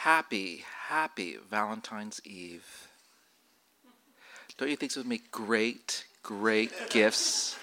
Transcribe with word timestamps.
happy, 0.00 0.64
happy 0.86 1.36
Valentine's 1.50 2.22
Eve. 2.24 2.88
Don't 4.56 4.70
you 4.70 4.76
think 4.76 4.92
this 4.92 4.96
would 4.96 5.06
make 5.06 5.30
great, 5.30 6.06
great 6.22 6.72
gifts 6.88 7.58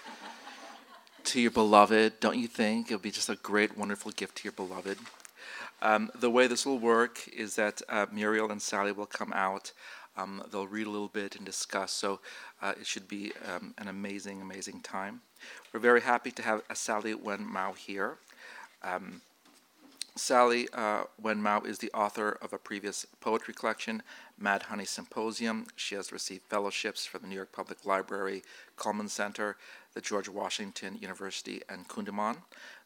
to 1.23 1.41
your 1.41 1.49
beloved? 1.49 2.19
Don't 2.19 2.37
you 2.37 2.47
think? 2.47 2.91
It 2.91 2.93
would 2.93 3.01
be 3.01 3.09
just 3.09 3.29
a 3.29 3.37
great, 3.37 3.75
wonderful 3.75 4.11
gift 4.11 4.37
to 4.37 4.43
your 4.43 4.51
beloved. 4.51 4.99
Um, 5.81 6.11
the 6.13 6.29
way 6.29 6.45
this 6.45 6.63
will 6.63 6.77
work 6.77 7.27
is 7.29 7.55
that 7.55 7.81
uh, 7.89 8.05
Muriel 8.11 8.51
and 8.51 8.61
Sally 8.61 8.91
will 8.91 9.07
come 9.07 9.33
out. 9.33 9.71
Um, 10.15 10.43
they'll 10.51 10.67
read 10.67 10.85
a 10.85 10.91
little 10.91 11.07
bit 11.07 11.35
and 11.35 11.43
discuss. 11.43 11.91
So 11.91 12.19
uh, 12.61 12.73
it 12.79 12.85
should 12.85 13.07
be 13.07 13.31
um, 13.51 13.73
an 13.79 13.87
amazing, 13.87 14.43
amazing 14.43 14.81
time. 14.81 15.21
We're 15.73 15.79
very 15.79 16.01
happy 16.01 16.29
to 16.29 16.43
have 16.43 16.61
Sally 16.75 17.15
Wen 17.15 17.51
Mao 17.51 17.73
here. 17.73 18.19
Um, 18.83 19.21
Sally 20.17 20.67
uh, 20.73 21.03
Wen 21.21 21.41
Mao 21.41 21.61
is 21.61 21.77
the 21.77 21.91
author 21.91 22.37
of 22.41 22.51
a 22.51 22.57
previous 22.57 23.05
poetry 23.21 23.53
collection, 23.53 24.01
Mad 24.37 24.63
Honey 24.63 24.85
Symposium. 24.85 25.67
She 25.75 25.95
has 25.95 26.11
received 26.11 26.43
fellowships 26.49 27.05
from 27.05 27.21
the 27.21 27.27
New 27.27 27.35
York 27.35 27.51
Public 27.51 27.85
Library, 27.85 28.43
Cullman 28.75 29.09
Center, 29.09 29.57
the 29.93 30.01
George 30.01 30.27
Washington 30.27 30.97
University, 30.99 31.61
and 31.69 31.87
Kundiman. 31.87 32.37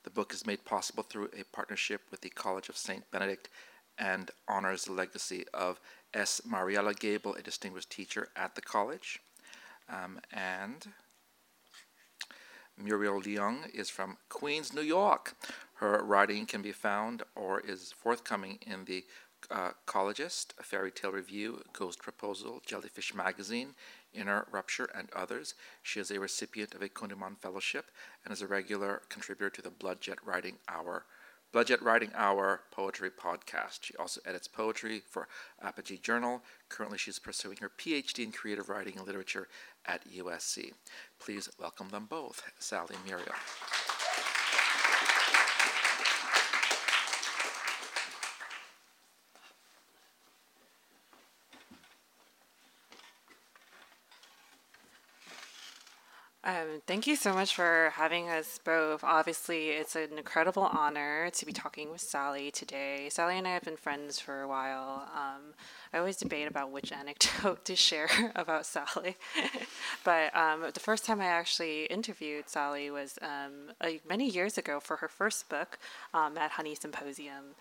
The 0.03 0.09
book 0.09 0.33
is 0.33 0.45
made 0.45 0.65
possible 0.65 1.03
through 1.03 1.29
a 1.37 1.43
partnership 1.55 2.01
with 2.11 2.21
the 2.21 2.29
College 2.29 2.69
of 2.69 2.77
St. 2.77 3.09
Benedict 3.11 3.49
and 3.97 4.31
honors 4.47 4.85
the 4.85 4.93
legacy 4.93 5.45
of 5.53 5.79
S. 6.13 6.41
Mariella 6.45 6.93
Gable, 6.93 7.35
a 7.35 7.41
distinguished 7.41 7.89
teacher 7.89 8.29
at 8.35 8.55
the 8.55 8.61
college. 8.61 9.19
Um, 9.89 10.19
and 10.33 10.87
Muriel 12.77 13.21
Leung 13.21 13.69
is 13.73 13.89
from 13.89 14.17
Queens, 14.29 14.73
New 14.73 14.81
York. 14.81 15.35
Her 15.81 16.03
writing 16.03 16.45
can 16.45 16.61
be 16.61 16.73
found 16.73 17.23
or 17.35 17.59
is 17.59 17.91
forthcoming 17.91 18.59
in 18.61 18.85
the 18.85 19.03
uh, 19.49 19.71
Collagist, 19.87 20.53
a 20.59 20.63
fairy 20.63 20.91
tale 20.91 21.11
review, 21.11 21.63
Ghost 21.73 21.97
Proposal, 21.97 22.61
Jellyfish 22.63 23.15
Magazine, 23.15 23.73
Inner 24.13 24.45
Rupture, 24.51 24.91
and 24.93 25.09
others. 25.15 25.55
She 25.81 25.99
is 25.99 26.11
a 26.11 26.19
recipient 26.19 26.75
of 26.75 26.83
a 26.83 26.89
Kundiman 26.89 27.35
Fellowship 27.39 27.89
and 28.23 28.31
is 28.31 28.43
a 28.43 28.47
regular 28.47 29.01
contributor 29.09 29.49
to 29.49 29.63
the 29.63 29.71
Bloodjet 29.71 30.17
Writing 30.23 30.57
Hour. 30.69 31.05
Bloodjet 31.51 31.81
Writing 31.81 32.11
Hour 32.13 32.61
poetry 32.69 33.09
podcast. 33.09 33.79
She 33.81 33.95
also 33.95 34.21
edits 34.23 34.47
poetry 34.47 35.01
for 35.09 35.27
Apogee 35.63 35.97
Journal. 35.97 36.43
Currently, 36.69 36.99
she's 36.99 37.17
pursuing 37.17 37.57
her 37.59 37.71
PhD 37.75 38.23
in 38.23 38.31
creative 38.31 38.69
writing 38.69 38.97
and 38.97 39.07
literature 39.07 39.47
at 39.87 40.07
USC. 40.07 40.73
Please 41.17 41.49
welcome 41.59 41.89
them 41.89 42.05
both, 42.05 42.43
Sally 42.59 42.97
Muriel. 43.03 43.33
Um, 56.51 56.81
thank 56.85 57.07
you 57.07 57.15
so 57.15 57.33
much 57.33 57.55
for 57.55 57.93
having 57.95 58.27
us 58.27 58.59
both. 58.61 59.05
Obviously, 59.05 59.69
it's 59.69 59.95
an 59.95 60.17
incredible 60.17 60.63
honor 60.63 61.29
to 61.29 61.45
be 61.45 61.53
talking 61.53 61.89
with 61.89 62.01
Sally 62.01 62.51
today. 62.51 63.07
Sally 63.09 63.37
and 63.37 63.47
I 63.47 63.51
have 63.51 63.63
been 63.63 63.77
friends 63.77 64.19
for 64.19 64.41
a 64.41 64.49
while. 64.49 65.07
Um, 65.15 65.53
I 65.93 65.99
always 65.99 66.17
debate 66.17 66.49
about 66.49 66.69
which 66.69 66.91
anecdote 66.91 67.63
to 67.63 67.75
share 67.77 68.09
about 68.35 68.65
Sally. 68.65 69.15
but 70.03 70.35
um, 70.35 70.65
the 70.73 70.81
first 70.81 71.05
time 71.05 71.21
I 71.21 71.25
actually 71.25 71.85
interviewed 71.85 72.49
Sally 72.49 72.91
was 72.91 73.17
um, 73.21 73.71
many 74.05 74.27
years 74.27 74.57
ago 74.57 74.81
for 74.81 74.97
her 74.97 75.07
first 75.07 75.47
book, 75.47 75.79
um, 76.13 76.33
Mad 76.33 76.51
Honey 76.51 76.75
Symposium. 76.75 77.55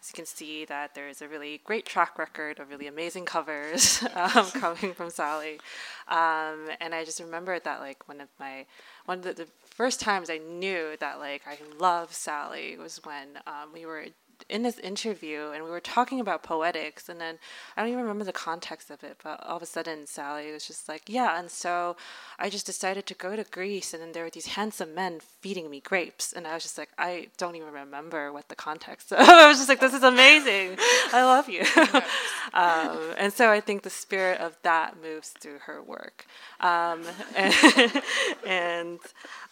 As 0.00 0.08
you 0.08 0.14
can 0.14 0.24
see 0.24 0.64
that 0.64 0.94
there 0.94 1.08
is 1.08 1.20
a 1.20 1.28
really 1.28 1.60
great 1.64 1.84
track 1.84 2.18
record 2.18 2.58
of 2.58 2.70
really 2.70 2.86
amazing 2.86 3.26
covers 3.26 4.02
um, 4.14 4.46
coming 4.54 4.94
from 4.94 5.10
Sally. 5.10 5.60
Um, 6.08 6.70
and 6.80 6.94
I 6.94 7.04
just 7.04 7.20
remembered 7.20 7.64
that 7.64 7.80
like 7.80 8.08
one 8.08 8.20
of 8.20 8.28
my, 8.38 8.64
one 9.04 9.18
of 9.18 9.24
the, 9.24 9.32
the, 9.34 9.48
first 9.70 10.00
times 10.00 10.28
I 10.28 10.36
knew 10.36 10.94
that 11.00 11.18
like 11.18 11.42
I 11.46 11.56
love 11.78 12.12
Sally 12.12 12.76
was 12.76 13.00
when 13.04 13.38
um, 13.46 13.72
we 13.72 13.86
were 13.86 14.06
in 14.48 14.62
this 14.62 14.78
interview 14.78 15.50
and 15.54 15.64
we 15.64 15.70
were 15.70 15.80
talking 15.80 16.20
about 16.20 16.42
poetics 16.42 17.08
and 17.08 17.20
then 17.20 17.38
I 17.76 17.82
don't 17.82 17.90
even 17.90 18.02
remember 18.02 18.24
the 18.24 18.32
context 18.32 18.90
of 18.90 19.04
it, 19.04 19.18
but 19.22 19.44
all 19.44 19.56
of 19.56 19.62
a 19.62 19.66
sudden 19.66 20.06
Sally 20.06 20.52
was 20.52 20.66
just 20.66 20.88
like, 20.88 21.02
Yeah, 21.06 21.38
and 21.38 21.50
so 21.50 21.96
I 22.38 22.50
just 22.50 22.66
decided 22.66 23.06
to 23.06 23.14
go 23.14 23.36
to 23.36 23.44
Greece 23.44 23.92
and 23.92 24.02
then 24.02 24.12
there 24.12 24.24
were 24.24 24.30
these 24.30 24.46
handsome 24.46 24.94
men 24.94 25.20
feeding 25.40 25.70
me 25.70 25.80
grapes 25.80 26.32
and 26.32 26.46
I 26.46 26.54
was 26.54 26.62
just 26.62 26.78
like, 26.78 26.90
I 26.98 27.28
don't 27.36 27.56
even 27.56 27.72
remember 27.72 28.32
what 28.32 28.48
the 28.48 28.56
context 28.56 29.12
I 29.16 29.48
was 29.48 29.58
just 29.58 29.68
like, 29.68 29.80
This 29.80 29.94
is 29.94 30.02
amazing. 30.02 30.76
I 31.12 31.24
love 31.24 31.48
you. 31.48 31.64
um, 32.54 32.98
and 33.18 33.32
so 33.32 33.50
I 33.50 33.60
think 33.60 33.82
the 33.82 33.90
spirit 33.90 34.40
of 34.40 34.56
that 34.62 34.96
moves 35.02 35.30
through 35.30 35.58
her 35.60 35.82
work. 35.82 36.26
Um, 36.60 37.02
and, 37.36 38.02
and 38.46 38.98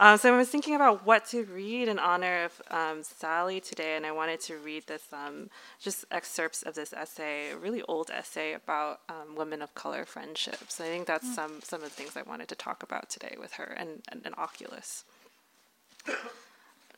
um, 0.00 0.18
so 0.18 0.34
I 0.34 0.36
was 0.36 0.48
thinking 0.48 0.74
about 0.74 1.04
what 1.06 1.26
to 1.26 1.44
read 1.44 1.88
in 1.88 1.98
honor 1.98 2.44
of 2.44 2.62
um, 2.70 3.02
Sally 3.02 3.60
today, 3.60 3.96
and 3.96 4.06
I 4.06 4.12
wanted 4.12 4.40
to 4.42 4.56
read 4.58 4.77
this 4.86 5.12
um, 5.12 5.50
just 5.80 6.04
excerpts 6.10 6.62
of 6.62 6.74
this 6.74 6.92
essay, 6.92 7.50
a 7.50 7.56
really 7.56 7.82
old 7.82 8.10
essay 8.10 8.52
about 8.52 9.00
um, 9.08 9.34
women 9.36 9.62
of 9.62 9.74
color 9.74 10.04
friendships. 10.04 10.80
I 10.80 10.84
think 10.84 11.06
that's 11.06 11.28
mm. 11.28 11.34
some 11.34 11.60
some 11.62 11.82
of 11.82 11.88
the 11.88 11.94
things 11.94 12.16
I 12.16 12.22
wanted 12.22 12.48
to 12.48 12.54
talk 12.54 12.82
about 12.82 13.10
today 13.10 13.36
with 13.38 13.54
her 13.54 13.64
and, 13.64 14.02
and, 14.10 14.22
and 14.24 14.34
Oculus. 14.36 15.04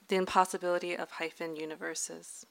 the 0.08 0.16
impossibility 0.16 0.96
of 0.96 1.12
hyphen 1.12 1.56
universes. 1.56 2.46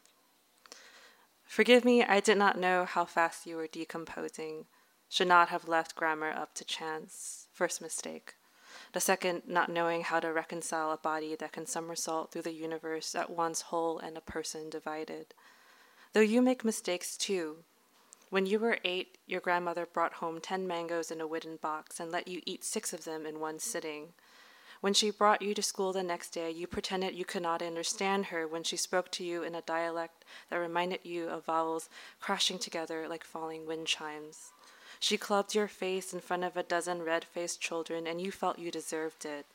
Forgive 1.46 1.84
me, 1.84 2.04
I 2.04 2.20
did 2.20 2.38
not 2.38 2.60
know 2.60 2.86
how 2.86 3.06
fast 3.06 3.46
you 3.48 3.56
were 3.58 3.68
decomposing. 3.68 4.66
Should 5.10 5.28
not 5.28 5.50
have 5.50 5.68
left 5.68 5.96
grammar 5.96 6.30
up 6.30 6.54
to 6.56 6.64
chance. 6.64 7.48
First 7.52 7.82
mistake. 7.82 8.36
The 8.92 9.00
second, 9.00 9.44
not 9.48 9.70
knowing 9.70 10.02
how 10.02 10.20
to 10.20 10.34
reconcile 10.34 10.92
a 10.92 10.98
body 10.98 11.36
that 11.36 11.52
can 11.52 11.68
somersault 11.68 12.32
through 12.32 12.42
the 12.42 12.54
universe 12.54 13.14
at 13.14 13.30
once 13.30 13.62
whole 13.62 14.00
and 14.00 14.18
a 14.18 14.22
person 14.22 14.70
divided. 14.70 15.36
Though 16.14 16.22
you 16.22 16.42
make 16.42 16.66
mistakes 16.66 17.16
too. 17.16 17.58
When 18.32 18.48
you 18.48 18.60
were 18.60 18.80
eight, 18.84 19.18
your 19.28 19.42
grandmother 19.42 19.86
brought 19.86 20.14
home 20.14 20.40
ten 20.42 20.68
mangoes 20.68 21.12
in 21.12 21.22
a 21.22 21.28
wooden 21.28 21.58
box 21.58 22.00
and 22.00 22.12
let 22.12 22.28
you 22.28 22.42
eat 22.46 22.64
six 22.64 22.94
of 22.94 23.04
them 23.04 23.26
in 23.28 23.40
one 23.40 23.60
sitting. 23.60 24.14
When 24.82 24.94
she 24.94 25.12
brought 25.12 25.42
you 25.42 25.54
to 25.54 25.62
school 25.62 25.94
the 25.94 26.04
next 26.04 26.30
day, 26.30 26.50
you 26.50 26.66
pretended 26.66 27.14
you 27.14 27.26
could 27.26 27.42
not 27.44 27.62
understand 27.62 28.28
her 28.28 28.48
when 28.48 28.64
she 28.64 28.78
spoke 28.78 29.12
to 29.12 29.24
you 29.24 29.44
in 29.44 29.54
a 29.54 29.62
dialect 29.62 30.26
that 30.50 30.58
reminded 30.58 31.02
you 31.04 31.28
of 31.28 31.46
vowels 31.46 31.90
crashing 32.20 32.58
together 32.58 33.08
like 33.08 33.24
falling 33.24 33.66
wind 33.66 33.88
chimes. 33.88 34.52
She 35.00 35.18
clubbed 35.18 35.56
your 35.56 35.68
face 35.68 36.14
in 36.14 36.20
front 36.20 36.44
of 36.44 36.58
a 36.58 36.64
dozen 36.64 37.04
red 37.04 37.24
faced 37.24 37.62
children, 37.62 38.06
and 38.06 38.22
you 38.22 38.32
felt 38.32 38.60
you 38.60 38.70
deserved 38.70 39.26
it. 39.26 39.46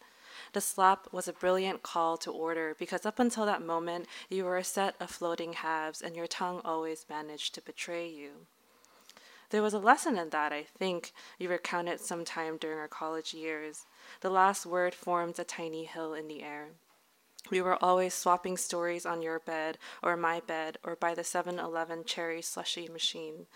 The 0.52 0.60
slap 0.60 1.12
was 1.12 1.28
a 1.28 1.32
brilliant 1.32 1.82
call 1.82 2.16
to 2.18 2.30
order 2.30 2.74
because 2.78 3.04
up 3.06 3.18
until 3.18 3.46
that 3.46 3.62
moment 3.62 4.06
you 4.28 4.44
were 4.44 4.56
a 4.56 4.64
set 4.64 4.94
of 5.00 5.10
floating 5.10 5.54
halves, 5.54 6.00
and 6.00 6.16
your 6.16 6.26
tongue 6.26 6.60
always 6.64 7.06
managed 7.08 7.54
to 7.54 7.60
betray 7.60 8.08
you. 8.08 8.46
There 9.50 9.62
was 9.62 9.74
a 9.74 9.78
lesson 9.78 10.18
in 10.18 10.30
that, 10.30 10.52
I 10.52 10.62
think, 10.62 11.12
you 11.38 11.48
recounted 11.48 12.00
sometime 12.00 12.56
during 12.56 12.78
our 12.78 12.88
college 12.88 13.34
years. 13.34 13.84
The 14.20 14.30
last 14.30 14.66
word 14.66 14.94
formed 14.94 15.38
a 15.38 15.44
tiny 15.44 15.84
hill 15.84 16.14
in 16.14 16.26
the 16.26 16.42
air. 16.42 16.70
We 17.50 17.60
were 17.60 17.82
always 17.82 18.14
swapping 18.14 18.56
stories 18.56 19.04
on 19.04 19.22
your 19.22 19.38
bed, 19.38 19.78
or 20.02 20.16
my 20.16 20.40
bed, 20.40 20.78
or 20.82 20.96
by 20.96 21.14
the 21.14 21.22
7 21.22 21.58
Eleven 21.58 22.04
cherry 22.04 22.40
slushy 22.40 22.88
machine. 22.88 23.46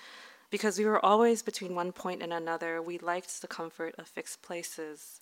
Because 0.50 0.78
we 0.78 0.86
were 0.86 1.04
always 1.04 1.42
between 1.42 1.74
one 1.74 1.92
point 1.92 2.22
and 2.22 2.32
another, 2.32 2.80
we 2.80 2.98
liked 2.98 3.40
the 3.40 3.48
comfort 3.48 3.94
of 3.98 4.08
fixed 4.08 4.40
places. 4.42 5.20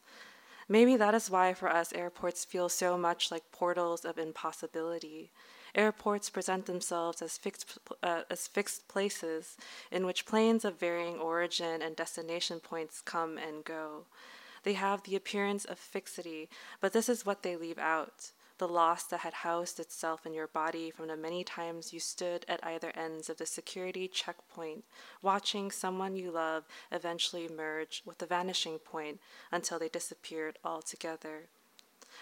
Maybe 0.69 0.97
that 0.97 1.15
is 1.15 1.31
why 1.31 1.55
for 1.55 1.69
us 1.69 1.93
airports 1.93 2.45
feel 2.45 2.69
so 2.69 2.97
much 2.97 3.31
like 3.31 3.53
portals 3.53 4.05
of 4.05 4.19
impossibility. 4.19 5.31
Airports 5.75 6.31
present 6.31 6.67
themselves 6.67 7.23
as 7.23 7.39
fixed, 7.39 7.79
uh, 8.03 8.23
as 8.31 8.47
fixed 8.47 8.89
places 8.89 9.57
in 9.91 10.07
which 10.07 10.27
planes 10.27 10.65
of 10.65 10.81
varying 10.81 11.19
origin 11.19 11.83
and 11.83 11.95
destination 11.95 12.61
points 12.61 13.01
come 13.01 13.37
and 13.39 13.65
go. 13.65 14.07
They 14.63 14.73
have 14.73 15.03
the 15.03 15.17
appearance 15.17 15.65
of 15.65 15.79
fixity, 15.79 16.49
but 16.81 16.93
this 16.93 17.09
is 17.09 17.27
what 17.27 17.43
they 17.43 17.57
leave 17.57 17.79
out 17.79 18.33
the 18.59 18.69
loss 18.69 19.05
that 19.05 19.21
had 19.21 19.35
housed 19.35 19.79
itself 19.79 20.25
in 20.25 20.33
your 20.33 20.47
body 20.47 20.91
from 20.91 21.09
the 21.09 21.17
many 21.17 21.45
times 21.45 21.93
you 21.93 22.01
stood 22.01 22.45
at 22.49 22.65
either 22.65 22.91
ends 22.95 23.29
of 23.29 23.37
the 23.37 23.47
security 23.47 24.09
checkpoint, 24.09 24.85
watching 25.23 25.71
someone 25.71 26.17
you 26.17 26.31
love 26.31 26.65
eventually 26.91 27.49
merge 27.49 28.03
with 28.05 28.19
the 28.19 28.27
vanishing 28.27 28.79
point 28.79 29.21
until 29.53 29.79
they 29.79 29.89
disappeared 29.89 30.59
altogether. 30.65 31.49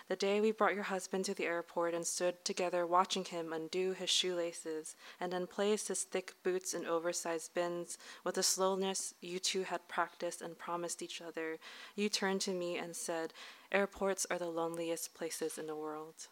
The 0.08 0.16
day 0.16 0.40
we 0.40 0.50
brought 0.50 0.74
your 0.74 0.84
husband 0.84 1.24
to 1.26 1.34
the 1.34 1.46
airport 1.46 1.94
and 1.94 2.06
stood 2.06 2.44
together 2.44 2.86
watching 2.86 3.24
him 3.24 3.52
undo 3.52 3.92
his 3.92 4.10
shoelaces 4.10 4.96
and 5.20 5.32
then 5.32 5.46
place 5.46 5.88
his 5.88 6.02
thick 6.02 6.34
boots 6.42 6.74
in 6.74 6.84
oversized 6.84 7.54
bins 7.54 7.96
with 8.22 8.34
the 8.34 8.42
slowness 8.42 9.14
you 9.20 9.38
two 9.38 9.62
had 9.62 9.88
practiced 9.88 10.42
and 10.42 10.58
promised 10.58 11.00
each 11.00 11.22
other, 11.22 11.58
you 11.94 12.08
turned 12.08 12.40
to 12.42 12.52
me 12.52 12.76
and 12.76 12.94
said, 12.94 13.32
Airports 13.74 14.24
are 14.30 14.38
the 14.38 14.46
loneliest 14.46 15.14
places 15.14 15.58
in 15.58 15.66
the 15.66 15.74
world. 15.74 16.28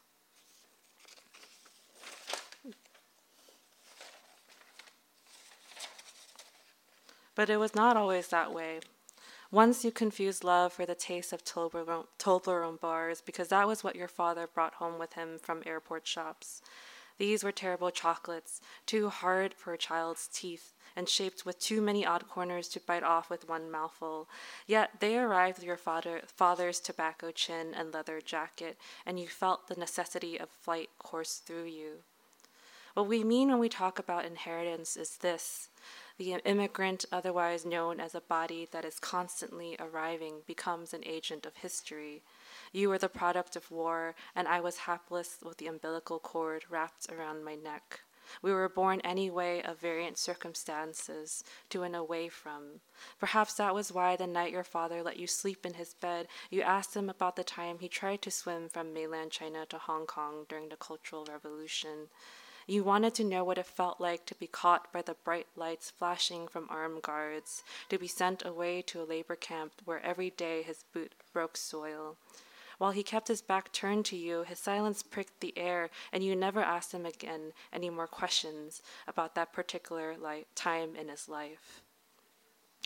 But 7.34 7.50
it 7.50 7.56
was 7.56 7.74
not 7.74 7.96
always 7.96 8.28
that 8.28 8.54
way. 8.54 8.78
Once 9.50 9.84
you 9.84 9.90
confused 9.90 10.44
love 10.44 10.72
for 10.72 10.86
the 10.86 10.94
taste 10.94 11.32
of 11.32 11.42
Toblerone, 11.44 12.80
bars 12.80 13.20
because 13.20 13.48
that 13.48 13.66
was 13.66 13.82
what 13.82 13.96
your 13.96 14.06
father 14.06 14.46
brought 14.46 14.74
home 14.74 15.00
with 15.00 15.14
him 15.14 15.36
from 15.42 15.64
airport 15.66 16.06
shops. 16.06 16.62
These 17.18 17.42
were 17.42 17.50
terrible 17.50 17.90
chocolates, 17.90 18.60
too 18.86 19.08
hard 19.08 19.52
for 19.52 19.72
a 19.72 19.78
child's 19.78 20.28
teeth, 20.32 20.72
and 20.96 21.08
shaped 21.08 21.44
with 21.44 21.58
too 21.58 21.80
many 21.80 22.04
odd 22.04 22.28
corners 22.28 22.68
to 22.68 22.80
bite 22.80 23.02
off 23.02 23.30
with 23.30 23.48
one 23.48 23.70
mouthful. 23.70 24.28
Yet 24.66 25.00
they 25.00 25.18
arrived 25.18 25.58
with 25.58 25.66
your 25.66 25.76
father, 25.76 26.22
father's 26.26 26.80
tobacco 26.80 27.30
chin 27.30 27.74
and 27.74 27.92
leather 27.92 28.20
jacket, 28.20 28.76
and 29.06 29.18
you 29.18 29.28
felt 29.28 29.68
the 29.68 29.74
necessity 29.74 30.38
of 30.38 30.48
flight 30.48 30.90
course 30.98 31.36
through 31.36 31.64
you. 31.64 32.02
What 32.94 33.08
we 33.08 33.24
mean 33.24 33.48
when 33.48 33.58
we 33.58 33.70
talk 33.70 33.98
about 33.98 34.26
inheritance 34.26 34.96
is 34.96 35.16
this 35.16 35.68
the 36.18 36.34
immigrant, 36.44 37.06
otherwise 37.10 37.64
known 37.64 38.00
as 38.00 38.14
a 38.14 38.20
body 38.20 38.68
that 38.70 38.84
is 38.84 38.98
constantly 38.98 39.76
arriving, 39.80 40.42
becomes 40.46 40.92
an 40.92 41.02
agent 41.06 41.46
of 41.46 41.56
history. 41.56 42.22
You 42.70 42.90
were 42.90 42.98
the 42.98 43.08
product 43.08 43.56
of 43.56 43.70
war, 43.70 44.14
and 44.36 44.46
I 44.46 44.60
was 44.60 44.78
hapless 44.78 45.38
with 45.42 45.56
the 45.56 45.66
umbilical 45.66 46.18
cord 46.18 46.64
wrapped 46.68 47.10
around 47.10 47.44
my 47.44 47.54
neck. 47.54 48.00
We 48.40 48.52
were 48.52 48.68
born 48.68 49.00
anyway 49.00 49.62
of 49.62 49.78
variant 49.80 50.18
circumstances, 50.18 51.44
to 51.70 51.82
and 51.82 51.96
away 51.96 52.28
from. 52.28 52.80
Perhaps 53.18 53.54
that 53.54 53.74
was 53.74 53.92
why 53.92 54.16
the 54.16 54.26
night 54.26 54.52
your 54.52 54.64
father 54.64 55.02
let 55.02 55.18
you 55.18 55.26
sleep 55.26 55.66
in 55.66 55.74
his 55.74 55.94
bed, 55.94 56.28
you 56.50 56.62
asked 56.62 56.96
him 56.96 57.08
about 57.08 57.36
the 57.36 57.44
time 57.44 57.78
he 57.78 57.88
tried 57.88 58.22
to 58.22 58.30
swim 58.30 58.68
from 58.68 58.92
mainland 58.92 59.30
China 59.30 59.66
to 59.66 59.78
Hong 59.78 60.06
Kong 60.06 60.46
during 60.48 60.68
the 60.68 60.76
Cultural 60.76 61.24
Revolution. 61.24 62.08
You 62.66 62.84
wanted 62.84 63.14
to 63.16 63.24
know 63.24 63.42
what 63.42 63.58
it 63.58 63.66
felt 63.66 64.00
like 64.00 64.24
to 64.26 64.36
be 64.36 64.46
caught 64.46 64.92
by 64.92 65.02
the 65.02 65.16
bright 65.24 65.48
lights 65.56 65.90
flashing 65.90 66.46
from 66.46 66.68
armed 66.70 67.02
guards, 67.02 67.64
to 67.88 67.98
be 67.98 68.06
sent 68.06 68.44
away 68.44 68.82
to 68.82 69.02
a 69.02 69.04
labor 69.04 69.34
camp 69.34 69.72
where 69.84 70.04
every 70.04 70.30
day 70.30 70.62
his 70.62 70.84
boot 70.92 71.12
broke 71.32 71.56
soil. 71.56 72.16
While 72.82 72.90
he 72.90 73.04
kept 73.04 73.28
his 73.28 73.42
back 73.42 73.70
turned 73.70 74.06
to 74.06 74.16
you, 74.16 74.42
his 74.42 74.58
silence 74.58 75.04
pricked 75.04 75.38
the 75.38 75.56
air, 75.56 75.88
and 76.12 76.24
you 76.24 76.34
never 76.34 76.60
asked 76.60 76.90
him 76.90 77.06
again 77.06 77.52
any 77.72 77.90
more 77.90 78.08
questions 78.08 78.82
about 79.06 79.36
that 79.36 79.52
particular 79.52 80.16
li- 80.18 80.46
time 80.56 80.96
in 80.96 81.06
his 81.06 81.28
life. 81.28 81.80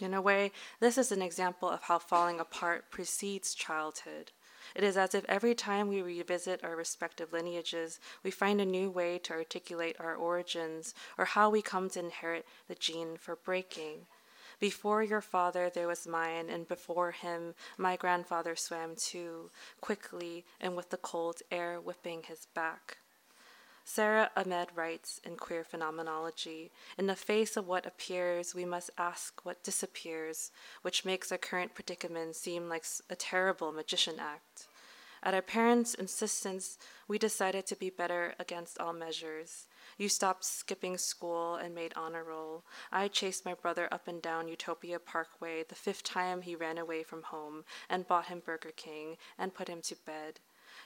In 0.03 0.13
a 0.13 0.21
way, 0.21 0.53
this 0.81 0.99
is 0.99 1.13
an 1.13 1.23
example 1.23 1.71
of 1.71 1.85
how 1.85 1.99
falling 1.99 2.41
apart 2.41 2.91
precedes 2.91 3.55
childhood. 3.55 4.33
It 4.75 4.85
is 4.85 4.99
as 4.99 5.15
if 5.15 5.25
every 5.31 5.55
time 5.55 5.89
we 5.89 6.03
revisit 6.03 6.63
our 6.63 6.77
respective 6.77 7.33
lineages, 7.33 7.99
we 8.23 8.31
find 8.31 8.61
a 8.61 8.67
new 8.67 8.91
way 8.91 9.17
to 9.21 9.33
articulate 9.33 9.97
our 9.99 10.15
origins 10.15 10.95
or 11.17 11.25
how 11.25 11.49
we 11.49 11.63
come 11.63 11.89
to 11.89 12.01
inherit 12.01 12.45
the 12.69 12.75
gene 12.75 13.17
for 13.17 13.35
breaking. 13.35 14.09
Before 14.59 15.03
your 15.03 15.21
father, 15.21 15.69
there 15.69 15.87
was 15.87 16.07
mine, 16.07 16.49
and 16.49 16.67
before 16.67 17.11
him, 17.11 17.55
my 17.77 17.97
grandfather 17.97 18.57
swam 18.57 18.97
too, 18.97 19.51
quickly 19.81 20.45
and 20.61 20.75
with 20.75 20.91
the 20.91 20.97
cold 20.97 21.43
air 21.51 21.79
whipping 21.79 22.23
his 22.23 22.47
back. 22.55 22.99
Sara 23.85 24.31
Ahmed 24.37 24.71
writes 24.75 25.21
in 25.25 25.37
Queer 25.37 25.63
Phenomenology 25.63 26.73
In 26.99 27.07
the 27.07 27.15
face 27.15 27.57
of 27.57 27.69
what 27.69 27.87
appears, 27.87 28.55
we 28.55 28.65
must 28.65 28.91
ask 28.99 29.45
what 29.45 29.63
disappears, 29.63 30.51
which 30.83 31.05
makes 31.05 31.31
our 31.31 31.39
current 31.39 31.75
predicament 31.75 32.35
seem 32.35 32.69
like 32.69 32.85
a 33.09 33.15
terrible 33.15 33.71
magician 33.71 34.17
act. 34.19 34.67
At 35.23 35.35
our 35.35 35.43
parents' 35.43 35.95
insistence, 35.95 36.79
we 37.07 37.19
decided 37.19 37.67
to 37.67 37.77
be 37.77 37.91
better 37.91 38.35
against 38.39 38.79
all 38.81 38.93
measures. 38.93 39.67
You 39.99 40.11
stopped 40.11 40.45
skipping 40.45 40.99
school 40.99 41.55
and 41.55 41.75
made 41.75 41.95
honor 41.97 42.23
roll. 42.23 42.65
I 42.93 43.09
chased 43.09 43.47
my 43.47 43.55
brother 43.55 43.89
up 43.91 44.07
and 44.07 44.21
down 44.21 44.47
Utopia 44.47 44.99
Parkway 44.99 45.63
the 45.63 45.75
fifth 45.75 46.03
time 46.03 46.43
he 46.43 46.55
ran 46.55 46.77
away 46.77 47.03
from 47.03 47.23
home 47.23 47.65
and 47.89 48.07
bought 48.07 48.27
him 48.27 48.43
Burger 48.45 48.73
King 48.77 49.17
and 49.39 49.55
put 49.55 49.69
him 49.69 49.81
to 49.83 49.97
bed. 50.05 50.41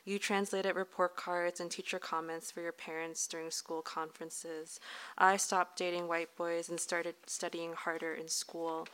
You 0.05 0.19
translated 0.19 0.77
report 0.77 1.17
cards 1.17 1.61
and 1.61 1.71
teacher 1.71 1.99
comments 1.99 2.51
for 2.53 2.61
your 2.61 2.73
parents 2.73 3.27
during 3.27 3.51
school 3.51 3.83
conferences. 3.83 4.79
I 5.19 5.37
stopped 5.37 5.77
dating 5.77 6.07
white 6.07 6.37
boys 6.37 6.69
and 6.69 6.79
started 6.79 7.17
studying 7.27 7.73
harder 7.73 8.15
in 8.15 8.29
school. 8.29 8.87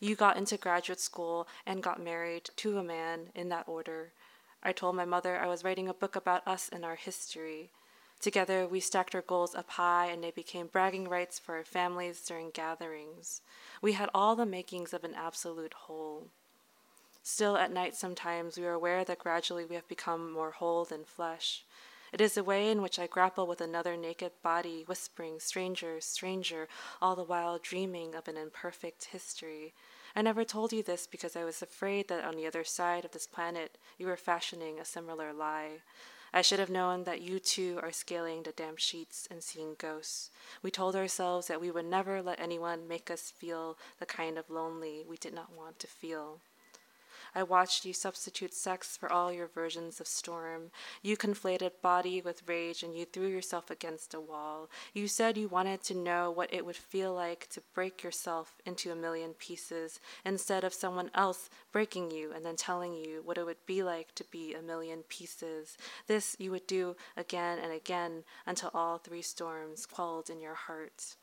You 0.00 0.16
got 0.16 0.36
into 0.36 0.56
graduate 0.56 1.00
school 1.00 1.46
and 1.64 1.82
got 1.82 2.02
married 2.02 2.50
to 2.56 2.78
a 2.78 2.82
man 2.82 3.28
in 3.34 3.48
that 3.50 3.68
order. 3.68 4.12
I 4.62 4.72
told 4.72 4.96
my 4.96 5.04
mother 5.04 5.38
I 5.38 5.46
was 5.46 5.62
writing 5.62 5.88
a 5.88 5.94
book 5.94 6.16
about 6.16 6.46
us 6.46 6.68
and 6.72 6.84
our 6.84 6.96
history. 6.96 7.70
Together, 8.22 8.68
we 8.68 8.78
stacked 8.78 9.16
our 9.16 9.20
goals 9.20 9.52
up 9.52 9.68
high 9.70 10.06
and 10.06 10.22
they 10.22 10.30
became 10.30 10.68
bragging 10.68 11.08
rights 11.08 11.40
for 11.40 11.56
our 11.56 11.64
families 11.64 12.22
during 12.22 12.50
gatherings. 12.50 13.42
We 13.82 13.94
had 13.94 14.08
all 14.14 14.36
the 14.36 14.46
makings 14.46 14.94
of 14.94 15.02
an 15.02 15.12
absolute 15.12 15.74
whole. 15.74 16.28
Still, 17.24 17.56
at 17.56 17.72
night, 17.72 17.96
sometimes 17.96 18.56
we 18.56 18.64
are 18.64 18.74
aware 18.74 19.04
that 19.04 19.18
gradually 19.18 19.64
we 19.64 19.74
have 19.74 19.88
become 19.88 20.30
more 20.30 20.52
whole 20.52 20.84
than 20.84 21.04
flesh. 21.04 21.64
It 22.12 22.20
is 22.20 22.36
a 22.36 22.44
way 22.44 22.70
in 22.70 22.80
which 22.80 23.00
I 23.00 23.08
grapple 23.08 23.48
with 23.48 23.60
another 23.60 23.96
naked 23.96 24.30
body, 24.40 24.84
whispering, 24.86 25.40
stranger, 25.40 26.00
stranger, 26.00 26.68
all 27.00 27.16
the 27.16 27.24
while 27.24 27.58
dreaming 27.58 28.14
of 28.14 28.28
an 28.28 28.36
imperfect 28.36 29.06
history. 29.06 29.74
I 30.14 30.22
never 30.22 30.44
told 30.44 30.72
you 30.72 30.84
this 30.84 31.08
because 31.08 31.34
I 31.34 31.42
was 31.42 31.60
afraid 31.60 32.06
that 32.06 32.24
on 32.24 32.36
the 32.36 32.46
other 32.46 32.62
side 32.62 33.04
of 33.04 33.10
this 33.10 33.26
planet 33.26 33.78
you 33.98 34.06
were 34.06 34.16
fashioning 34.16 34.78
a 34.78 34.84
similar 34.84 35.32
lie. 35.32 35.78
I 36.34 36.40
should 36.40 36.58
have 36.60 36.70
known 36.70 37.04
that 37.04 37.20
you 37.20 37.38
too 37.38 37.78
are 37.82 37.92
scaling 37.92 38.42
the 38.42 38.52
damp 38.52 38.78
sheets 38.78 39.28
and 39.30 39.42
seeing 39.42 39.74
ghosts. 39.76 40.30
We 40.62 40.70
told 40.70 40.96
ourselves 40.96 41.46
that 41.48 41.60
we 41.60 41.70
would 41.70 41.84
never 41.84 42.22
let 42.22 42.40
anyone 42.40 42.88
make 42.88 43.10
us 43.10 43.30
feel 43.30 43.76
the 43.98 44.06
kind 44.06 44.38
of 44.38 44.48
lonely 44.48 45.04
we 45.06 45.18
did 45.18 45.34
not 45.34 45.52
want 45.52 45.78
to 45.80 45.86
feel. 45.86 46.40
I 47.34 47.42
watched 47.42 47.84
you 47.84 47.92
substitute 47.92 48.52
sex 48.52 48.96
for 48.96 49.10
all 49.10 49.32
your 49.32 49.46
versions 49.46 50.00
of 50.00 50.06
storm. 50.06 50.70
You 51.02 51.16
conflated 51.16 51.70
body 51.80 52.20
with 52.20 52.46
rage 52.46 52.82
and 52.82 52.94
you 52.96 53.06
threw 53.06 53.26
yourself 53.26 53.70
against 53.70 54.12
a 54.12 54.20
wall. 54.20 54.68
You 54.92 55.08
said 55.08 55.38
you 55.38 55.48
wanted 55.48 55.82
to 55.84 55.94
know 55.94 56.30
what 56.30 56.52
it 56.52 56.66
would 56.66 56.76
feel 56.76 57.14
like 57.14 57.48
to 57.50 57.62
break 57.74 58.02
yourself 58.02 58.56
into 58.66 58.92
a 58.92 58.96
million 58.96 59.32
pieces 59.32 59.98
instead 60.24 60.62
of 60.62 60.74
someone 60.74 61.10
else 61.14 61.48
breaking 61.72 62.10
you 62.10 62.32
and 62.32 62.44
then 62.44 62.56
telling 62.56 62.94
you 62.94 63.22
what 63.24 63.38
it 63.38 63.46
would 63.46 63.64
be 63.66 63.82
like 63.82 64.14
to 64.16 64.24
be 64.30 64.54
a 64.54 64.60
million 64.60 65.02
pieces. 65.08 65.78
This 66.06 66.36
you 66.38 66.50
would 66.50 66.66
do 66.66 66.96
again 67.16 67.58
and 67.58 67.72
again 67.72 68.24
until 68.46 68.70
all 68.74 68.98
three 68.98 69.22
storms 69.22 69.86
quelled 69.86 70.28
in 70.28 70.40
your 70.40 70.54
heart. 70.54 71.16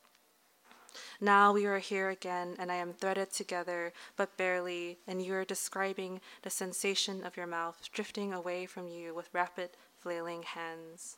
Now 1.21 1.53
we 1.53 1.65
are 1.65 1.79
here 1.79 2.09
again, 2.09 2.55
and 2.59 2.71
I 2.71 2.75
am 2.75 2.93
threaded 2.93 3.31
together, 3.31 3.93
but 4.15 4.37
barely, 4.37 4.97
and 5.07 5.21
you 5.21 5.33
are 5.33 5.45
describing 5.45 6.21
the 6.41 6.49
sensation 6.49 7.23
of 7.23 7.37
your 7.37 7.47
mouth 7.47 7.89
drifting 7.91 8.33
away 8.33 8.65
from 8.65 8.87
you 8.87 9.13
with 9.13 9.33
rapid, 9.33 9.71
flailing 9.99 10.43
hands. 10.43 11.17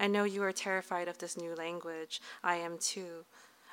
I 0.00 0.06
know 0.06 0.24
you 0.24 0.42
are 0.42 0.52
terrified 0.52 1.08
of 1.08 1.18
this 1.18 1.36
new 1.36 1.54
language. 1.54 2.20
I 2.42 2.56
am 2.56 2.78
too. 2.78 3.24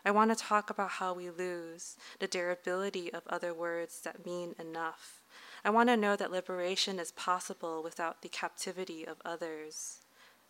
I 0.05 0.11
want 0.11 0.31
to 0.31 0.35
talk 0.35 0.69
about 0.69 0.91
how 0.91 1.13
we 1.13 1.29
lose, 1.29 1.97
the 2.19 2.27
durability 2.27 3.11
of 3.13 3.23
other 3.27 3.53
words 3.53 4.01
that 4.01 4.25
mean 4.25 4.55
enough. 4.59 5.21
I 5.63 5.69
want 5.69 5.89
to 5.89 5.97
know 5.97 6.15
that 6.15 6.31
liberation 6.31 6.99
is 6.99 7.11
possible 7.11 7.83
without 7.83 8.21
the 8.21 8.29
captivity 8.29 9.05
of 9.05 9.17
others. 9.25 9.99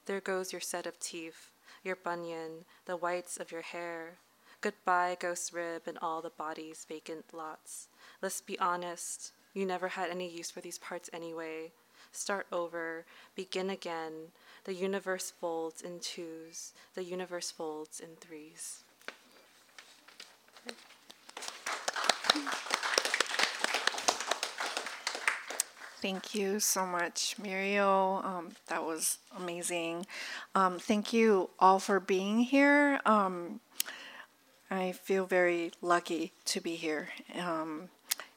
There 0.06 0.22
goes 0.22 0.52
your 0.52 0.62
set 0.62 0.86
of 0.86 1.00
teeth, 1.00 1.50
your 1.84 1.96
bunion, 1.96 2.66
the 2.86 2.98
whites 2.98 3.38
of 3.38 3.52
your 3.52 3.62
hair, 3.62 4.18
Goodbye, 4.62 5.16
ghost 5.18 5.54
rib, 5.54 5.84
and 5.88 5.98
all 6.02 6.22
the 6.22 6.30
body's 6.30 6.86
vacant 6.88 7.26
lots. 7.34 7.88
Let's 8.22 8.42
be 8.42 8.60
honest, 8.60 9.32
you 9.54 9.66
never 9.66 9.88
had 9.88 10.10
any 10.10 10.30
use 10.30 10.52
for 10.52 10.60
these 10.60 10.78
parts 10.78 11.10
anyway. 11.14 11.72
Start 12.12 12.46
over, 12.52 13.06
begin 13.36 13.70
again. 13.70 14.34
The 14.66 14.74
universe 14.74 15.32
folds 15.32 15.82
in 15.82 16.00
twos, 16.00 16.74
the 16.94 17.06
universe 17.06 17.52
folds 17.52 18.02
in 18.02 18.18
threes. 18.20 18.84
Thank 26.02 26.34
you 26.36 26.60
so 26.60 26.86
much, 26.86 27.36
Muriel. 27.42 28.22
Um, 28.24 28.50
that 28.68 28.84
was 28.86 29.20
amazing. 29.38 30.06
Um, 30.56 30.80
thank 30.80 31.14
you 31.14 31.50
all 31.60 31.80
for 31.80 32.00
being 32.00 32.40
here. 32.40 33.02
Um, 33.06 33.60
I 34.72 34.92
feel 34.92 35.26
very 35.26 35.72
lucky 35.82 36.32
to 36.46 36.62
be 36.62 36.76
here. 36.76 37.10
Um, 37.40 37.90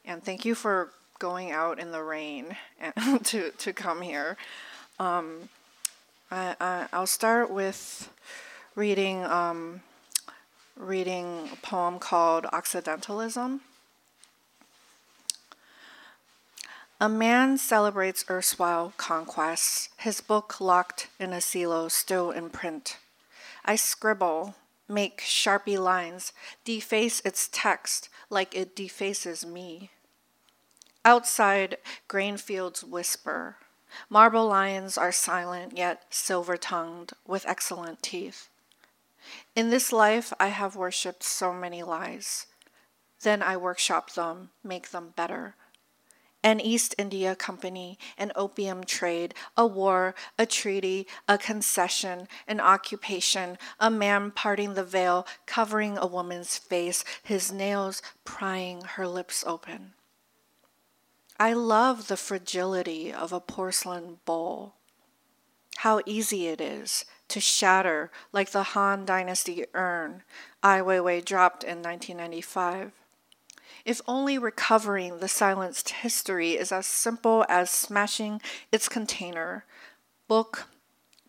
and 0.03 0.23
thank 0.23 0.45
you 0.45 0.55
for 0.55 0.89
going 1.19 1.51
out 1.51 1.79
in 1.79 1.91
the 1.91 2.01
rain 2.01 2.55
to, 3.23 3.51
to 3.51 3.73
come 3.73 4.01
here. 4.01 4.35
Um, 4.99 5.49
I, 6.31 6.87
I, 6.91 6.99
will 6.99 7.05
start 7.05 7.51
with 7.51 8.09
reading, 8.75 9.23
um, 9.25 9.81
reading 10.75 11.49
a 11.53 11.55
poem 11.57 11.99
called 11.99 12.47
Occidentalism. 12.51 13.61
A 16.99 17.09
man 17.09 17.57
celebrates 17.59 18.25
erstwhile 18.29 18.93
conquests, 18.97 19.89
his 19.97 20.21
book 20.21 20.59
locked 20.59 21.09
in 21.19 21.31
a 21.31 21.41
silo 21.41 21.89
still 21.89 22.31
in 22.31 22.49
print. 22.49 22.97
I 23.65 23.75
scribble, 23.75 24.55
make 24.87 25.21
sharpie 25.21 25.79
lines, 25.79 26.33
deface 26.63 27.21
its 27.25 27.49
text 27.51 28.09
like 28.29 28.55
it 28.55 28.75
defaces 28.75 29.45
me. 29.45 29.91
Outside, 31.05 31.77
grain 32.07 32.37
fields 32.37 32.83
whisper. 32.83 33.57
Marble 34.09 34.47
lions 34.47 34.97
are 34.97 35.11
silent 35.11 35.77
yet 35.77 36.05
silver 36.09 36.57
tongued, 36.57 37.11
with 37.27 37.45
excellent 37.47 38.01
teeth. 38.01 38.49
In 39.55 39.69
this 39.69 39.91
life, 39.91 40.33
I 40.39 40.47
have 40.47 40.75
worshipped 40.75 41.23
so 41.23 41.53
many 41.53 41.83
lies. 41.83 42.47
Then 43.21 43.41
I 43.43 43.55
workshop 43.57 44.13
them, 44.13 44.49
make 44.63 44.89
them 44.91 45.13
better 45.15 45.55
an 46.43 46.59
East 46.59 46.93
India 46.97 47.35
Company, 47.35 47.97
an 48.17 48.31
opium 48.35 48.83
trade, 48.83 49.33
a 49.55 49.65
war, 49.65 50.13
a 50.37 50.45
treaty, 50.45 51.07
a 51.27 51.37
concession, 51.37 52.27
an 52.47 52.59
occupation, 52.59 53.57
a 53.79 53.89
man 53.89 54.29
parting 54.31 54.73
the 54.73 54.83
veil, 54.83 55.25
covering 55.45 55.97
a 55.97 56.05
woman's 56.05 56.57
face, 56.57 57.03
his 57.23 57.51
nails 57.51 58.01
prying 58.25 58.81
her 58.81 59.07
lips 59.07 59.43
open. 59.47 59.93
I 61.39 61.53
love 61.53 62.07
the 62.07 62.17
fragility 62.17 63.11
of 63.11 63.33
a 63.33 63.39
porcelain 63.39 64.19
bowl. 64.25 64.75
How 65.77 66.01
easy 66.05 66.47
it 66.47 66.61
is 66.61 67.05
to 67.29 67.39
shatter 67.39 68.11
like 68.31 68.51
the 68.51 68.63
Han 68.63 69.05
Dynasty 69.05 69.65
urn 69.73 70.23
Ai 70.61 70.79
Weiwei 70.79 71.23
dropped 71.23 71.63
in 71.63 71.81
1995 71.81 72.91
if 73.85 74.01
only 74.07 74.37
recovering 74.37 75.19
the 75.19 75.27
silenced 75.27 75.89
history 75.89 76.51
is 76.51 76.71
as 76.71 76.85
simple 76.85 77.45
as 77.49 77.69
smashing 77.69 78.41
its 78.71 78.87
container, 78.87 79.65
book, 80.27 80.67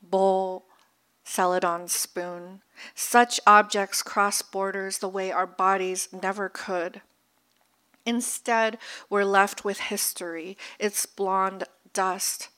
bowl, 0.02 0.66
celadon 1.25 1.88
spoon. 1.88 2.61
Such 2.94 3.40
objects 3.46 4.02
cross 4.02 4.42
borders 4.42 4.99
the 4.99 5.08
way 5.08 5.32
our 5.32 5.46
bodies 5.46 6.08
never 6.12 6.49
could. 6.49 7.00
Instead, 8.06 8.78
we're 9.08 9.25
left 9.25 9.64
with 9.64 9.80
history, 9.80 10.58
its 10.78 11.06
blonde 11.06 11.64
dust. 11.92 12.49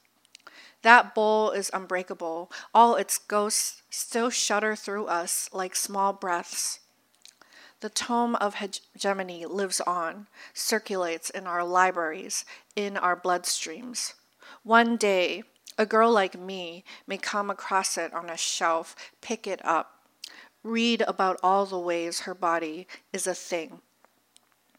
That 0.83 1.15
bowl 1.15 1.51
is 1.51 1.71
unbreakable. 1.73 2.51
All 2.75 2.97
its 2.97 3.19
ghosts 3.19 3.83
still 3.91 4.31
shudder 4.31 4.77
through 4.77 5.07
us 5.07 5.49
like 5.53 5.75
small 5.77 6.13
breaths. 6.13 6.81
The 7.81 7.91
tome 7.91 8.37
of 8.37 8.57
hegemony 8.57 9.45
lives 9.45 9.81
on, 9.83 10.29
circulates 10.55 11.29
in 11.29 11.47
our 11.47 11.63
libraries, 11.63 12.45
in 12.75 12.97
our 12.97 13.19
bloodstreams. 13.19 14.15
One 14.63 14.97
day, 14.97 15.43
a 15.77 15.85
girl 15.85 16.11
like 16.11 16.39
me 16.39 16.85
may 17.07 17.19
come 17.19 17.51
across 17.51 17.99
it 17.99 18.15
on 18.15 18.31
a 18.31 18.37
shelf, 18.37 18.97
pick 19.21 19.47
it 19.47 19.63
up, 19.65 20.09
read 20.63 21.03
about 21.03 21.39
all 21.43 21.67
the 21.67 21.79
ways 21.79 22.21
her 22.21 22.35
body 22.35 22.87
is 23.13 23.27
a 23.27 23.35
thing. 23.35 23.81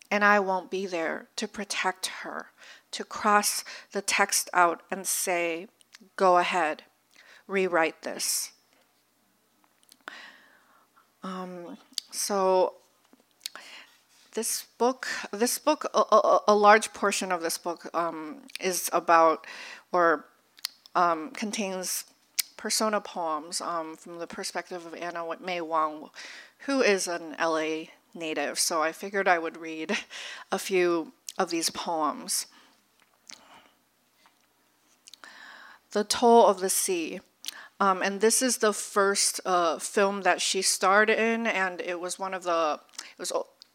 And 0.10 0.24
I 0.24 0.40
won't 0.40 0.72
be 0.72 0.86
there 0.86 1.28
to 1.36 1.48
protect 1.48 2.08
her, 2.24 2.48
to 2.92 3.04
cross 3.04 3.64
the 3.92 4.02
text 4.02 4.50
out 4.54 4.82
and 4.90 5.06
say, 5.06 5.68
Go 6.16 6.38
ahead, 6.38 6.84
rewrite 7.48 8.04
this. 8.04 8.52
Um, 11.24 11.78
so 12.12 12.76
this 14.38 14.68
book, 14.78 15.08
this 15.32 15.58
book, 15.58 15.90
a, 15.96 15.98
a, 15.98 16.40
a 16.50 16.56
large 16.56 16.94
portion 16.94 17.32
of 17.32 17.42
this 17.42 17.58
book 17.58 17.90
um, 17.96 18.44
is 18.62 18.88
about 18.94 19.48
or 19.92 20.26
um, 20.94 21.32
contains 21.32 22.06
persona 22.56 23.02
poems 23.02 23.62
um, 23.62 23.96
from 23.96 24.20
the 24.20 24.28
perspective 24.28 24.86
of 24.86 24.94
Anna 24.94 25.26
May 25.44 25.60
Wong, 25.60 26.12
who 26.68 26.82
is 26.82 27.08
an 27.08 27.36
LA 27.40 27.86
native. 28.14 28.60
So 28.60 28.84
I 28.84 28.92
figured 28.92 29.28
I 29.28 29.40
would 29.40 29.58
read 29.58 29.98
a 30.52 30.60
few 30.60 31.14
of 31.36 31.50
these 31.50 31.72
poems. 31.72 32.46
The 35.94 36.04
Toll 36.04 36.46
of 36.46 36.60
the 36.60 36.70
Sea. 36.70 37.22
Um, 37.80 38.04
and 38.04 38.22
this 38.22 38.44
is 38.44 38.58
the 38.58 38.74
first 38.74 39.42
uh, 39.46 39.80
film 39.80 40.22
that 40.22 40.42
she 40.42 40.62
starred 40.62 41.10
in, 41.10 41.48
and 41.48 41.82
it 41.82 42.00
was 42.00 42.20
one 42.20 42.36
of 42.36 42.44
the 42.44 42.80
it 43.00 43.20
was 43.20 43.32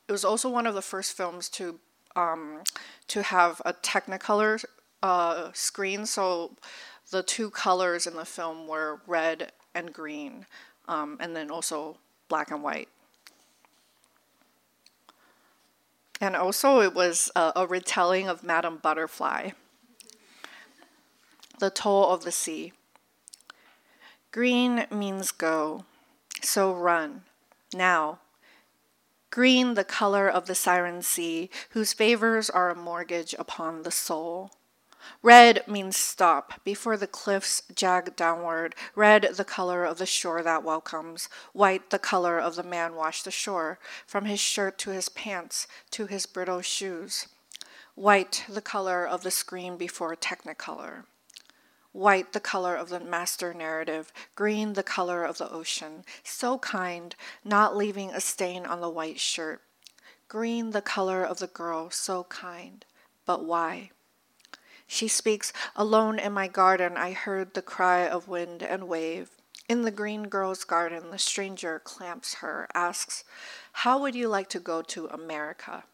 it 0.09 0.13
was 0.13 0.25
also 0.25 0.49
one 0.49 0.67
of 0.67 0.75
the 0.75 0.83
first 0.83 1.17
films 1.17 1.49
to 1.51 1.79
um, 2.15 2.61
to 3.09 3.23
have 3.23 3.63
a 3.65 3.73
Technicolor 3.73 4.65
uh, 5.03 5.51
screen. 5.55 6.07
So 6.07 6.57
the 7.11 7.23
two 7.23 7.51
colors 7.51 8.07
in 8.07 8.15
the 8.15 8.25
film 8.25 8.67
were 8.67 9.01
red 9.07 9.53
and 9.75 9.93
green, 9.93 10.47
um, 10.89 11.17
and 11.21 11.35
then 11.35 11.51
also 11.51 11.97
black 12.29 12.51
and 12.51 12.63
white. 12.63 12.89
And 16.21 16.37
also, 16.37 16.81
it 16.81 16.95
was 16.95 17.33
a, 17.35 17.53
a 17.57 17.67
retelling 17.67 18.29
of 18.29 18.45
Madame 18.45 18.77
Butterfly, 18.77 19.51
The 21.59 21.69
Toll 21.69 22.11
of 22.11 22.23
the 22.23 22.31
Sea. 22.31 22.73
Green 24.31 24.87
means 24.89 25.33
go, 25.33 25.85
so 26.41 26.73
run, 26.73 27.23
now, 27.75 28.21
green 29.33 29.73
the 29.75 29.83
color 29.83 30.29
of 30.29 30.47
the 30.47 30.55
siren 30.55 31.01
sea, 31.01 31.49
whose 31.71 31.95
favors 31.95 32.51
are 32.51 32.69
a 32.69 32.77
mortgage 32.77 33.35
upon 33.39 33.83
the 33.83 33.91
soul. 33.91 34.53
Red 35.23 35.67
means 35.67 35.97
stop 35.97 36.63
before 36.65 36.99
the 36.99 37.07
cliffs 37.07 37.63
jag 37.75 38.15
downward. 38.15 38.75
Red, 38.95 39.31
the 39.35 39.45
color 39.45 39.85
of 39.85 39.97
the 39.97 40.07
shore 40.07 40.43
that 40.43 40.63
welcomes. 40.63 41.31
White, 41.55 41.89
the 41.89 41.99
color 41.99 42.39
of 42.39 42.57
the 42.57 42.63
man 42.63 42.95
washed 42.95 43.27
ashore, 43.27 43.79
from 44.07 44.27
his 44.27 44.39
shirt 44.39 44.77
to 44.79 44.91
his 44.91 45.09
pants 45.09 45.67
to 45.91 46.07
his 46.07 46.27
brittle 46.27 46.61
shoes. 46.61 47.27
White, 47.95 48.45
the 48.49 48.61
color 48.61 49.05
of 49.07 49.23
the 49.23 49.31
screen 49.31 49.79
before 49.79 50.15
Technicolor 50.15 51.05
white 51.93 52.33
the 52.33 52.41
color 52.41 52.75
of 52.75 52.89
the 52.89 53.01
master 53.01 53.53
narrative, 53.53 54.13
green 54.35 54.73
the 54.73 54.83
color 54.83 55.25
of 55.25 55.39
the 55.39 55.51
ocean, 55.51 56.05
so 56.25 56.59
kind, 56.59 57.15
not 57.45 57.77
leaving 57.77 58.11
a 58.11 58.21
stain 58.21 58.65
on 58.67 58.81
the 58.81 58.91
white 58.91 59.21
shirt, 59.21 59.63
green 60.29 60.71
the 60.71 60.83
color 60.83 61.23
of 61.23 61.39
the 61.39 61.47
girl, 61.47 61.91
so 61.91 62.25
kind, 62.25 62.85
but 63.27 63.45
why? 63.45 63.91
She 64.87 65.09
speaks, 65.09 65.53
alone 65.77 66.19
in 66.19 66.33
my 66.33 66.49
garden, 66.49 66.97
I 66.97 67.13
heard 67.13 67.55
the 67.55 67.63
cry 67.63 68.07
of 68.07 68.29
wind 68.29 68.63
and 68.63 68.89
wave. 68.89 69.31
In 69.69 69.83
the 69.83 69.91
green 69.91 70.25
girl's 70.25 70.65
garden, 70.65 71.11
the 71.11 71.19
stranger 71.19 71.79
clamps 71.79 72.35
her, 72.35 72.69
asks, 72.75 73.25
How 73.73 73.99
would 73.99 74.15
you 74.15 74.29
like 74.29 74.49
to 74.51 74.61
go 74.61 74.83
to 74.83 75.07
America? 75.07 75.85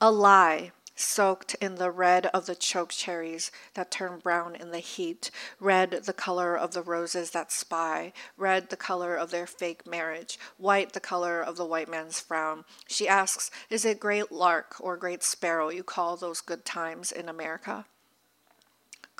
A 0.00 0.10
lie, 0.10 0.72
soaked 1.00 1.54
in 1.54 1.76
the 1.76 1.90
red 1.90 2.26
of 2.26 2.46
the 2.46 2.54
choke 2.54 2.90
cherries 2.90 3.50
that 3.74 3.90
turn 3.90 4.18
brown 4.18 4.54
in 4.54 4.70
the 4.70 4.78
heat, 4.78 5.30
red 5.58 5.90
the 5.90 6.12
color 6.12 6.56
of 6.56 6.72
the 6.72 6.82
roses 6.82 7.30
that 7.30 7.50
spy, 7.50 8.12
red 8.36 8.70
the 8.70 8.76
color 8.76 9.16
of 9.16 9.30
their 9.30 9.46
fake 9.46 9.86
marriage, 9.86 10.38
white 10.58 10.92
the 10.92 11.00
color 11.00 11.40
of 11.40 11.56
the 11.56 11.64
white 11.64 11.88
man's 11.88 12.20
frown. 12.20 12.64
She 12.86 13.08
asks, 13.08 13.50
Is 13.68 13.84
it 13.84 14.00
great 14.00 14.30
lark 14.30 14.76
or 14.80 14.96
great 14.96 15.22
sparrow 15.22 15.70
you 15.70 15.82
call 15.82 16.16
those 16.16 16.40
good 16.40 16.64
times 16.64 17.12
in 17.12 17.28
America? 17.28 17.86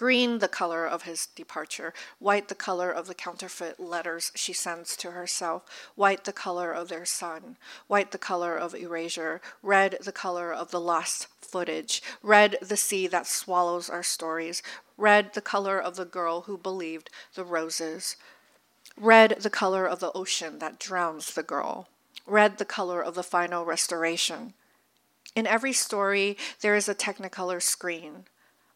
Green 0.01 0.39
the 0.39 0.49
color 0.49 0.87
of 0.87 1.03
his 1.03 1.27
departure, 1.27 1.93
white 2.19 2.49
the 2.49 2.55
color 2.55 2.91
of 2.91 3.07
the 3.07 3.15
counterfeit 3.15 3.79
letters 3.79 4.33
she 4.35 4.51
sends 4.51 4.97
to 4.97 5.11
herself, 5.11 5.91
white 5.95 6.25
the 6.25 6.33
color 6.33 6.73
of 6.73 6.89
their 6.89 7.05
son, 7.05 7.59
white 7.87 8.11
the 8.11 8.17
color 8.17 8.57
of 8.57 8.75
erasure, 8.75 9.43
red 9.63 9.99
the 10.03 10.11
color 10.11 10.55
of 10.55 10.71
the 10.71 10.81
lost 10.81 11.27
footage, 11.43 12.03
red 12.23 12.57
the 12.63 12.79
sea 12.79 13.07
that 13.07 13.27
swallows 13.27 13.91
our 13.91 14.03
stories, 14.03 14.63
red 14.97 15.35
the 15.35 15.43
color 15.43 15.79
of 15.79 15.97
the 15.97 16.07
girl 16.07 16.41
who 16.47 16.57
believed 16.57 17.11
the 17.35 17.45
roses, 17.45 18.17
red 18.97 19.37
the 19.41 19.51
color 19.51 19.85
of 19.85 20.01
the 20.01 20.13
ocean 20.13 20.61
that 20.61 20.81
drowns 20.81 21.35
the 21.35 21.43
girl, 21.43 21.91
red 22.25 22.57
the 22.57 22.65
color 22.65 23.03
of 23.03 23.15
the 23.15 23.23
final 23.23 23.67
restoration. 23.67 24.55
In 25.37 25.47
every 25.47 25.75
story, 25.75 26.39
there 26.63 26.75
is 26.75 26.89
a 26.89 26.95
technicolor 26.95 27.61
screen 27.61 28.25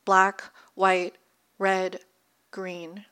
black, 0.05 0.45
white, 0.75 1.17
red, 1.59 2.01
green. 2.51 3.07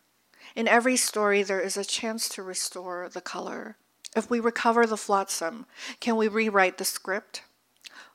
In 0.54 0.68
every 0.68 0.96
story, 0.96 1.42
there 1.42 1.60
is 1.60 1.76
a 1.76 1.84
chance 1.84 2.28
to 2.30 2.42
restore 2.42 3.08
the 3.08 3.20
color. 3.20 3.76
If 4.14 4.28
we 4.28 4.40
recover 4.40 4.86
the 4.86 4.96
flotsam, 4.96 5.66
can 6.00 6.16
we 6.16 6.28
rewrite 6.28 6.78
the 6.78 6.84
script? 6.84 7.42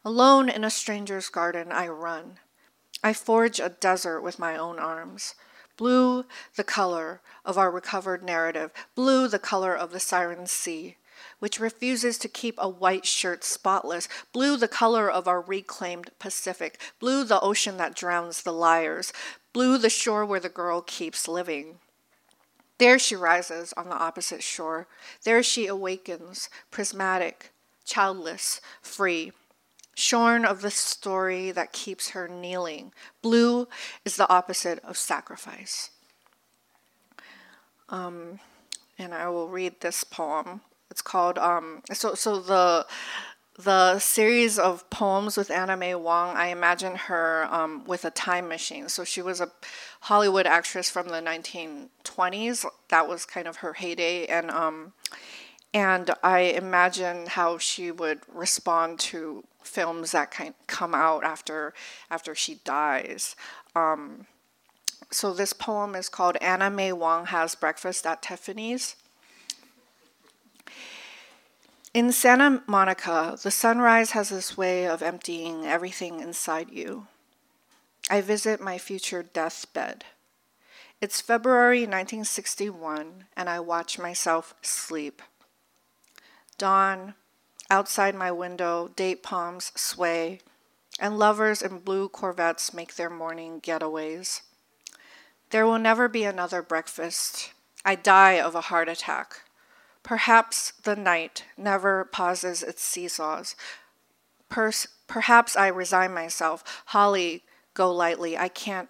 Alone 0.05 0.49
in 0.49 0.63
a 0.63 0.69
stranger's 0.69 1.29
garden, 1.29 1.71
I 1.71 1.87
run. 1.87 2.39
I 3.03 3.13
forge 3.13 3.59
a 3.59 3.69
desert 3.69 4.21
with 4.21 4.39
my 4.39 4.55
own 4.55 4.79
arms. 4.79 5.35
Blue, 5.75 6.25
the 6.55 6.63
color 6.63 7.21
of 7.45 7.57
our 7.57 7.69
recovered 7.69 8.23
narrative. 8.23 8.71
Blue, 8.95 9.27
the 9.27 9.39
color 9.39 9.75
of 9.75 9.91
the 9.91 9.99
siren 9.99 10.47
sea, 10.47 10.97
which 11.39 11.59
refuses 11.59 12.17
to 12.17 12.27
keep 12.27 12.55
a 12.57 12.69
white 12.69 13.05
shirt 13.05 13.43
spotless. 13.43 14.07
Blue, 14.33 14.57
the 14.57 14.67
color 14.67 15.09
of 15.09 15.27
our 15.27 15.41
reclaimed 15.41 16.11
Pacific. 16.19 16.79
Blue, 16.99 17.23
the 17.23 17.39
ocean 17.41 17.77
that 17.77 17.95
drowns 17.95 18.41
the 18.41 18.53
liars. 18.53 19.13
Blue, 19.53 19.77
the 19.77 19.89
shore 19.89 20.25
where 20.25 20.39
the 20.39 20.49
girl 20.49 20.81
keeps 20.81 21.27
living. 21.27 21.79
There 22.77 22.99
she 22.99 23.15
rises 23.15 23.73
on 23.73 23.89
the 23.89 23.95
opposite 23.95 24.43
shore. 24.43 24.87
There 25.23 25.41
she 25.41 25.67
awakens, 25.67 26.49
prismatic, 26.71 27.51
childless, 27.85 28.61
free 28.81 29.31
shorn 29.97 30.45
of 30.45 30.61
the 30.61 30.69
story 30.69 31.49
that 31.49 31.73
keeps 31.73 32.11
her 32.11 32.27
kneeling. 32.27 32.93
Blue 33.23 33.67
is 34.05 34.15
the 34.15 34.29
opposite 34.29 34.77
of 34.83 34.95
sacrifice. 34.95 35.89
Um, 37.89 38.39
and 38.99 39.11
I 39.11 39.27
will 39.29 39.47
read 39.47 39.81
this 39.81 40.03
poem. 40.03 40.61
It's 40.97 41.03
called 41.03 41.37
um, 41.37 41.83
so 41.93 42.15
so 42.15 42.39
the 42.39 42.87
the 43.59 43.99
series 43.99 44.57
of 44.57 44.89
poems 44.89 45.37
with 45.37 45.51
Anna 45.51 45.77
May 45.77 45.93
Wong. 45.93 46.35
I 46.35 46.47
imagine 46.47 46.95
her 46.95 47.47
um, 47.51 47.85
with 47.85 48.03
a 48.03 48.09
time 48.09 48.47
machine. 48.47 48.89
So 48.89 49.03
she 49.03 49.21
was 49.21 49.39
a 49.39 49.51
Hollywood 50.01 50.47
actress 50.47 50.89
from 50.89 51.09
the 51.09 51.21
1920s. 51.21 52.65
That 52.89 53.07
was 53.07 53.25
kind 53.25 53.47
of 53.47 53.57
her 53.57 53.73
heyday, 53.73 54.25
and 54.25 54.49
um, 54.49 54.93
and 55.71 56.09
I 56.23 56.39
imagine 56.39 57.27
how 57.27 57.59
she 57.59 57.91
would 57.91 58.21
respond 58.27 58.97
to 59.11 59.43
films 59.61 60.13
that 60.13 60.31
kind 60.31 60.55
come 60.65 60.95
out 60.95 61.23
after 61.23 61.75
after 62.09 62.33
she 62.33 62.55
dies. 62.65 63.35
Um, 63.75 64.25
so 65.11 65.31
this 65.31 65.53
poem 65.53 65.93
is 65.93 66.09
called 66.09 66.37
Anna 66.37 66.71
May 66.71 66.91
Wong 66.91 67.27
Has 67.27 67.53
Breakfast 67.53 68.07
at 68.07 68.23
Tiffany's. 68.23 68.95
In 71.93 72.11
Santa 72.11 72.63
Monica, 72.67 73.37
the 73.41 73.51
sunrise 73.51 74.11
has 74.11 74.29
this 74.29 74.57
way 74.57 74.87
of 74.87 75.01
emptying 75.01 75.65
everything 75.65 76.19
inside 76.19 76.69
you. 76.69 77.07
I 78.09 78.21
visit 78.21 78.61
my 78.61 78.77
future 78.77 79.23
deathbed. 79.23 80.05
It's 81.01 81.21
February 81.21 81.81
1961, 81.81 83.25
and 83.35 83.49
I 83.49 83.59
watch 83.59 83.97
myself 83.97 84.53
sleep. 84.61 85.21
Dawn, 86.57 87.15
Outside 87.69 88.15
my 88.15 88.31
window, 88.31 88.89
date 88.95 89.23
palms 89.23 89.73
sway, 89.75 90.39
and 90.99 91.19
lovers 91.19 91.61
in 91.61 91.79
blue 91.79 92.07
Corvettes 92.07 92.73
make 92.73 92.95
their 92.95 93.09
morning 93.09 93.59
getaways. 93.59 94.41
There 95.49 95.65
will 95.65 95.77
never 95.77 96.07
be 96.07 96.23
another 96.23 96.61
breakfast. 96.61 97.51
I 97.83 97.95
die 97.95 98.39
of 98.39 98.55
a 98.55 98.61
heart 98.61 98.87
attack. 98.87 99.41
Perhaps 100.07 100.71
the 100.83 100.95
night 100.95 101.43
never 101.57 102.05
pauses 102.05 102.63
its 102.63 102.81
seesaws. 102.81 103.57
Perhaps 104.47 105.57
I 105.57 105.67
resign 105.67 106.13
myself. 106.13 106.63
Holly, 106.85 107.43
go 107.73 107.91
lightly. 107.93 108.37
I 108.37 108.47
can't 108.47 108.87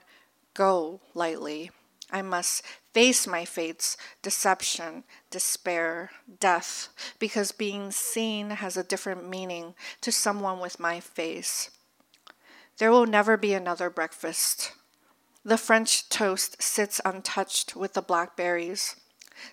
go 0.54 1.02
lightly. 1.16 1.72
I 2.12 2.22
must 2.22 2.64
face 2.94 3.26
my 3.26 3.46
fates, 3.46 3.98
deception, 4.22 5.06
despair, 5.32 6.12
death, 6.40 6.90
because 7.18 7.52
being 7.52 7.90
seen 7.92 8.52
has 8.52 8.78
a 8.78 8.84
different 8.84 9.28
meaning 9.28 9.74
to 10.02 10.12
someone 10.12 10.60
with 10.60 10.80
my 10.80 11.00
face. 11.00 11.72
There 12.78 12.92
will 12.92 13.08
never 13.08 13.38
be 13.38 13.56
another 13.56 13.90
breakfast. 13.90 14.74
The 15.44 15.58
French 15.58 16.10
toast 16.10 16.62
sits 16.62 17.01
untouched 17.03 17.75
with 17.75 17.94
the 17.94 18.03
blackberries. 18.03 18.98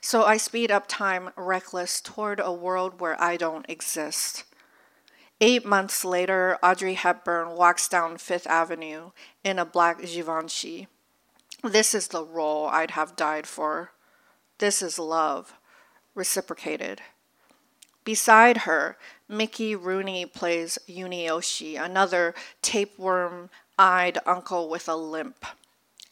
So 0.00 0.24
I 0.24 0.36
speed 0.36 0.70
up 0.70 0.86
time, 0.86 1.30
reckless, 1.36 2.00
toward 2.00 2.40
a 2.40 2.52
world 2.52 3.00
where 3.00 3.20
I 3.20 3.36
don't 3.36 3.66
exist. 3.68 4.44
Eight 5.40 5.66
months 5.66 6.04
later, 6.04 6.58
Audrey 6.62 6.94
Hepburn 6.94 7.56
walks 7.56 7.88
down 7.88 8.18
Fifth 8.18 8.46
Avenue 8.46 9.10
in 9.42 9.58
a 9.58 9.64
black 9.64 10.00
Givenchy. 10.00 10.88
This 11.62 11.94
is 11.94 12.08
the 12.08 12.24
role 12.24 12.66
I'd 12.66 12.92
have 12.92 13.16
died 13.16 13.46
for. 13.46 13.92
This 14.58 14.80
is 14.82 14.98
love, 14.98 15.54
reciprocated. 16.14 17.00
Beside 18.04 18.58
her, 18.58 18.96
Mickey 19.28 19.74
Rooney 19.74 20.26
plays 20.26 20.78
Yunioshi, 20.86 21.82
another 21.82 22.34
tapeworm 22.60 23.50
eyed 23.78 24.18
uncle 24.26 24.68
with 24.68 24.88
a 24.88 24.94
limp. 24.94 25.44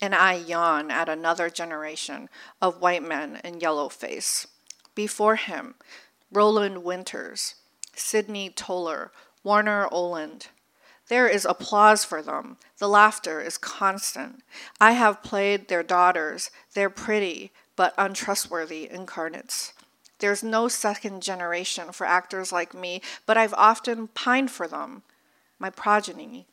And 0.03 0.17
I 0.17 0.35
yawn 0.35 0.91
at 0.91 1.09
another 1.09 1.49
generation 1.49 2.29
of 2.61 2.81
white 2.81 3.05
men 3.05 3.41
in 3.45 3.61
yellow 3.61 3.89
face. 3.89 4.49
Before 4.97 5.37
him, 5.37 5.77
Roland 6.33 6.83
Winters, 6.83 7.55
Sidney 7.95 8.51
Toler, 8.51 9.13
Warner 9.45 9.89
Oland, 9.93 10.49
there 11.09 11.29
is 11.29 11.45
applause 11.45 12.05
for 12.05 12.21
them. 12.21 12.57
The 12.79 12.89
laughter 12.89 13.41
is 13.41 13.59
constant. 13.59 14.43
I 14.81 14.93
have 14.93 15.23
played 15.23 15.69
their 15.69 15.83
daughters. 15.83 16.51
They're 16.75 16.91
pretty, 16.91 17.53
but 17.77 17.95
untrustworthy 17.97 18.91
incarnates. 18.91 19.73
There's 20.19 20.43
no 20.43 20.69
second 20.69 21.23
generation 21.23 21.93
for 21.93 22.07
actors 22.07 22.51
like 22.51 22.75
me, 22.75 23.03
but 23.27 23.37
I've 23.37 23.55
often 23.55 24.09
pined 24.09 24.51
for 24.51 24.67
them, 24.67 25.03
my 25.59 25.71
progeny. 25.71 26.47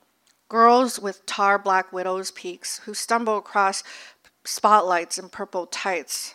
Girls 0.50 1.00
with 1.00 1.26
tar 1.28 1.60
black 1.60 1.94
widow's 1.94 2.32
peaks 2.32 2.80
who 2.80 2.94
stumble 2.96 3.38
across 3.38 3.84
spotlights 4.44 5.20
in 5.20 5.30
purple 5.30 5.68
tights, 5.68 6.34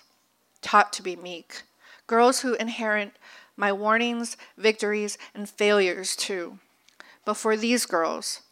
taught 0.63 0.93
to 0.93 1.03
be 1.03 1.17
meek. 1.17 1.63
Girls 2.07 2.41
who 2.41 2.55
inherit 2.55 3.13
my 3.57 3.73
warnings, 3.73 4.37
victories, 4.57 5.19
and 5.35 5.49
failures 5.49 6.15
too. 6.15 6.59
But 7.25 7.35
for 7.35 7.57
these 7.57 7.87
girls, 7.87 8.43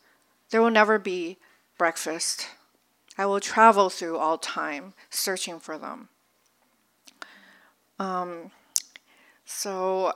there 0.50 0.60
will 0.60 0.70
never 0.70 0.98
be 0.98 1.38
breakfast. 1.78 2.48
I 3.16 3.26
will 3.26 3.40
travel 3.40 3.88
through 3.88 4.18
all 4.18 4.38
time 4.38 4.94
searching 5.10 5.60
for 5.60 5.78
them. 5.78 6.08
Um, 7.98 8.50
so 9.44 10.12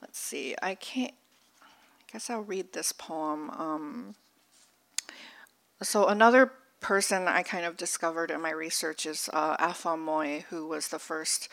let's 0.00 0.18
see. 0.18 0.54
I 0.62 0.74
can't. 0.74 1.14
I 1.60 2.12
guess 2.12 2.30
I'll 2.30 2.40
read 2.40 2.72
this 2.72 2.92
poem. 2.92 3.50
Um, 3.50 4.14
so 5.82 6.06
another 6.06 6.52
person 6.80 7.28
I 7.28 7.42
kind 7.42 7.64
of 7.64 7.76
discovered 7.76 8.30
in 8.30 8.40
my 8.40 8.50
research 8.50 9.06
is 9.06 9.28
uh, 9.32 9.56
Afong 9.56 10.00
Moy, 10.00 10.44
who 10.50 10.66
was 10.66 10.88
the 10.88 10.98
first 10.98 11.48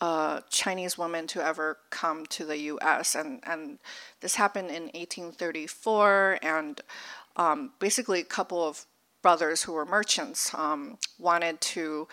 uh, 0.00 0.40
Chinese 0.50 0.98
woman 0.98 1.26
to 1.28 1.44
ever 1.44 1.78
come 1.90 2.26
to 2.26 2.44
the 2.44 2.58
U.S. 2.58 3.14
and 3.14 3.40
and 3.46 3.78
this 4.20 4.34
happened 4.34 4.68
in 4.68 4.84
1834, 4.84 6.40
and 6.42 6.80
um, 7.36 7.72
basically 7.78 8.20
a 8.20 8.24
couple 8.24 8.66
of 8.66 8.84
brothers 9.22 9.62
who 9.62 9.72
were 9.72 9.86
merchants 9.86 10.52
um, 10.54 10.98
wanted 11.18 11.60
to 11.60 12.08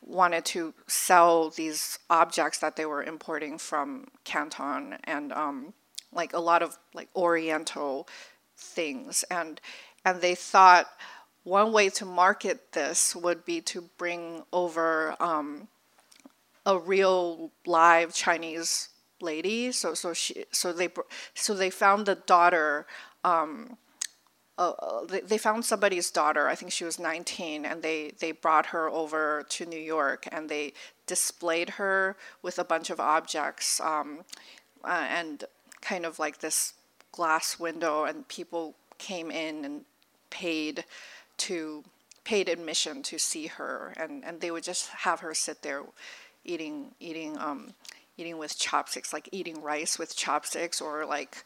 wanted 0.00 0.44
to 0.44 0.74
sell 0.86 1.50
these 1.50 1.98
objects 2.10 2.58
that 2.58 2.76
they 2.76 2.86
were 2.86 3.02
importing 3.02 3.58
from 3.58 4.06
Canton 4.24 4.96
and 5.04 5.32
um, 5.32 5.74
like 6.12 6.32
a 6.32 6.40
lot 6.40 6.62
of 6.62 6.78
like 6.94 7.08
Oriental 7.14 8.08
things 8.56 9.24
and 9.30 9.60
and 10.04 10.20
they 10.20 10.34
thought 10.34 10.86
one 11.44 11.72
way 11.72 11.90
to 11.90 12.04
market 12.04 12.72
this 12.72 13.14
would 13.14 13.44
be 13.44 13.60
to 13.60 13.82
bring 13.98 14.42
over 14.52 15.14
um, 15.20 15.68
a 16.66 16.78
real 16.78 17.50
live 17.66 18.14
Chinese 18.14 18.88
lady. 19.20 19.72
So 19.72 19.94
so 19.94 20.12
she 20.12 20.44
so 20.50 20.72
they 20.72 20.88
so 21.34 21.54
they 21.54 21.70
found 21.70 22.06
the 22.06 22.14
daughter. 22.14 22.86
Um, 23.22 23.76
uh, 24.56 25.04
they, 25.06 25.20
they 25.20 25.38
found 25.38 25.64
somebody's 25.64 26.12
daughter. 26.12 26.46
I 26.46 26.54
think 26.54 26.70
she 26.70 26.84
was 26.84 27.00
19, 27.00 27.64
and 27.64 27.82
they 27.82 28.12
they 28.20 28.30
brought 28.30 28.66
her 28.66 28.88
over 28.88 29.44
to 29.48 29.66
New 29.66 29.80
York, 29.80 30.28
and 30.30 30.48
they 30.48 30.74
displayed 31.06 31.70
her 31.70 32.16
with 32.40 32.58
a 32.58 32.64
bunch 32.64 32.88
of 32.88 33.00
objects, 33.00 33.80
um, 33.80 34.20
uh, 34.84 35.06
and 35.10 35.44
kind 35.80 36.06
of 36.06 36.20
like 36.20 36.38
this 36.38 36.74
glass 37.10 37.58
window, 37.58 38.04
and 38.04 38.28
people 38.28 38.76
came 38.98 39.30
in 39.30 39.64
and 39.64 39.84
paid 40.34 40.84
to 41.36 41.84
paid 42.24 42.48
admission 42.48 43.02
to 43.04 43.18
see 43.18 43.46
her, 43.46 43.94
and 43.96 44.24
and 44.24 44.40
they 44.40 44.50
would 44.50 44.64
just 44.64 44.88
have 44.88 45.20
her 45.20 45.32
sit 45.34 45.62
there 45.62 45.82
eating 46.44 46.90
eating 47.00 47.38
um, 47.38 47.72
eating 48.18 48.36
with 48.36 48.58
chopsticks, 48.58 49.12
like 49.12 49.28
eating 49.32 49.62
rice 49.62 49.98
with 49.98 50.16
chopsticks, 50.16 50.80
or 50.80 51.06
like 51.06 51.44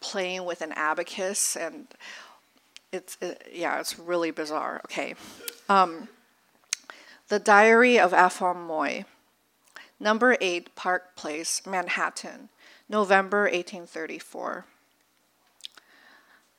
playing 0.00 0.44
with 0.44 0.62
an 0.62 0.72
abacus, 0.72 1.56
and 1.56 1.86
it's 2.90 3.18
it, 3.20 3.46
yeah, 3.52 3.78
it's 3.78 3.98
really 3.98 4.30
bizarre. 4.30 4.80
Okay. 4.86 5.14
Um, 5.68 6.08
the 7.28 7.38
Diary 7.38 7.98
of 7.98 8.12
Afong 8.12 8.66
Moy, 8.66 9.04
number 9.98 10.36
8 10.40 10.74
Park 10.76 11.16
Place, 11.16 11.62
Manhattan, 11.66 12.50
November 12.88 13.44
1834. 13.44 14.66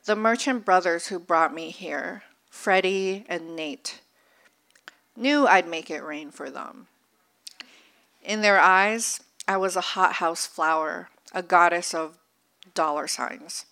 The 0.06 0.16
merchant 0.16 0.66
brothers 0.66 1.08
who 1.08 1.18
brought 1.18 1.52
me 1.52 1.72
here, 1.72 2.22
Freddie 2.52 3.26
and 3.28 3.56
Nate, 3.56 4.02
knew 5.16 5.48
I'd 5.48 5.68
make 5.68 5.90
it 5.90 6.04
rain 6.04 6.30
for 6.30 6.52
them. 6.52 6.86
In 8.24 8.42
their 8.42 8.60
eyes, 8.60 9.20
I 9.48 9.58
was 9.58 9.76
a 9.76 9.82
hothouse 9.82 10.46
flower, 10.46 11.10
a 11.34 11.42
goddess 11.42 11.96
of 11.96 12.20
dollar 12.76 13.08
signs. 13.08 13.66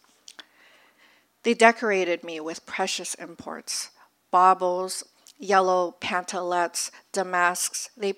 They 1.43 1.53
decorated 1.53 2.23
me 2.23 2.39
with 2.39 2.65
precious 2.65 3.13
imports 3.15 3.91
baubles, 4.31 5.03
yellow 5.37 5.95
pantalettes, 6.01 6.89
damasks. 7.11 7.91
They, 7.95 8.15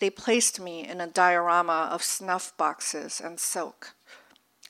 they 0.00 0.10
placed 0.10 0.58
me 0.58 0.84
in 0.84 1.00
a 1.00 1.06
diorama 1.06 1.88
of 1.92 2.02
snuff 2.02 2.56
boxes 2.56 3.20
and 3.20 3.38
silk. 3.38 3.94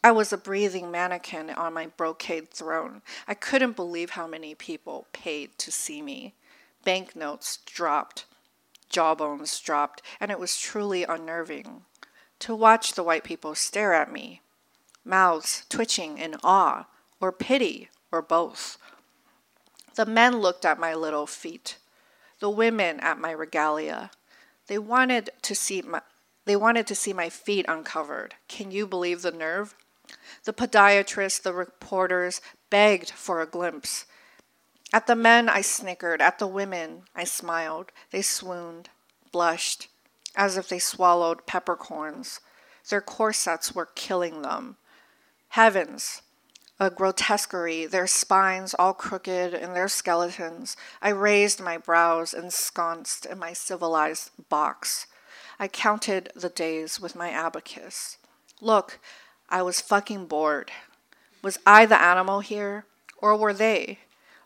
I 0.06 0.12
was 0.12 0.32
a 0.32 0.38
breathing 0.38 0.92
mannequin 0.92 1.50
on 1.50 1.74
my 1.74 1.88
brocade 1.88 2.48
throne. 2.50 3.02
I 3.26 3.34
couldn't 3.34 3.74
believe 3.74 4.10
how 4.10 4.28
many 4.28 4.54
people 4.54 5.08
paid 5.12 5.58
to 5.58 5.72
see 5.72 6.00
me. 6.00 6.34
Banknotes 6.84 7.56
dropped, 7.66 8.24
jawbones 8.88 9.58
dropped, 9.58 10.02
and 10.20 10.30
it 10.30 10.38
was 10.38 10.60
truly 10.60 11.02
unnerving 11.02 11.82
to 12.38 12.54
watch 12.54 12.92
the 12.92 13.02
white 13.02 13.24
people 13.24 13.56
stare 13.56 13.94
at 13.94 14.12
me, 14.12 14.42
mouths 15.04 15.64
twitching 15.68 16.18
in 16.18 16.36
awe 16.44 16.86
or 17.20 17.32
pity 17.32 17.88
or 18.12 18.22
both. 18.22 18.78
The 19.96 20.06
men 20.06 20.38
looked 20.38 20.64
at 20.64 20.78
my 20.78 20.94
little 20.94 21.26
feet, 21.26 21.78
the 22.38 22.48
women 22.48 23.00
at 23.00 23.18
my 23.18 23.32
regalia. 23.32 24.12
They 24.68 24.78
wanted 24.78 25.30
to 25.42 25.56
see 25.56 25.82
my 25.82 26.02
they 26.44 26.54
wanted 26.54 26.86
to 26.86 26.94
see 26.94 27.12
my 27.12 27.28
feet 27.28 27.66
uncovered. 27.68 28.36
Can 28.46 28.70
you 28.70 28.86
believe 28.86 29.22
the 29.22 29.32
nerve? 29.32 29.74
The 30.44 30.52
podiatrists, 30.52 31.42
the 31.42 31.52
reporters 31.52 32.40
begged 32.70 33.10
for 33.10 33.40
a 33.40 33.46
glimpse. 33.46 34.06
At 34.92 35.06
the 35.06 35.16
men, 35.16 35.48
I 35.48 35.60
snickered. 35.60 36.22
At 36.22 36.38
the 36.38 36.46
women, 36.46 37.02
I 37.14 37.24
smiled. 37.24 37.92
They 38.10 38.22
swooned, 38.22 38.88
blushed, 39.32 39.88
as 40.34 40.56
if 40.56 40.68
they 40.68 40.78
swallowed 40.78 41.46
peppercorns. 41.46 42.40
Their 42.88 43.00
corsets 43.00 43.74
were 43.74 43.86
killing 43.94 44.42
them. 44.42 44.76
Heavens, 45.48 46.22
a 46.78 46.90
grotesquerie, 46.90 47.86
their 47.86 48.06
spines 48.06 48.74
all 48.78 48.92
crooked 48.92 49.54
in 49.54 49.72
their 49.72 49.88
skeletons. 49.88 50.76
I 51.00 51.08
raised 51.08 51.60
my 51.60 51.78
brows 51.78 52.34
ensconced 52.34 53.24
in 53.26 53.38
my 53.38 53.54
civilized 53.54 54.30
box. 54.48 55.06
I 55.58 55.68
counted 55.68 56.30
the 56.34 56.50
days 56.50 57.00
with 57.00 57.16
my 57.16 57.30
abacus. 57.30 58.18
Look, 58.60 58.98
I 59.48 59.62
was 59.62 59.80
fucking 59.80 60.26
bored. 60.26 60.72
Was 61.42 61.58
I 61.64 61.86
the 61.86 62.00
animal 62.00 62.40
here, 62.40 62.84
or 63.18 63.36
were 63.36 63.52
they? 63.52 64.00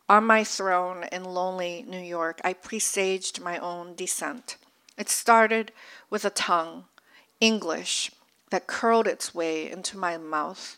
On 0.08 0.24
my 0.24 0.44
throne 0.44 1.04
in 1.10 1.24
lonely 1.24 1.84
New 1.88 2.00
York, 2.00 2.40
I 2.44 2.52
presaged 2.52 3.40
my 3.40 3.56
own 3.58 3.94
descent. 3.94 4.56
It 4.98 5.08
started 5.08 5.72
with 6.10 6.24
a 6.26 6.30
tongue, 6.30 6.84
English, 7.40 8.10
that 8.50 8.66
curled 8.66 9.06
its 9.06 9.34
way 9.34 9.70
into 9.70 9.96
my 9.96 10.18
mouth. 10.18 10.76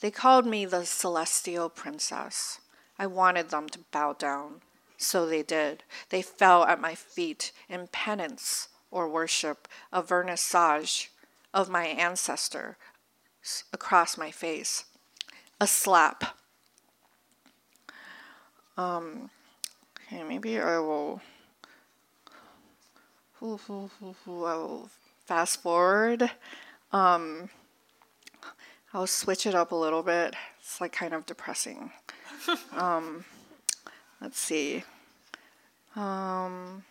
They 0.00 0.10
called 0.10 0.44
me 0.44 0.66
the 0.66 0.84
celestial 0.84 1.70
princess. 1.70 2.60
I 2.98 3.06
wanted 3.06 3.48
them 3.48 3.68
to 3.70 3.78
bow 3.92 4.12
down. 4.12 4.60
So 4.98 5.24
they 5.24 5.42
did. 5.42 5.84
They 6.10 6.20
fell 6.20 6.64
at 6.64 6.80
my 6.80 6.94
feet 6.94 7.52
in 7.68 7.88
penance 7.88 8.68
or 8.90 9.08
worship, 9.08 9.68
a 9.92 10.02
vernissage 10.02 11.08
of 11.54 11.70
my 11.70 11.86
ancestor 11.86 12.76
across 13.72 14.16
my 14.16 14.30
face, 14.30 14.84
a 15.60 15.66
slap. 15.66 16.36
Um, 18.76 19.30
okay, 20.06 20.22
maybe 20.22 20.60
I 20.60 20.78
will. 20.78 21.20
I 23.42 23.58
will 24.26 24.90
fast 25.24 25.62
forward. 25.62 26.30
Um, 26.92 27.50
I'll 28.94 29.06
switch 29.06 29.46
it 29.46 29.54
up 29.54 29.72
a 29.72 29.76
little 29.76 30.02
bit. 30.02 30.34
It's 30.60 30.80
like 30.80 30.92
kind 30.92 31.12
of 31.12 31.26
depressing. 31.26 31.90
um, 32.76 33.24
let's 34.20 34.38
see. 34.38 34.84
Um, 35.94 36.84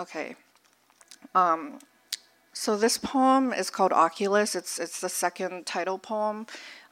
okay. 0.00 0.34
Um, 1.34 1.78
so 2.54 2.76
this 2.76 2.98
poem 2.98 3.52
is 3.52 3.68
called 3.68 3.92
Oculus. 3.92 4.54
It's 4.54 4.78
it's 4.78 5.00
the 5.00 5.08
second 5.08 5.66
title 5.66 5.98
poem 5.98 6.46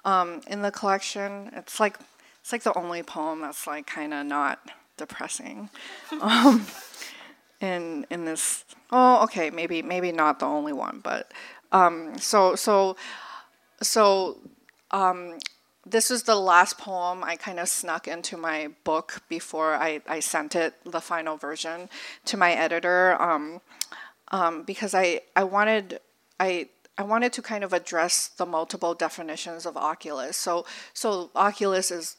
um, 0.05 0.41
in 0.49 0.63
the 0.63 0.73
collection. 0.73 1.51
It's 1.55 1.79
like 1.79 1.99
it's 2.41 2.51
like 2.51 2.65
the 2.65 2.77
only 2.77 3.03
poem 3.05 3.41
that's 3.41 3.67
like 3.67 3.87
kind 3.87 4.13
of 4.13 4.27
not 4.27 4.59
depressing. 4.97 5.71
um, 6.21 6.67
in 7.61 8.07
in 8.11 8.25
this. 8.25 8.65
Oh, 8.91 9.23
okay, 9.23 9.51
maybe 9.51 9.83
maybe 9.83 10.11
not 10.11 10.41
the 10.41 10.47
only 10.47 10.73
one, 10.73 11.01
but 11.03 11.33
um, 11.71 12.19
so 12.19 12.57
so 12.57 12.97
so 13.81 14.39
um, 14.91 15.39
this 15.87 16.11
is 16.11 16.25
the 16.25 16.37
last 16.37 16.77
poem 16.77 17.23
I 17.23 17.37
kind 17.37 17.61
of 17.61 17.69
snuck 17.69 18.09
into 18.09 18.37
my 18.37 18.71
book 18.85 19.23
before 19.29 19.75
I, 19.75 20.01
I 20.07 20.21
sent 20.21 20.55
it, 20.55 20.75
the 20.85 21.01
final 21.01 21.37
version, 21.37 21.89
to 22.27 22.37
my 22.37 22.53
editor 22.53 23.21
um, 23.21 23.61
um, 24.33 24.63
because 24.63 24.95
I, 24.95 25.21
I 25.37 25.45
wanted 25.45 26.01
I 26.41 26.69
I 26.99 27.03
wanted 27.03 27.33
to 27.35 27.43
kind 27.43 27.65
of 27.65 27.73
address 27.73 28.29
the 28.29 28.47
multiple 28.47 28.95
definitions 28.95 29.67
of 29.67 29.77
oculus. 29.77 30.37
So 30.37 30.67
so 30.93 31.31
oculus 31.37 31.91
is 31.91 32.17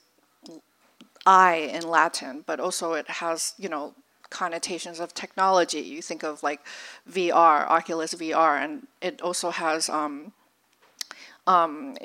eye 1.25 1.69
in 1.73 1.87
Latin, 1.87 2.43
but 2.45 2.59
also 2.59 2.93
it 2.93 3.09
has 3.09 3.53
you 3.57 3.69
know 3.69 3.93
connotations 4.29 4.99
of 4.99 5.13
technology. 5.13 5.79
You 5.79 6.01
think 6.01 6.23
of 6.23 6.43
like 6.43 6.61
VR, 7.09 7.67
Oculus 7.69 8.13
VR, 8.15 8.63
and 8.63 8.87
it 9.01 9.21
also 9.21 9.51
has 9.51 9.89
um, 9.89 10.33
um, 11.45 11.95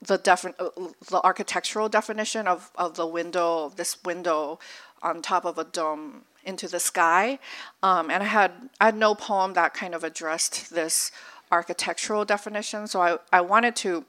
the 0.00 0.16
the 1.10 1.20
architectural 1.22 1.88
definition 1.88 2.46
of, 2.46 2.70
of 2.76 2.96
the 2.96 3.06
window, 3.06 3.72
this 3.76 4.02
window 4.04 4.58
on 5.02 5.22
top 5.22 5.44
of 5.44 5.58
a 5.58 5.64
dome 5.64 6.24
into 6.48 6.66
the 6.66 6.80
sky. 6.80 7.38
Um, 7.82 8.10
and 8.10 8.22
I 8.22 8.26
had 8.26 8.52
I 8.80 8.86
had 8.86 8.96
no 8.96 9.14
poem 9.14 9.52
that 9.54 9.74
kind 9.74 9.94
of 9.94 10.02
addressed 10.02 10.70
this 10.70 11.12
architectural 11.52 12.24
definition, 12.24 12.86
so 12.86 13.00
I, 13.00 13.18
I 13.32 13.40
wanted 13.40 13.76
to 13.76 14.04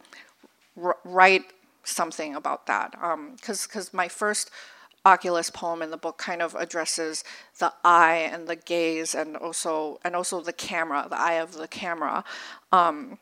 r- 0.81 0.97
write 1.03 1.45
something 1.83 2.35
about 2.35 2.65
that 2.67 2.91
because 2.91 3.59
um, 3.63 3.67
because 3.67 3.93
my 3.93 4.07
first 4.07 4.49
Oculus 5.05 5.49
poem 5.49 5.81
in 5.81 5.91
the 5.91 5.97
book 5.97 6.17
kind 6.17 6.41
of 6.41 6.55
addresses 6.55 7.23
the 7.59 7.71
eye 7.85 8.29
and 8.31 8.47
the 8.47 8.55
gaze 8.55 9.15
and 9.15 9.37
also 9.37 9.99
and 10.03 10.15
also 10.15 10.41
the 10.41 10.53
camera, 10.53 11.07
the 11.09 11.19
eye 11.19 11.39
of 11.45 11.53
the 11.53 11.67
camera. 11.67 12.23
Um, 12.71 13.17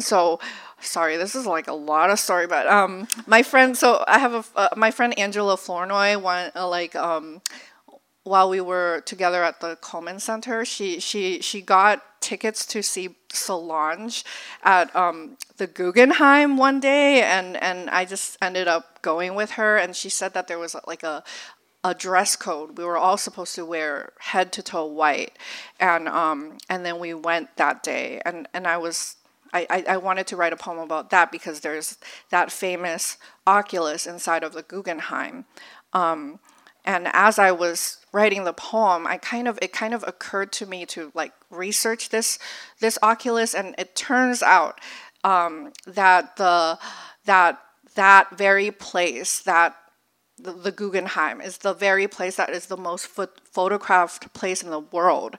so 0.00 0.40
sorry 0.80 1.16
this 1.16 1.34
is 1.34 1.46
like 1.46 1.68
a 1.68 1.72
lot 1.72 2.08
of 2.08 2.18
story 2.18 2.46
but 2.46 2.66
um 2.66 3.06
my 3.26 3.42
friend 3.42 3.76
so 3.76 4.02
i 4.08 4.18
have 4.18 4.32
a 4.32 4.44
uh, 4.58 4.68
my 4.76 4.90
friend 4.90 5.18
angela 5.18 5.56
flournoy 5.56 6.16
one 6.16 6.50
uh, 6.56 6.66
like 6.66 6.96
um 6.96 7.42
while 8.24 8.48
we 8.48 8.60
were 8.60 9.02
together 9.04 9.42
at 9.42 9.60
the 9.60 9.76
Cullman 9.76 10.20
Center, 10.20 10.64
she 10.64 11.00
she 11.00 11.40
she 11.40 11.60
got 11.60 12.20
tickets 12.20 12.64
to 12.66 12.82
see 12.82 13.16
Solange 13.32 14.24
at 14.62 14.94
um, 14.94 15.36
the 15.56 15.66
Guggenheim 15.66 16.56
one 16.56 16.80
day, 16.80 17.22
and 17.22 17.56
and 17.56 17.90
I 17.90 18.04
just 18.04 18.38
ended 18.40 18.68
up 18.68 19.02
going 19.02 19.34
with 19.34 19.52
her, 19.52 19.76
and 19.76 19.96
she 19.96 20.08
said 20.08 20.34
that 20.34 20.46
there 20.46 20.58
was 20.58 20.76
like 20.86 21.02
a 21.02 21.24
a 21.84 21.94
dress 21.94 22.36
code. 22.36 22.78
We 22.78 22.84
were 22.84 22.96
all 22.96 23.16
supposed 23.16 23.56
to 23.56 23.66
wear 23.66 24.12
head 24.20 24.52
to 24.52 24.62
toe 24.62 24.86
white, 24.86 25.36
and 25.80 26.08
um, 26.08 26.58
and 26.68 26.86
then 26.86 27.00
we 27.00 27.14
went 27.14 27.56
that 27.56 27.82
day, 27.82 28.20
and 28.24 28.46
and 28.54 28.66
I 28.68 28.76
was 28.78 29.16
I, 29.52 29.84
I, 29.86 29.96
wanted 29.98 30.26
to 30.28 30.36
write 30.36 30.54
a 30.54 30.56
poem 30.56 30.78
about 30.78 31.10
that 31.10 31.30
because 31.30 31.60
there's 31.60 31.98
that 32.30 32.50
famous 32.50 33.18
oculus 33.46 34.06
inside 34.06 34.42
of 34.42 34.54
the 34.54 34.62
Guggenheim. 34.62 35.44
Um, 35.92 36.38
and 36.86 37.06
as 37.12 37.38
I 37.38 37.52
was 37.52 37.98
writing 38.12 38.44
the 38.44 38.52
poem, 38.52 39.06
I 39.06 39.16
kind 39.16 39.48
of 39.48 39.58
it 39.62 39.72
kind 39.72 39.94
of 39.94 40.04
occurred 40.06 40.52
to 40.52 40.66
me 40.66 40.86
to 40.86 41.10
like 41.14 41.32
research 41.50 42.10
this 42.10 42.38
this 42.80 42.98
oculus, 43.02 43.54
and 43.54 43.74
it 43.78 43.94
turns 43.96 44.42
out 44.42 44.80
um, 45.24 45.72
that 45.86 46.36
the 46.36 46.78
that 47.24 47.60
that 47.94 48.36
very 48.36 48.70
place 48.70 49.40
that 49.40 49.76
the, 50.38 50.52
the, 50.52 50.72
Guggenheim 50.72 51.40
is 51.40 51.58
the 51.58 51.74
very 51.74 52.08
place 52.08 52.36
that 52.36 52.50
is 52.50 52.66
the 52.66 52.76
most 52.76 53.06
photographed 53.06 54.32
place 54.32 54.62
in 54.62 54.70
the 54.70 54.80
world 54.80 55.36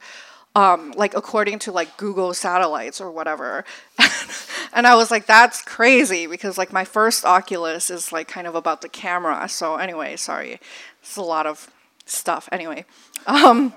um, 0.55 0.93
like 0.95 1.15
according 1.15 1.59
to 1.59 1.71
like 1.71 1.97
Google 1.97 2.33
satellites 2.33 3.01
or 3.01 3.11
whatever. 3.11 3.65
and 4.73 4.85
I 4.85 4.95
was 4.95 5.09
like, 5.09 5.25
that's 5.25 5.61
crazy 5.61 6.27
because 6.27 6.57
like 6.57 6.71
my 6.71 6.85
first 6.85 7.25
Oculus 7.25 7.89
is 7.89 8.11
like 8.11 8.27
kind 8.27 8.47
of 8.47 8.55
about 8.55 8.81
the 8.81 8.89
camera. 8.89 9.47
So 9.49 9.77
anyway, 9.77 10.15
sorry, 10.15 10.59
it's 11.01 11.17
a 11.17 11.21
lot 11.21 11.47
of 11.47 11.71
stuff. 12.05 12.49
Anyway, 12.51 12.85
um, 13.25 13.73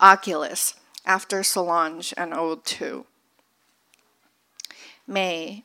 Oculus 0.00 0.74
after 1.04 1.42
Solange 1.42 2.12
and 2.16 2.34
Ode 2.34 2.64
2. 2.64 3.06
May, 5.06 5.64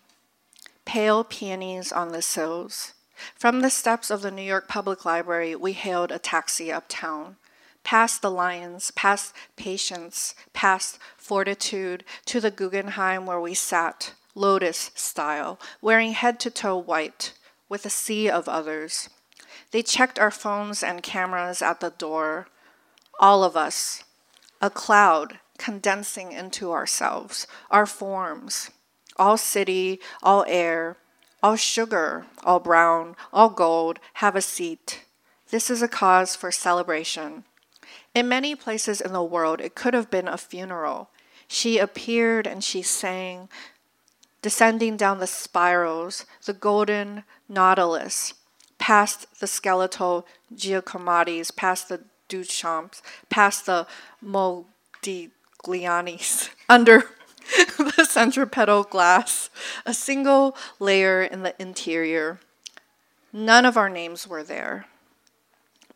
pale 0.86 1.24
peonies 1.24 1.91
on 1.91 2.10
the 2.10 2.22
sills. 2.22 2.94
From 3.36 3.62
the 3.62 3.70
steps 3.70 4.10
of 4.10 4.22
the 4.22 4.32
New 4.32 4.41
York 4.41 4.67
Public 4.67 5.04
Library, 5.06 5.56
we 5.56 5.74
hailed 5.74 6.12
a 6.12 6.20
taxi 6.20 6.72
uptown 6.72 7.38
past 7.84 8.22
the 8.22 8.32
lions, 8.32 8.91
past 8.91 9.34
patience, 9.56 10.36
past 10.54 11.00
fortitude, 11.17 12.04
to 12.26 12.39
the 12.39 12.52
Guggenheim 12.52 13.26
where 13.26 13.39
we 13.39 13.54
sat, 13.54 14.13
lotus 14.36 14.91
style, 14.96 15.60
wearing 15.82 16.13
head 16.13 16.39
to 16.41 16.50
toe 16.50 16.78
white, 16.78 17.34
with 17.70 17.86
a 17.86 17.89
sea 17.89 18.30
of 18.30 18.48
others. 18.48 19.10
They 19.71 19.81
checked 19.81 20.19
our 20.19 20.31
phones 20.31 20.84
and 20.84 21.01
cameras 21.01 21.62
at 21.62 21.79
the 21.79 21.91
door. 21.91 22.47
All 23.19 23.43
of 23.43 23.55
us, 23.55 24.03
a 24.62 24.69
cloud 24.69 25.39
condensing 25.57 26.31
into 26.31 26.71
ourselves, 26.71 27.47
our 27.69 27.86
forms, 27.86 28.71
all 29.17 29.38
city, 29.38 29.99
all 30.21 30.43
air, 30.47 30.97
all 31.43 31.55
sugar, 31.55 32.25
all 32.43 32.60
brown, 32.60 33.15
all 33.31 33.49
gold, 33.49 33.99
have 34.15 34.36
a 34.36 34.41
seat. 34.41 35.05
This 35.49 35.69
is 35.69 35.81
a 35.81 35.88
cause 35.88 36.36
for 36.36 36.51
celebration. 36.51 37.43
In 38.13 38.27
many 38.27 38.55
places 38.55 39.01
in 39.01 39.13
the 39.13 39.23
world, 39.23 39.62
it 39.62 39.75
could 39.75 39.93
have 39.93 40.12
been 40.12 40.27
a 40.27 40.38
funeral. 40.38 41.10
She 41.47 41.77
appeared 41.77 42.47
and 42.47 42.63
she 42.63 42.81
sang, 42.81 43.49
descending 44.41 44.97
down 44.97 45.19
the 45.19 45.27
spirals, 45.27 46.25
the 46.45 46.53
golden 46.53 47.23
nautilus, 47.47 48.34
past 48.82 49.28
the 49.39 49.48
skeletal 49.48 50.28
Giacomettis, 50.54 51.56
past 51.56 51.88
the 51.88 52.02
Duchamps, 52.28 53.02
past 53.30 53.67
the 53.67 53.88
Modiglianis, 54.26 56.50
under 56.70 57.04
the 57.78 58.06
centripetal 58.10 58.84
glass, 58.84 59.50
a 59.86 59.94
single 59.94 60.58
layer 60.80 61.22
in 61.22 61.44
the 61.44 61.54
interior. 61.62 62.39
None 63.32 63.65
of 63.65 63.78
our 63.78 63.88
names 63.88 64.28
were 64.28 64.44
there, 64.44 64.88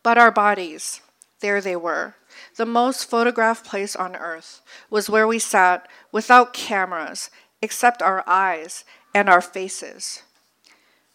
but 0.02 0.16
our 0.16 0.30
bodies 0.30 1.02
there 1.40 1.60
they 1.60 1.76
were. 1.76 2.14
The 2.56 2.66
most 2.66 3.10
photographed 3.10 3.66
place 3.66 3.96
on 3.96 4.16
earth 4.16 4.62
was 4.90 5.10
where 5.10 5.26
we 5.26 5.38
sat 5.38 5.86
without 6.12 6.54
cameras 6.54 7.30
except 7.60 8.00
our 8.00 8.22
eyes 8.26 8.84
and 9.14 9.28
our 9.28 9.40
faces. 9.40 10.22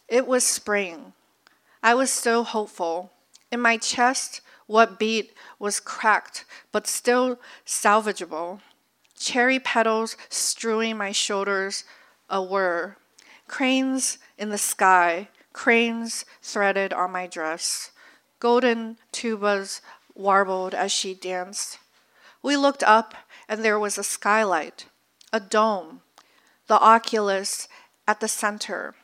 It 0.07 0.27
was 0.27 0.43
spring. 0.43 1.13
I 1.83 1.93
was 1.95 2.11
still 2.11 2.43
hopeful. 2.43 3.11
In 3.51 3.59
my 3.59 3.77
chest, 3.77 4.41
what 4.67 4.99
beat 4.99 5.33
was 5.59 5.79
cracked 5.79 6.45
but 6.71 6.87
still 6.87 7.39
salvageable. 7.65 8.61
Cherry 9.17 9.59
petals 9.59 10.15
strewing 10.29 10.97
my 10.97 11.11
shoulders 11.11 11.83
a 12.29 12.41
whir. 12.41 12.95
Cranes 13.47 14.17
in 14.37 14.49
the 14.49 14.57
sky, 14.57 15.27
cranes 15.51 16.23
threaded 16.41 16.93
on 16.93 17.11
my 17.11 17.27
dress. 17.27 17.91
Golden 18.39 18.97
tubas 19.11 19.81
warbled 20.15 20.73
as 20.73 20.91
she 20.91 21.13
danced. 21.13 21.77
We 22.41 22.55
looked 22.55 22.83
up, 22.83 23.13
and 23.47 23.63
there 23.63 23.77
was 23.77 23.97
a 23.97 24.03
skylight, 24.03 24.85
a 25.33 25.39
dome, 25.39 26.01
the 26.67 26.79
oculus 26.79 27.67
at 28.07 28.19
the 28.19 28.27
center, 28.27 28.95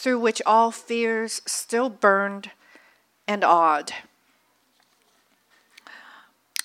through 0.00 0.18
which 0.18 0.40
all 0.46 0.70
fears 0.70 1.42
still 1.44 1.90
burned 1.90 2.50
and 3.28 3.44
awed. 3.44 3.92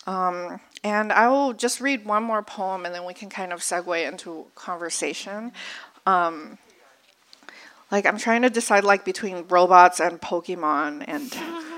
Um, 0.07 0.61
and 0.85 1.11
I 1.11 1.27
will 1.27 1.51
just 1.51 1.81
read 1.81 2.05
one 2.05 2.23
more 2.23 2.41
poem 2.41 2.85
and 2.85 2.95
then 2.95 3.03
we 3.03 3.13
can 3.13 3.27
kind 3.27 3.51
of 3.51 3.59
segue 3.59 4.07
into 4.07 4.45
conversation. 4.55 5.51
Um, 6.05 6.57
like, 7.91 8.05
I'm 8.05 8.17
trying 8.17 8.43
to 8.43 8.49
decide, 8.49 8.85
like, 8.85 9.03
between 9.03 9.45
robots 9.49 9.99
and 9.99 10.21
Pokemon 10.21 11.03
and. 11.07 11.35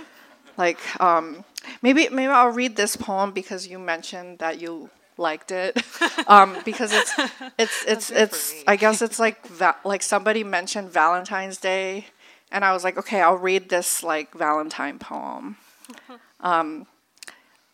Like, 0.57 0.79
um, 0.99 1.45
maybe 1.83 2.09
maybe 2.09 2.31
I'll 2.31 2.49
read 2.49 2.77
this 2.77 2.95
poem 2.95 3.31
because 3.31 3.67
you 3.67 3.77
mentioned 3.77 4.39
that 4.39 4.59
you 4.59 4.89
liked 5.17 5.51
it. 5.51 5.77
um, 6.27 6.57
because 6.65 6.91
it's 6.93 7.13
it's 7.57 7.85
it's 7.85 8.11
it's 8.11 8.63
I 8.67 8.75
guess 8.75 9.01
it's 9.01 9.19
like 9.19 9.45
va- 9.47 9.77
like 9.83 10.03
somebody 10.03 10.43
mentioned 10.43 10.89
Valentine's 10.91 11.57
Day, 11.57 12.07
and 12.51 12.63
I 12.63 12.73
was 12.73 12.83
like, 12.83 12.97
okay, 12.97 13.21
I'll 13.21 13.37
read 13.37 13.69
this 13.69 14.03
like 14.03 14.33
Valentine 14.33 14.99
poem. 14.99 15.57
Um, 16.39 16.85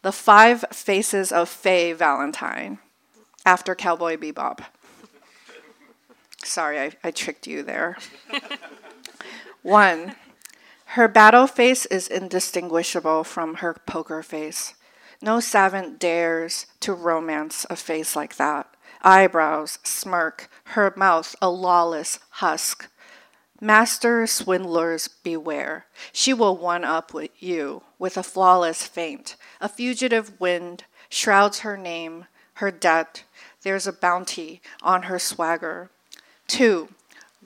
the 0.03 0.13
Five 0.13 0.63
Faces 0.71 1.33
of 1.33 1.49
Faye 1.49 1.91
Valentine, 1.91 2.79
after 3.45 3.75
Cowboy 3.75 4.15
Bebop. 4.15 4.59
Sorry, 6.45 6.79
I, 6.79 6.91
I 7.03 7.11
tricked 7.11 7.47
you 7.47 7.63
there. 7.63 7.97
One. 9.61 10.15
Her 10.85 11.07
battle 11.07 11.47
face 11.47 11.87
is 11.87 12.07
indistinguishable 12.07 13.23
from 13.23 13.55
her 13.55 13.75
poker 13.87 14.21
face. 14.21 14.75
No 15.23 15.39
savant 15.39 15.99
dares 15.99 16.65
to 16.81 16.93
romance 16.93 17.65
a 17.69 17.77
face 17.77 18.13
like 18.13 18.35
that. 18.35 18.67
Eyebrows, 19.03 19.79
smirk, 19.81 20.49
her 20.75 20.93
mouth 20.97 21.33
a 21.41 21.49
lawless 21.49 22.19
husk. 22.29 22.89
Master 23.61 24.27
swindlers 24.27 25.07
beware. 25.07 25.85
She 26.11 26.33
will 26.33 26.57
one 26.57 26.83
up 26.83 27.13
with 27.13 27.31
you 27.41 27.83
with 27.97 28.17
a 28.17 28.21
flawless 28.21 28.85
feint. 28.85 29.37
A 29.61 29.69
fugitive 29.69 30.41
wind 30.41 30.83
shrouds 31.07 31.59
her 31.59 31.77
name, 31.77 32.25
her 32.55 32.69
debt. 32.69 33.23
There's 33.61 33.87
a 33.87 33.93
bounty 33.93 34.61
on 34.81 35.03
her 35.03 35.19
swagger. 35.19 35.89
Two, 36.47 36.89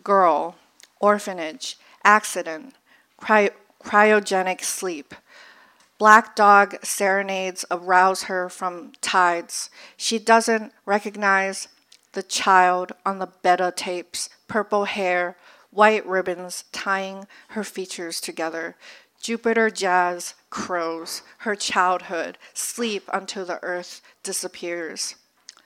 girl, 0.04 0.56
orphanage, 1.00 1.78
accident, 2.04 2.74
Cry- 3.18 3.52
cryogenic 3.84 4.64
sleep. 4.64 5.14
Black 5.98 6.36
dog 6.36 6.76
serenades 6.84 7.66
arouse 7.72 8.24
her 8.24 8.50
from 8.50 8.92
tides. 9.02 9.72
She 9.96 10.20
doesn't 10.20 10.72
recognize 10.86 11.68
the 12.14 12.22
child 12.22 12.92
on 13.04 13.18
the 13.18 13.30
beta 13.42 13.74
tapes, 13.76 14.30
purple 14.48 14.86
hair, 14.86 15.38
white 15.72 16.06
ribbons 16.06 16.66
tying 16.72 17.26
her 17.50 17.64
features 17.64 18.22
together. 18.22 18.76
Jupiter 19.20 19.72
jazz 19.72 20.36
crows, 20.52 21.24
her 21.40 21.56
childhood, 21.56 22.38
sleep 22.54 23.10
until 23.12 23.46
the 23.46 23.60
earth 23.64 24.02
disappears. 24.22 25.16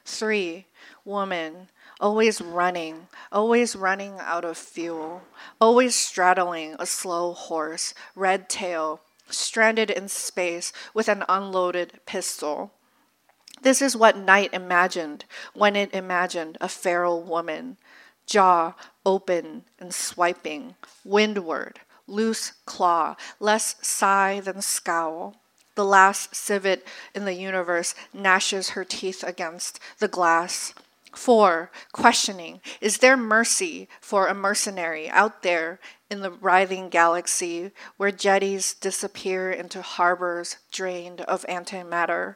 Three, 0.05 0.65
woman, 1.03 1.67
always 1.99 2.39
running, 2.41 3.07
always 3.31 3.75
running 3.75 4.15
out 4.19 4.45
of 4.45 4.57
fuel, 4.57 5.23
always 5.59 5.93
straddling 5.93 6.75
a 6.79 6.85
slow 6.85 7.33
horse, 7.33 7.93
red 8.15 8.49
tail, 8.49 9.01
stranded 9.31 9.89
in 9.89 10.07
space 10.07 10.71
with 10.93 11.07
an 11.07 11.23
unloaded 11.27 11.99
pistol. 12.05 12.71
This 13.61 13.81
is 13.81 13.95
what 13.95 14.17
night 14.17 14.53
imagined 14.53 15.25
when 15.53 15.75
it 15.75 15.93
imagined 15.93 16.57
a 16.59 16.67
feral 16.67 17.21
woman, 17.21 17.77
jaw 18.25 18.73
open 19.05 19.65
and 19.79 19.93
swiping, 19.93 20.75
windward, 21.03 21.79
loose 22.07 22.53
claw, 22.65 23.15
less 23.39 23.75
sigh 23.81 24.39
than 24.39 24.61
scowl. 24.61 25.35
The 25.75 25.85
last 25.85 26.35
civet 26.35 26.85
in 27.15 27.25
the 27.25 27.33
universe 27.33 27.95
gnashes 28.13 28.71
her 28.71 28.83
teeth 28.83 29.23
against 29.23 29.79
the 29.99 30.07
glass, 30.07 30.73
Four, 31.13 31.71
questioning 31.91 32.61
Is 32.79 32.97
there 32.97 33.17
mercy 33.17 33.89
for 33.99 34.27
a 34.27 34.33
mercenary 34.33 35.09
out 35.09 35.43
there 35.43 35.79
in 36.09 36.21
the 36.21 36.31
writhing 36.31 36.89
galaxy 36.89 37.71
where 37.97 38.11
jetties 38.11 38.73
disappear 38.73 39.51
into 39.51 39.81
harbors 39.81 40.57
drained 40.71 41.21
of 41.21 41.45
antimatter? 41.47 42.35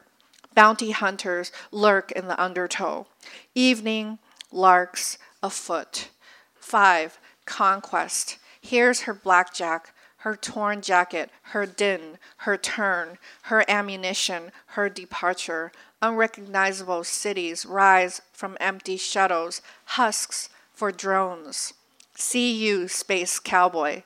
Bounty 0.54 0.90
hunters 0.90 1.52
lurk 1.70 2.10
in 2.12 2.28
the 2.28 2.40
undertow. 2.42 3.06
Evening, 3.54 4.18
larks 4.50 5.18
afoot. 5.42 6.08
Five, 6.54 7.18
conquest. 7.44 8.38
Here's 8.60 9.02
her 9.02 9.14
blackjack, 9.14 9.94
her 10.26 10.34
torn 10.34 10.82
jacket, 10.82 11.30
her 11.52 11.64
din, 11.64 12.18
her 12.38 12.56
turn, 12.56 13.16
her 13.42 13.64
ammunition, 13.70 14.50
her 14.70 14.88
departure, 14.88 15.70
unrecognizable 16.02 17.04
cities 17.04 17.64
rise 17.64 18.20
from 18.32 18.56
empty 18.58 18.96
shuttles, 18.96 19.62
husks 19.84 20.48
for 20.74 20.90
drones. 20.90 21.74
See 22.16 22.52
you, 22.52 22.88
space 22.88 23.38
cowboy, 23.38 24.02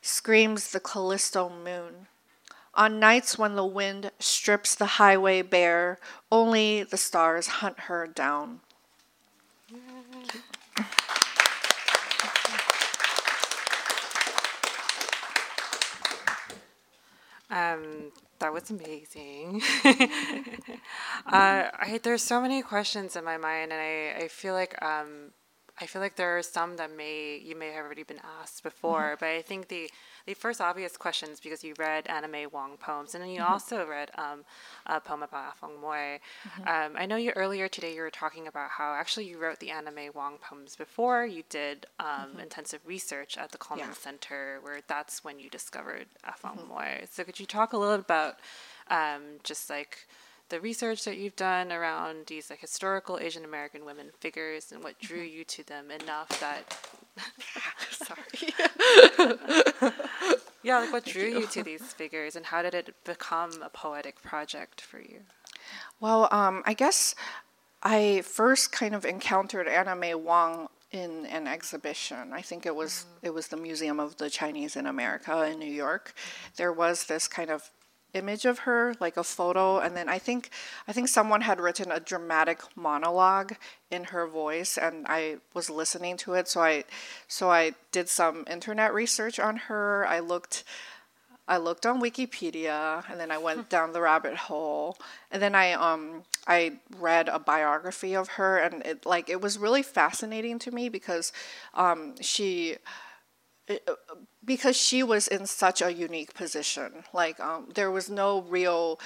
screams 0.00 0.70
the 0.70 0.78
Callisto 0.78 1.48
moon. 1.48 2.06
On 2.74 3.00
nights 3.00 3.36
when 3.36 3.56
the 3.56 3.66
wind 3.66 4.12
strips 4.20 4.72
the 4.72 5.00
highway 5.02 5.42
bare, 5.42 5.98
only 6.30 6.84
the 6.84 6.96
stars 6.96 7.48
hunt 7.48 7.80
her 7.80 8.06
down. 8.06 8.60
Um, 17.50 18.12
that 18.38 18.52
was 18.52 18.70
amazing. 18.70 19.62
uh, 19.84 19.98
I, 21.26 22.00
there's 22.02 22.22
so 22.22 22.40
many 22.40 22.60
questions 22.62 23.16
in 23.16 23.24
my 23.24 23.36
mind, 23.36 23.72
and 23.72 23.80
I, 23.80 24.24
I 24.24 24.28
feel 24.28 24.54
like 24.54 24.80
um, 24.82 25.32
I 25.80 25.86
feel 25.86 26.02
like 26.02 26.16
there 26.16 26.36
are 26.38 26.42
some 26.42 26.76
that 26.76 26.94
may 26.94 27.40
you 27.42 27.56
may 27.56 27.70
have 27.72 27.84
already 27.84 28.02
been 28.02 28.20
asked 28.40 28.62
before, 28.62 29.10
mm-hmm. 29.10 29.20
but 29.20 29.28
I 29.28 29.42
think 29.42 29.68
the 29.68 29.90
the 30.26 30.34
first 30.34 30.60
obvious 30.60 30.96
question 30.96 31.30
is 31.30 31.40
because 31.40 31.62
you 31.62 31.74
read 31.78 32.06
Anna 32.08 32.28
May 32.28 32.46
Wong 32.46 32.76
poems, 32.78 33.14
and 33.14 33.22
then 33.22 33.30
you 33.30 33.40
mm-hmm. 33.40 33.52
also 33.52 33.86
read 33.86 34.10
um, 34.18 34.44
a 34.86 35.00
poem 35.00 35.22
about 35.22 35.56
Afong 35.56 35.80
Moy. 35.80 36.18
Mm-hmm. 36.44 36.68
Um, 36.68 36.92
I 36.96 37.06
know 37.06 37.16
you 37.16 37.30
earlier 37.36 37.68
today 37.68 37.94
you 37.94 38.02
were 38.02 38.10
talking 38.10 38.48
about 38.48 38.70
how 38.70 38.92
actually 38.94 39.28
you 39.28 39.38
wrote 39.38 39.60
the 39.60 39.70
Anna 39.70 39.92
May 39.92 40.10
Wong 40.10 40.38
poems 40.38 40.74
before 40.74 41.24
you 41.24 41.44
did 41.48 41.86
um, 42.00 42.06
mm-hmm. 42.06 42.40
intensive 42.40 42.80
research 42.84 43.38
at 43.38 43.52
the 43.52 43.58
Cullman 43.58 43.86
yeah. 43.88 43.94
Center, 43.94 44.58
where 44.62 44.80
that's 44.86 45.22
when 45.22 45.38
you 45.38 45.48
discovered 45.48 46.06
Afong 46.24 46.58
mm-hmm. 46.58 46.68
Moy. 46.68 47.04
So 47.10 47.22
could 47.22 47.38
you 47.38 47.46
talk 47.46 47.72
a 47.72 47.78
little 47.78 47.98
bit 47.98 48.06
about 48.06 48.36
um, 48.90 49.22
just 49.44 49.70
like 49.70 50.06
the 50.48 50.60
research 50.60 51.04
that 51.04 51.18
you've 51.18 51.36
done 51.36 51.72
around 51.72 52.26
these 52.26 52.50
like 52.50 52.60
historical 52.60 53.18
Asian 53.18 53.44
American 53.44 53.84
women 53.84 54.10
figures 54.20 54.72
and 54.72 54.82
what 54.82 54.98
drew 54.98 55.18
mm-hmm. 55.18 55.38
you 55.38 55.44
to 55.44 55.66
them 55.66 55.90
enough 55.90 56.28
that 56.40 56.76
sorry 57.90 58.54
yeah 60.62 60.78
like 60.78 60.92
what 60.92 61.04
drew 61.04 61.24
you. 61.24 61.40
you. 61.40 61.46
to 61.46 61.62
these 61.62 61.92
figures 61.92 62.36
and 62.36 62.46
how 62.46 62.62
did 62.62 62.74
it 62.74 62.94
become 63.04 63.50
a 63.62 63.68
poetic 63.68 64.22
project 64.22 64.80
for 64.80 65.00
you 65.00 65.20
well 66.00 66.28
um, 66.30 66.62
I 66.66 66.74
guess 66.74 67.14
I 67.82 68.22
first 68.22 68.72
kind 68.72 68.94
of 68.94 69.04
encountered 69.04 69.68
Anna 69.68 69.94
May 69.94 70.14
Wong 70.14 70.68
in 70.92 71.26
an 71.26 71.46
exhibition. 71.46 72.32
I 72.32 72.42
think 72.42 72.66
it 72.66 72.74
was 72.74 73.06
mm-hmm. 73.06 73.26
it 73.26 73.34
was 73.34 73.48
the 73.48 73.56
Museum 73.56 74.00
of 74.00 74.16
the 74.16 74.30
Chinese 74.30 74.76
in 74.76 74.86
America 74.86 75.44
in 75.44 75.58
New 75.58 75.70
York. 75.70 76.14
Mm-hmm. 76.16 76.52
There 76.56 76.72
was 76.72 77.04
this 77.04 77.28
kind 77.28 77.50
of 77.50 77.70
image 78.14 78.44
of 78.44 78.60
her, 78.60 78.94
like 79.00 79.16
a 79.16 79.24
photo, 79.24 79.78
and 79.78 79.96
then 79.96 80.08
I 80.08 80.18
think 80.18 80.50
I 80.88 80.92
think 80.92 81.08
someone 81.08 81.42
had 81.42 81.60
written 81.60 81.90
a 81.90 82.00
dramatic 82.00 82.60
monologue 82.76 83.54
in 83.90 84.04
her 84.04 84.26
voice, 84.26 84.78
and 84.78 85.06
I 85.08 85.36
was 85.54 85.70
listening 85.70 86.16
to 86.18 86.34
it. 86.34 86.48
So 86.48 86.60
I 86.60 86.84
so 87.28 87.50
I 87.50 87.72
did 87.92 88.08
some 88.08 88.44
internet 88.50 88.94
research 88.94 89.38
on 89.38 89.56
her. 89.56 90.06
I 90.06 90.20
looked. 90.20 90.64
I 91.48 91.58
looked 91.58 91.86
on 91.86 92.02
Wikipedia 92.02 93.08
and 93.08 93.20
then 93.20 93.30
I 93.30 93.38
went 93.38 93.68
down 93.68 93.92
the 93.92 94.00
rabbit 94.00 94.34
hole 94.34 94.98
and 95.30 95.40
then 95.40 95.54
I 95.54 95.74
um 95.74 96.24
I 96.48 96.80
read 96.98 97.28
a 97.28 97.38
biography 97.38 98.16
of 98.16 98.30
her 98.30 98.58
and 98.58 98.84
it 98.84 99.06
like 99.06 99.28
it 99.28 99.40
was 99.40 99.56
really 99.56 99.84
fascinating 99.84 100.58
to 100.58 100.72
me 100.72 100.88
because 100.88 101.32
um 101.74 102.14
she 102.20 102.78
because 104.44 104.76
she 104.76 105.02
was 105.02 105.28
in 105.28 105.46
such 105.46 105.82
a 105.82 105.92
unique 105.92 106.34
position. 106.34 107.04
Like 107.12 107.40
um, 107.40 107.68
there 107.74 107.90
was 107.90 108.08
no 108.08 108.42
real 108.42 109.00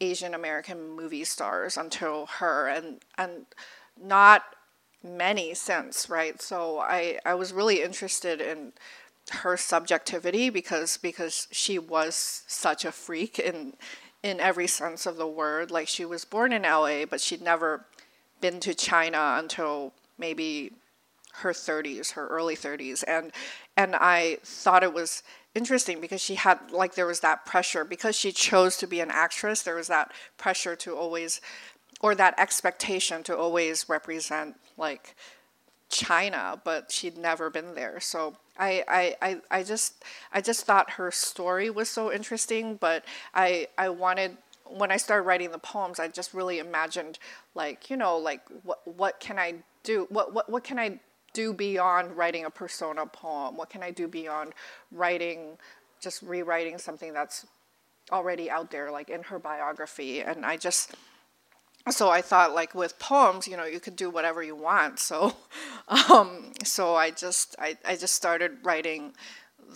Asian 0.00 0.34
American 0.34 0.90
movie 0.90 1.24
stars 1.24 1.76
until 1.76 2.26
her, 2.26 2.68
and 2.68 3.00
and 3.16 3.46
not 4.00 4.44
many 5.02 5.54
since, 5.54 6.10
right? 6.10 6.40
So 6.40 6.78
I 6.80 7.18
I 7.24 7.34
was 7.34 7.52
really 7.52 7.82
interested 7.82 8.40
in 8.40 8.72
her 9.30 9.56
subjectivity 9.56 10.50
because 10.50 10.98
because 10.98 11.48
she 11.50 11.78
was 11.78 12.42
such 12.46 12.84
a 12.84 12.92
freak 12.92 13.38
in 13.38 13.74
in 14.22 14.40
every 14.40 14.66
sense 14.66 15.06
of 15.06 15.16
the 15.16 15.26
word. 15.26 15.70
Like 15.70 15.88
she 15.88 16.04
was 16.04 16.24
born 16.24 16.52
in 16.52 16.62
LA, 16.62 17.04
but 17.06 17.20
she'd 17.20 17.42
never 17.42 17.86
been 18.40 18.60
to 18.60 18.74
China 18.74 19.36
until 19.38 19.92
maybe 20.18 20.72
her 21.34 21.52
30s, 21.52 22.12
her 22.12 22.26
early 22.28 22.56
30s, 22.56 23.04
and 23.06 23.32
and 23.76 23.94
I 23.94 24.38
thought 24.42 24.82
it 24.82 24.94
was 24.94 25.22
interesting 25.54 26.00
because 26.00 26.20
she 26.20 26.34
had 26.34 26.58
like 26.70 26.94
there 26.94 27.06
was 27.06 27.20
that 27.20 27.46
pressure 27.46 27.84
because 27.84 28.16
she 28.16 28.32
chose 28.32 28.76
to 28.78 28.86
be 28.86 29.00
an 29.00 29.10
actress. 29.10 29.62
There 29.62 29.74
was 29.74 29.88
that 29.88 30.12
pressure 30.36 30.76
to 30.76 30.94
always, 30.96 31.40
or 32.00 32.14
that 32.14 32.38
expectation 32.38 33.22
to 33.24 33.36
always 33.36 33.88
represent 33.88 34.56
like 34.76 35.14
China, 35.88 36.60
but 36.64 36.90
she'd 36.90 37.16
never 37.16 37.48
been 37.48 37.74
there. 37.74 38.00
So 38.00 38.36
I, 38.58 38.84
I, 38.88 39.16
I, 39.22 39.40
I 39.50 39.62
just 39.62 40.04
I 40.32 40.40
just 40.40 40.64
thought 40.64 40.92
her 40.92 41.10
story 41.10 41.70
was 41.70 41.88
so 41.88 42.12
interesting, 42.12 42.76
but 42.76 43.04
I 43.34 43.68
I 43.78 43.88
wanted 43.88 44.36
when 44.68 44.90
I 44.90 44.96
started 44.96 45.22
writing 45.22 45.52
the 45.52 45.58
poems, 45.58 46.00
I 46.00 46.08
just 46.08 46.34
really 46.34 46.58
imagined 46.58 47.18
like, 47.54 47.88
you 47.88 47.96
know, 47.96 48.16
like 48.16 48.42
what 48.62 48.80
what 48.84 49.20
can 49.20 49.38
I 49.38 49.54
do? 49.82 50.06
What 50.10 50.34
what 50.34 50.50
what 50.50 50.64
can 50.64 50.78
I 50.78 51.00
do 51.36 51.52
beyond 51.52 52.16
writing 52.16 52.46
a 52.46 52.50
persona 52.50 53.04
poem? 53.04 53.58
What 53.58 53.68
can 53.68 53.82
I 53.82 53.90
do 53.90 54.08
beyond 54.08 54.54
writing, 54.90 55.58
just 56.00 56.22
rewriting 56.22 56.78
something 56.78 57.12
that's 57.12 57.44
already 58.10 58.50
out 58.50 58.70
there, 58.70 58.90
like 58.90 59.10
in 59.10 59.22
her 59.24 59.38
biography? 59.38 60.22
And 60.22 60.46
I 60.46 60.56
just, 60.56 60.94
so 61.90 62.08
I 62.08 62.22
thought, 62.22 62.54
like 62.54 62.74
with 62.74 62.98
poems, 62.98 63.46
you 63.46 63.54
know, 63.54 63.66
you 63.66 63.80
could 63.80 63.96
do 63.96 64.08
whatever 64.08 64.42
you 64.42 64.56
want. 64.56 64.98
So, 64.98 65.36
um, 66.10 66.52
so 66.64 66.94
I 66.94 67.10
just, 67.10 67.54
I, 67.58 67.76
I 67.84 67.96
just 67.96 68.14
started 68.14 68.52
writing 68.62 69.12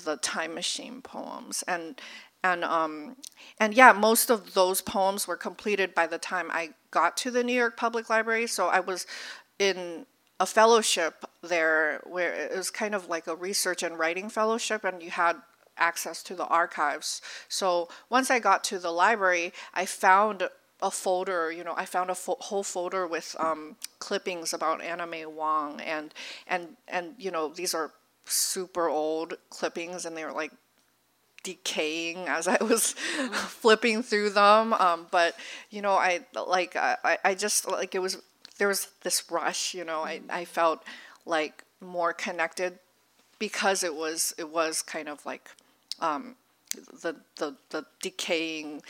the 0.04 0.16
time 0.16 0.54
machine 0.54 1.02
poems, 1.02 1.62
and 1.68 2.00
and 2.42 2.64
um, 2.64 3.16
and 3.58 3.74
yeah, 3.74 3.92
most 3.92 4.30
of 4.30 4.54
those 4.54 4.80
poems 4.80 5.26
were 5.28 5.36
completed 5.36 5.94
by 5.94 6.06
the 6.06 6.16
time 6.16 6.48
I 6.50 6.70
got 6.90 7.16
to 7.18 7.30
the 7.30 7.44
New 7.44 7.52
York 7.52 7.76
Public 7.76 8.08
Library. 8.08 8.46
So 8.46 8.68
I 8.68 8.80
was 8.80 9.06
in 9.58 10.06
a 10.40 10.46
fellowship 10.46 11.26
there 11.42 12.00
where 12.04 12.32
it 12.32 12.56
was 12.56 12.70
kind 12.70 12.94
of 12.94 13.08
like 13.08 13.26
a 13.26 13.36
research 13.36 13.82
and 13.82 13.98
writing 13.98 14.30
fellowship, 14.30 14.84
and 14.84 15.02
you 15.02 15.10
had 15.10 15.36
access 15.76 16.22
to 16.24 16.34
the 16.34 16.46
archives. 16.46 17.20
So 17.48 17.88
once 18.08 18.30
I 18.30 18.38
got 18.38 18.64
to 18.64 18.78
the 18.78 18.90
library, 18.90 19.52
I 19.74 19.84
found 19.84 20.48
a 20.82 20.90
folder, 20.90 21.52
you 21.52 21.62
know, 21.62 21.74
I 21.76 21.84
found 21.84 22.08
a 22.08 22.14
fo- 22.14 22.38
whole 22.40 22.62
folder 22.62 23.06
with 23.06 23.36
um, 23.38 23.76
clippings 23.98 24.54
about 24.54 24.80
May 25.10 25.26
Wong, 25.26 25.78
and 25.82 26.14
and 26.46 26.76
and 26.88 27.14
you 27.18 27.30
know 27.30 27.48
these 27.48 27.74
are 27.74 27.92
super 28.24 28.88
old 28.88 29.34
clippings, 29.50 30.06
and 30.06 30.16
they 30.16 30.24
were 30.24 30.32
like 30.32 30.52
decaying 31.42 32.28
as 32.28 32.48
I 32.48 32.62
was 32.62 32.92
flipping 33.32 34.02
through 34.02 34.30
them. 34.30 34.72
Um, 34.72 35.06
but 35.10 35.34
you 35.68 35.82
know, 35.82 35.92
I 35.92 36.20
like 36.46 36.76
I, 36.76 37.18
I 37.22 37.34
just 37.34 37.68
like 37.70 37.94
it 37.94 38.00
was 38.00 38.16
there 38.60 38.68
was 38.68 38.88
this 39.00 39.24
rush, 39.30 39.72
you 39.72 39.84
know, 39.84 40.00
I, 40.00 40.20
I 40.28 40.44
felt 40.44 40.84
like 41.24 41.64
more 41.80 42.12
connected 42.12 42.78
because 43.38 43.82
it 43.82 43.94
was 43.94 44.34
it 44.36 44.50
was 44.50 44.82
kind 44.82 45.08
of 45.08 45.24
like 45.24 45.48
um, 45.98 46.36
the, 47.02 47.16
the 47.36 47.56
the 47.70 47.86
decaying 48.02 48.82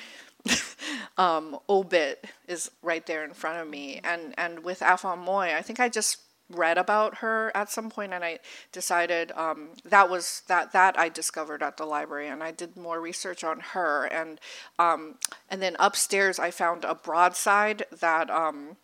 um, 1.18 1.56
obit 1.68 2.26
is 2.48 2.72
right 2.82 3.06
there 3.06 3.24
in 3.24 3.32
front 3.32 3.60
of 3.60 3.68
me, 3.68 4.00
and 4.02 4.34
and 4.36 4.64
with 4.64 4.80
Afong 4.80 5.18
Moy, 5.18 5.54
I 5.54 5.62
think 5.62 5.78
I 5.78 5.88
just 5.88 6.18
read 6.50 6.76
about 6.76 7.18
her 7.18 7.52
at 7.54 7.70
some 7.70 7.90
point, 7.90 8.12
and 8.12 8.24
I 8.24 8.40
decided 8.72 9.30
um, 9.36 9.68
that 9.84 10.10
was 10.10 10.42
that 10.48 10.72
that 10.72 10.98
I 10.98 11.08
discovered 11.08 11.62
at 11.62 11.76
the 11.76 11.84
library, 11.84 12.26
and 12.26 12.42
I 12.42 12.50
did 12.50 12.76
more 12.76 13.00
research 13.00 13.44
on 13.44 13.60
her, 13.60 14.06
and 14.06 14.40
um, 14.80 15.14
and 15.48 15.62
then 15.62 15.76
upstairs 15.78 16.40
I 16.40 16.50
found 16.50 16.84
a 16.84 16.96
broadside 16.96 17.84
that 18.00 18.28
um, 18.30 18.76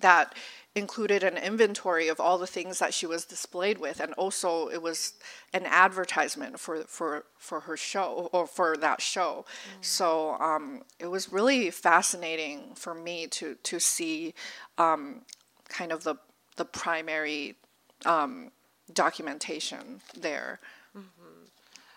that 0.00 0.34
included 0.76 1.24
an 1.24 1.36
inventory 1.36 2.06
of 2.06 2.20
all 2.20 2.38
the 2.38 2.46
things 2.46 2.78
that 2.78 2.94
she 2.94 3.04
was 3.04 3.24
displayed 3.24 3.78
with 3.78 3.98
and 3.98 4.12
also 4.14 4.68
it 4.68 4.80
was 4.80 5.14
an 5.52 5.66
advertisement 5.66 6.60
for 6.60 6.84
for 6.84 7.24
for 7.36 7.60
her 7.60 7.76
show 7.76 8.30
or 8.32 8.46
for 8.46 8.76
that 8.76 9.00
show 9.00 9.44
mm. 9.44 9.84
so 9.84 10.36
um, 10.38 10.82
it 11.00 11.08
was 11.08 11.32
really 11.32 11.70
fascinating 11.70 12.72
for 12.76 12.94
me 12.94 13.26
to 13.26 13.56
to 13.64 13.80
see 13.80 14.32
um, 14.78 15.22
kind 15.68 15.90
of 15.90 16.04
the 16.04 16.14
the 16.56 16.64
primary 16.64 17.56
um, 18.06 18.52
documentation 18.92 20.00
there 20.16 20.60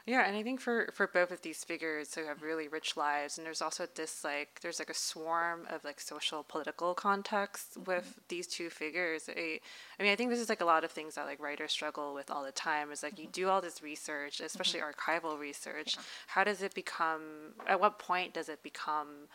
yeah, 0.05 0.27
and 0.27 0.35
I 0.35 0.43
think 0.43 0.59
for 0.59 0.89
for 0.93 1.07
both 1.07 1.31
of 1.31 1.41
these 1.43 1.63
figures 1.63 2.13
who 2.13 2.25
have 2.25 2.41
really 2.41 2.67
rich 2.67 2.97
lives, 2.97 3.37
and 3.37 3.47
there's 3.47 3.61
also 3.61 3.87
this 3.95 4.23
like 4.23 4.59
there's 4.61 4.79
like 4.79 4.89
a 4.89 4.93
swarm 4.93 5.65
of 5.69 5.85
like 5.85 6.01
social 6.01 6.43
political 6.43 6.93
contexts 6.93 7.77
mm-hmm. 7.77 7.89
with 7.89 8.19
these 8.27 8.45
two 8.45 8.69
figures. 8.69 9.29
I, 9.29 9.61
I 9.97 10.03
mean, 10.03 10.11
I 10.11 10.17
think 10.17 10.29
this 10.29 10.41
is 10.41 10.49
like 10.49 10.59
a 10.59 10.65
lot 10.65 10.83
of 10.83 10.91
things 10.91 11.15
that 11.15 11.25
like 11.25 11.41
writers 11.41 11.71
struggle 11.71 12.13
with 12.13 12.29
all 12.29 12.43
the 12.43 12.51
time. 12.51 12.91
Is 12.91 13.01
like 13.01 13.13
mm-hmm. 13.13 13.21
you 13.21 13.29
do 13.31 13.47
all 13.47 13.61
this 13.61 13.81
research, 13.81 14.41
especially 14.41 14.81
mm-hmm. 14.81 15.11
archival 15.11 15.39
research. 15.39 15.95
Yeah. 15.95 16.03
How 16.27 16.43
does 16.43 16.61
it 16.61 16.73
become? 16.73 17.53
At 17.65 17.79
what 17.79 17.97
point 17.97 18.33
does 18.33 18.49
it 18.49 18.61
become? 18.61 19.29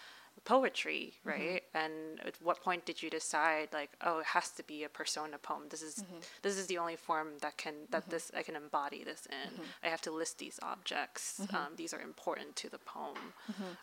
Poetry, 0.44 1.14
mm-hmm. 1.18 1.28
right? 1.28 1.62
Mm-hmm. 1.74 1.78
And 1.78 2.20
at 2.26 2.34
what 2.42 2.62
point 2.62 2.84
did 2.84 3.02
you 3.02 3.10
decide 3.10 3.68
like, 3.72 3.90
oh, 4.02 4.20
it 4.20 4.26
has 4.26 4.50
to 4.50 4.62
be 4.62 4.84
a 4.84 4.88
persona 4.88 5.38
poem. 5.38 5.64
This 5.70 5.82
is 5.82 5.96
mm-hmm. 5.96 6.18
this 6.42 6.56
is 6.56 6.66
the 6.66 6.78
only 6.78 6.96
form 6.96 7.28
that 7.40 7.56
can 7.56 7.74
that 7.90 8.02
mm-hmm. 8.02 8.10
this 8.10 8.30
I 8.36 8.42
can 8.42 8.56
embody 8.56 9.04
this 9.04 9.26
in. 9.26 9.52
Mm-hmm. 9.54 9.84
I 9.84 9.88
have 9.88 10.02
to 10.02 10.10
list 10.10 10.38
these 10.38 10.58
objects. 10.62 11.40
Mm-hmm. 11.42 11.56
Um, 11.56 11.68
these 11.76 11.92
are 11.94 12.00
important 12.00 12.56
to 12.56 12.70
the 12.70 12.78
poem. 12.78 13.16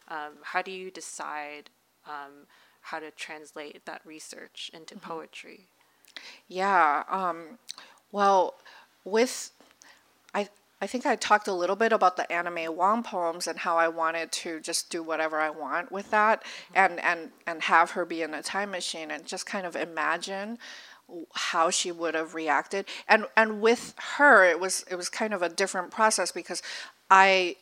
Um, 0.07 0.33
how 0.43 0.61
do 0.61 0.71
you 0.71 0.91
decide 0.91 1.69
um, 2.07 2.47
how 2.81 2.99
to 2.99 3.11
translate 3.11 3.85
that 3.85 4.01
research 4.05 4.71
into 4.73 4.95
poetry? 4.95 5.67
Yeah. 6.47 7.03
Um, 7.09 7.59
well, 8.11 8.55
with 9.03 9.51
I 10.33 10.49
I 10.85 10.87
think 10.87 11.07
I 11.07 11.15
talked 11.15 11.47
a 11.47 11.51
little 11.51 11.75
bit 11.75 11.91
about 11.91 12.15
the 12.15 12.31
Anna 12.31 12.51
May 12.51 12.69
Wong 12.69 13.01
poems 13.01 13.47
and 13.47 13.57
how 13.57 13.75
I 13.75 13.87
wanted 13.87 14.31
to 14.33 14.59
just 14.59 14.91
do 14.91 15.01
whatever 15.01 15.39
I 15.39 15.49
want 15.49 15.91
with 15.91 16.11
that 16.11 16.43
and, 16.75 16.99
and, 16.99 17.31
and 17.47 17.63
have 17.63 17.89
her 17.91 18.05
be 18.05 18.21
in 18.21 18.35
a 18.35 18.43
time 18.43 18.69
machine 18.69 19.09
and 19.09 19.25
just 19.25 19.47
kind 19.47 19.65
of 19.65 19.75
imagine 19.75 20.59
how 21.33 21.71
she 21.71 21.91
would 21.91 22.13
have 22.13 22.35
reacted. 22.35 22.85
And 23.07 23.25
and 23.35 23.61
with 23.61 23.95
her 24.17 24.45
it 24.45 24.59
was 24.59 24.85
it 24.89 24.93
was 24.93 25.09
kind 25.09 25.33
of 25.33 25.41
a 25.41 25.49
different 25.49 25.89
process 25.89 26.31
because 26.31 26.61
I 27.09 27.55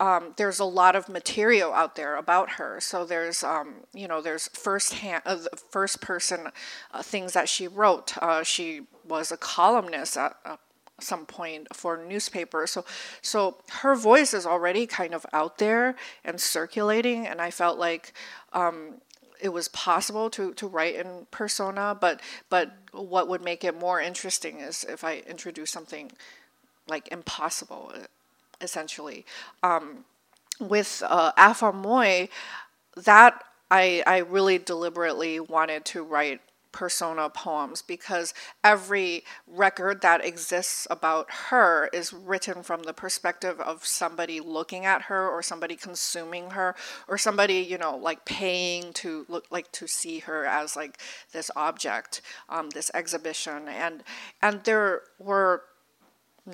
um, 0.00 0.32
there's 0.38 0.58
a 0.58 0.64
lot 0.64 0.96
of 0.96 1.10
material 1.10 1.74
out 1.74 1.96
there 1.96 2.16
about 2.16 2.52
her. 2.52 2.80
So 2.80 3.04
there's, 3.04 3.44
um, 3.44 3.84
you 3.92 4.08
know, 4.08 4.22
there's 4.22 4.48
first 4.48 4.94
hand, 4.94 5.22
uh, 5.26 5.36
first 5.70 6.00
person 6.00 6.48
uh, 6.92 7.02
things 7.02 7.34
that 7.34 7.50
she 7.50 7.68
wrote. 7.68 8.16
Uh, 8.16 8.42
she 8.42 8.86
was 9.06 9.30
a 9.30 9.36
columnist 9.36 10.16
at 10.16 10.36
uh, 10.46 10.56
some 11.00 11.26
point 11.26 11.68
for 11.74 11.96
a 11.96 12.06
newspaper. 12.06 12.66
So, 12.66 12.84
so 13.22 13.56
her 13.80 13.94
voice 13.94 14.34
is 14.34 14.46
already 14.46 14.86
kind 14.86 15.14
of 15.14 15.26
out 15.32 15.58
there 15.58 15.96
and 16.24 16.40
circulating. 16.40 17.26
And 17.26 17.40
I 17.40 17.50
felt 17.50 17.78
like 17.78 18.12
um, 18.52 18.94
it 19.40 19.50
was 19.50 19.68
possible 19.68 20.30
to, 20.30 20.54
to 20.54 20.66
write 20.66 20.96
in 20.96 21.26
persona, 21.30 21.96
but 21.98 22.20
but 22.48 22.72
what 22.92 23.28
would 23.28 23.42
make 23.42 23.64
it 23.64 23.78
more 23.78 24.00
interesting 24.00 24.60
is 24.60 24.84
if 24.84 25.04
I 25.04 25.22
introduce 25.26 25.70
something 25.70 26.12
like 26.88 27.08
impossible 27.10 27.92
essentially. 28.60 29.24
Um, 29.62 30.04
with 30.58 31.02
uh, 31.06 31.72
Moy, 31.74 32.28
that 32.96 33.42
I, 33.70 34.02
I 34.06 34.18
really 34.18 34.58
deliberately 34.58 35.40
wanted 35.40 35.84
to 35.86 36.02
write 36.02 36.40
persona 36.72 37.28
poems 37.28 37.82
because 37.82 38.34
every 38.62 39.24
record 39.46 40.00
that 40.02 40.24
exists 40.24 40.86
about 40.90 41.30
her 41.50 41.88
is 41.92 42.12
written 42.12 42.62
from 42.62 42.82
the 42.82 42.92
perspective 42.92 43.60
of 43.60 43.84
somebody 43.84 44.40
looking 44.40 44.84
at 44.84 45.02
her 45.02 45.28
or 45.28 45.42
somebody 45.42 45.76
consuming 45.76 46.50
her 46.50 46.74
or 47.08 47.18
somebody 47.18 47.54
you 47.54 47.78
know 47.78 47.96
like 47.96 48.24
paying 48.24 48.92
to 48.92 49.24
look 49.28 49.46
like 49.50 49.70
to 49.72 49.86
see 49.86 50.20
her 50.20 50.46
as 50.46 50.76
like 50.76 50.98
this 51.32 51.50
object 51.56 52.22
um, 52.48 52.70
this 52.70 52.90
exhibition. 52.94 53.68
And 53.68 54.02
and 54.42 54.64
there 54.64 55.02
were 55.18 55.62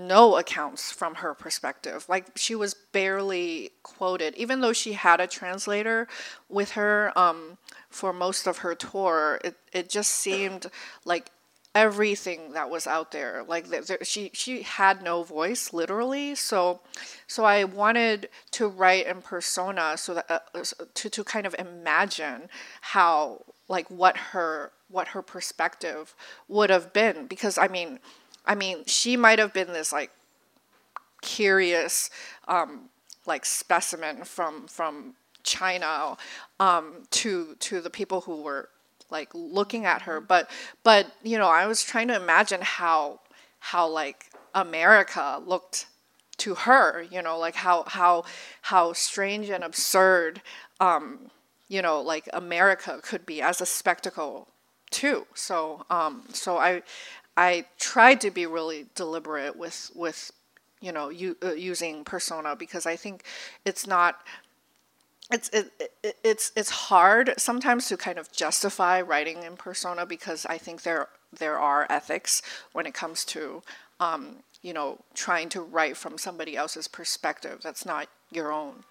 no 0.01 0.37
accounts 0.37 0.91
from 0.91 1.17
her 1.17 1.35
perspective. 1.35 2.07
Like 2.09 2.27
she 2.37 2.55
was 2.55 2.75
barely 2.75 3.71
quoted, 3.83 4.35
even 4.37 4.61
though 4.61 4.73
she 4.73 4.95
had 4.95 5.21
a 5.21 5.27
translator 5.27 6.09
with 6.49 6.73
her 6.73 7.13
um, 7.17 7.59
for 7.91 8.13
most 8.13 8.47
of 8.47 8.59
her 8.59 8.75
tour. 8.75 9.41
It 9.45 9.57
it 9.73 9.89
just 9.89 10.11
seemed 10.11 10.67
like 11.05 11.31
everything 11.75 12.53
that 12.53 12.71
was 12.71 12.87
out 12.87 13.13
there. 13.13 13.45
Like 13.47 13.67
she 14.03 14.31
she 14.33 14.63
had 14.63 15.03
no 15.03 15.23
voice, 15.23 15.73
literally. 15.73 16.35
So 16.35 16.81
so 17.27 17.45
I 17.45 17.65
wanted 17.65 18.31
to 18.53 18.67
write 18.67 19.07
in 19.07 19.21
persona, 19.21 19.97
so 19.99 20.15
that 20.15 20.31
uh, 20.31 20.65
to 20.95 21.11
to 21.11 21.25
kind 21.25 21.47
of 21.47 21.55
imagine 21.59 22.49
how 22.81 23.43
like 23.69 23.89
what 23.91 24.17
her 24.17 24.73
what 24.89 25.09
her 25.09 25.23
perspective 25.23 26.15
would 26.49 26.71
have 26.71 26.93
been 26.93 27.27
because 27.27 27.59
I 27.59 27.69
mean 27.69 27.99
I 28.47 28.55
mean, 28.55 28.85
she 28.87 29.17
might 29.17 29.39
have 29.39 29.53
been 29.53 29.73
this 29.73 29.93
like 29.93 30.11
curious, 31.23 32.11
um, 32.49 32.89
like 33.27 33.45
specimen 33.45 34.25
from 34.25 34.67
from 34.69 35.15
China 35.43 36.17
um, 36.61 37.05
to 37.11 37.57
to 37.61 37.81
the 37.81 37.91
people 37.91 38.23
who 38.23 38.43
were 38.43 38.69
like 39.11 39.31
looking 39.35 39.85
at 39.85 40.03
her. 40.03 40.21
But 40.21 40.51
but 40.83 41.13
you 41.23 41.39
know, 41.39 41.49
I 41.49 41.67
was 41.67 41.83
trying 41.83 42.09
to 42.09 42.17
imagine 42.17 42.61
how 42.63 43.21
how 43.59 43.89
like 43.89 44.27
America 44.55 45.43
looked 45.45 45.87
to 46.39 46.55
her. 46.55 47.03
You 47.03 47.23
know, 47.23 47.39
like 47.39 47.55
how 47.55 47.85
how 47.87 48.25
how 48.63 48.93
strange 48.93 49.49
and 49.51 49.65
absurd. 49.65 50.43
Um, 50.81 51.31
you 51.69 51.83
know, 51.83 52.01
like 52.01 52.29
America 52.33 53.01
could 53.03 53.27
be 53.27 53.43
as 53.43 53.61
a 53.61 53.67
spectacle 53.67 54.49
too. 54.91 55.27
So, 55.35 55.85
um, 55.91 56.23
so 56.33 56.59
I, 56.59 56.83
I 57.37 57.67
tried 57.79 58.21
to 58.23 58.31
be 58.31 58.47
really 58.47 58.87
deliberate 58.95 59.57
with 59.57 59.91
with 59.95 60.33
you 60.81 60.93
know 60.93 61.11
you, 61.11 61.37
uh, 61.43 61.53
using 61.53 62.05
persona 62.05 62.57
because 62.57 62.87
I 62.87 62.97
think 62.97 63.25
it's 63.65 63.87
not 63.87 64.21
it's 65.31 65.49
it, 65.51 65.93
it, 66.03 66.17
it's 66.23 66.53
it's 66.57 66.71
hard 66.71 67.35
sometimes 67.37 67.89
to 67.89 67.97
kind 67.97 68.19
of 68.19 68.31
justify 68.33 69.01
writing 69.01 69.43
in 69.43 69.57
persona 69.57 70.07
because 70.07 70.47
I 70.47 70.59
think 70.59 70.83
there 70.83 71.09
there 71.37 71.59
are 71.59 71.87
ethics 71.91 72.43
when 72.73 72.87
it 72.87 72.95
comes 72.95 73.25
to 73.27 73.63
um, 74.01 74.37
you 74.63 74.73
know 74.73 74.99
trying 75.15 75.49
to 75.51 75.61
write 75.61 75.97
from 75.97 76.19
somebody 76.19 76.57
else's 76.57 76.89
perspective 76.89 77.61
that's 77.63 77.85
not 77.85 78.09
your 78.31 78.53
own. 78.53 78.85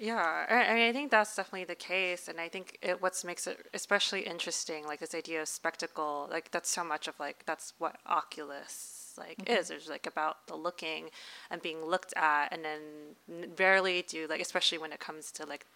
Yeah, 0.00 0.46
I, 0.48 0.74
mean, 0.74 0.88
I 0.88 0.92
think 0.94 1.10
that's 1.10 1.36
definitely 1.36 1.66
the 1.66 1.74
case, 1.74 2.26
and 2.26 2.40
I 2.40 2.48
think 2.48 2.78
it 2.80 3.02
what 3.02 3.22
makes 3.22 3.46
it 3.46 3.66
especially 3.74 4.22
interesting, 4.22 4.86
like 4.86 4.98
this 4.98 5.14
idea 5.14 5.42
of 5.42 5.48
spectacle, 5.48 6.26
like 6.30 6.50
that's 6.52 6.70
so 6.70 6.82
much 6.82 7.06
of 7.06 7.20
like 7.20 7.44
that's 7.44 7.74
what 7.76 7.96
Oculus 8.06 9.12
like 9.18 9.36
mm-hmm. 9.44 9.58
is. 9.58 9.70
It's 9.70 9.90
like 9.90 10.06
about 10.06 10.46
the 10.46 10.54
looking 10.54 11.10
and 11.50 11.60
being 11.60 11.84
looked 11.84 12.14
at, 12.16 12.48
and 12.50 12.64
then 12.64 13.50
rarely 13.58 14.02
do 14.08 14.26
like, 14.26 14.40
especially 14.40 14.78
when 14.78 14.90
it 14.90 15.00
comes 15.00 15.30
to 15.32 15.44
like 15.44 15.66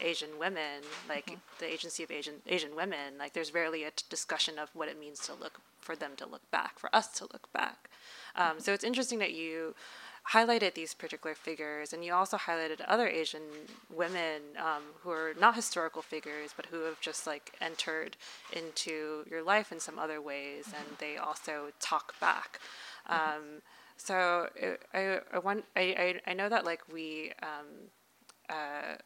Asian 0.00 0.38
women, 0.38 0.82
like 1.08 1.26
mm-hmm. 1.26 1.40
the 1.58 1.66
agency 1.66 2.04
of 2.04 2.12
Asian 2.12 2.34
Asian 2.46 2.76
women, 2.76 3.18
like 3.18 3.32
there's 3.32 3.52
rarely 3.52 3.82
a 3.82 3.90
t- 3.90 4.04
discussion 4.08 4.60
of 4.60 4.70
what 4.74 4.88
it 4.88 4.98
means 4.98 5.18
to 5.26 5.34
look 5.34 5.60
for 5.80 5.96
them 5.96 6.12
to 6.18 6.26
look 6.26 6.48
back, 6.52 6.78
for 6.78 6.94
us 6.94 7.08
to 7.08 7.24
look 7.24 7.52
back. 7.52 7.90
Um, 8.36 8.44
mm-hmm. 8.44 8.58
So 8.60 8.72
it's 8.72 8.84
interesting 8.84 9.18
that 9.18 9.32
you 9.32 9.74
highlighted 10.30 10.74
these 10.74 10.94
particular 10.94 11.34
figures, 11.34 11.92
and 11.92 12.04
you 12.04 12.14
also 12.14 12.36
highlighted 12.36 12.80
other 12.86 13.08
Asian 13.08 13.42
women 13.92 14.42
um, 14.58 14.82
who 15.00 15.10
are 15.10 15.32
not 15.38 15.56
historical 15.56 16.02
figures, 16.02 16.52
but 16.56 16.66
who 16.66 16.84
have 16.84 17.00
just 17.00 17.26
like 17.26 17.52
entered 17.60 18.16
into 18.52 19.24
your 19.28 19.42
life 19.42 19.72
in 19.72 19.80
some 19.80 19.98
other 19.98 20.20
ways, 20.20 20.66
mm-hmm. 20.66 20.76
and 20.76 20.98
they 20.98 21.16
also 21.16 21.72
talk 21.80 22.18
back. 22.20 22.60
Mm-hmm. 23.10 23.36
Um, 23.36 23.42
so 23.96 24.48
I, 24.94 25.18
I, 25.32 25.38
want, 25.38 25.64
I, 25.76 26.20
I, 26.26 26.30
I 26.30 26.34
know 26.34 26.48
that 26.48 26.64
like 26.64 26.82
we. 26.92 27.32
Um, 27.42 27.90
uh, 28.48 28.96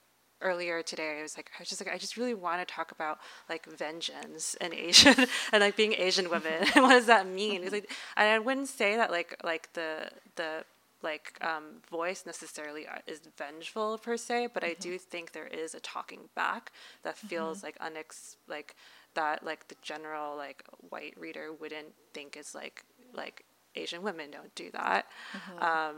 earlier 0.42 0.82
today 0.82 1.18
i 1.18 1.22
was 1.22 1.34
like 1.36 1.50
i 1.58 1.62
was 1.62 1.68
just 1.68 1.80
like 1.82 1.92
i 1.92 1.96
just 1.96 2.18
really 2.18 2.34
want 2.34 2.60
to 2.60 2.74
talk 2.74 2.92
about 2.92 3.18
like 3.48 3.64
vengeance 3.64 4.54
and 4.60 4.74
asian 4.74 5.14
and 5.52 5.60
like 5.62 5.76
being 5.76 5.94
asian 5.94 6.28
women 6.28 6.52
and 6.74 6.74
what 6.84 6.90
does 6.90 7.06
that 7.06 7.26
mean 7.26 7.62
it's 7.62 7.72
like 7.72 7.90
and 8.18 8.28
i 8.28 8.38
wouldn't 8.38 8.68
say 8.68 8.96
that 8.96 9.10
like 9.10 9.34
like 9.42 9.72
the 9.72 10.10
the 10.34 10.62
like 11.06 11.26
um, 11.40 11.66
voice 11.88 12.24
necessarily 12.26 12.84
uh, 12.86 12.98
is 13.06 13.20
vengeful 13.38 13.96
per 13.98 14.16
se, 14.16 14.48
but 14.52 14.62
mm-hmm. 14.62 14.72
I 14.72 14.86
do 14.86 14.98
think 14.98 15.32
there 15.32 15.46
is 15.46 15.72
a 15.74 15.80
talking 15.80 16.22
back 16.34 16.72
that 17.04 17.16
feels 17.16 17.58
mm-hmm. 17.58 17.66
like 17.66 17.78
unex 17.78 18.36
like 18.48 18.74
that 19.14 19.44
like 19.50 19.68
the 19.68 19.76
general 19.82 20.36
like 20.36 20.64
white 20.90 21.14
reader 21.24 21.46
wouldn't 21.60 21.92
think 22.12 22.36
is 22.36 22.54
like 22.54 22.84
like 23.14 23.44
Asian 23.76 24.02
women 24.02 24.30
don't 24.30 24.54
do 24.54 24.68
that. 24.72 25.06
Mm-hmm. 25.32 25.62
Um, 25.70 25.96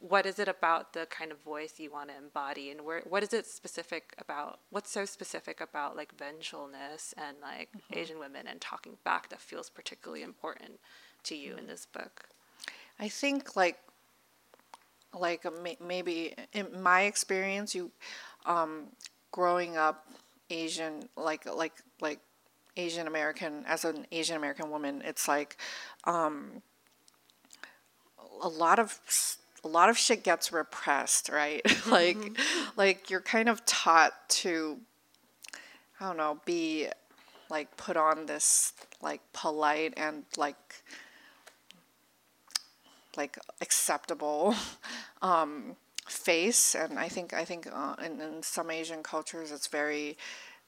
what 0.00 0.26
is 0.26 0.38
it 0.38 0.48
about 0.48 0.94
the 0.94 1.06
kind 1.06 1.30
of 1.30 1.38
voice 1.42 1.74
you 1.78 1.90
want 1.92 2.08
to 2.08 2.16
embody, 2.16 2.70
and 2.70 2.80
where 2.86 3.02
what 3.12 3.22
is 3.22 3.32
it 3.32 3.46
specific 3.46 4.14
about? 4.18 4.60
What's 4.70 4.90
so 4.90 5.04
specific 5.04 5.60
about 5.60 5.96
like 5.96 6.12
vengefulness 6.18 7.14
and 7.16 7.36
like 7.40 7.68
mm-hmm. 7.68 7.98
Asian 7.98 8.18
women 8.18 8.46
and 8.48 8.60
talking 8.60 8.96
back 9.04 9.28
that 9.28 9.40
feels 9.40 9.68
particularly 9.70 10.22
important 10.22 10.80
to 11.24 11.34
you 11.36 11.52
in 11.52 11.58
mm-hmm. 11.58 11.66
this 11.68 11.86
book? 11.86 12.28
I 12.98 13.08
think 13.08 13.56
like 13.56 13.78
like 15.14 15.44
maybe 15.80 16.34
in 16.52 16.82
my 16.82 17.02
experience, 17.02 17.74
you 17.74 17.90
um, 18.46 18.88
growing 19.30 19.76
up 19.76 20.06
Asian, 20.50 21.08
like 21.16 21.46
like 21.46 21.74
like 22.00 22.20
Asian 22.76 23.06
American 23.06 23.64
as 23.66 23.84
an 23.84 24.06
Asian 24.12 24.36
American 24.36 24.70
woman, 24.70 25.02
it's 25.04 25.28
like 25.28 25.56
um, 26.04 26.62
a 28.42 28.48
lot 28.48 28.78
of 28.78 28.98
a 29.64 29.68
lot 29.68 29.88
of 29.88 29.96
shit 29.96 30.24
gets 30.24 30.52
repressed, 30.52 31.28
right? 31.28 31.62
like 31.86 32.16
mm-hmm. 32.16 32.70
like 32.76 33.10
you're 33.10 33.20
kind 33.20 33.48
of 33.48 33.64
taught 33.64 34.12
to 34.28 34.78
I 36.00 36.06
don't 36.08 36.16
know, 36.16 36.40
be 36.44 36.88
like 37.48 37.76
put 37.76 37.96
on 37.96 38.26
this 38.26 38.72
like 39.00 39.20
polite 39.32 39.94
and 39.96 40.24
like 40.36 40.82
like 43.16 43.38
acceptable 43.60 44.54
um, 45.22 45.76
face, 46.06 46.74
and 46.74 46.98
I 46.98 47.08
think 47.08 47.32
I 47.32 47.44
think 47.44 47.68
uh, 47.72 47.94
in, 48.04 48.20
in 48.20 48.42
some 48.42 48.70
Asian 48.70 49.02
cultures 49.02 49.50
it's 49.50 49.66
very 49.66 50.16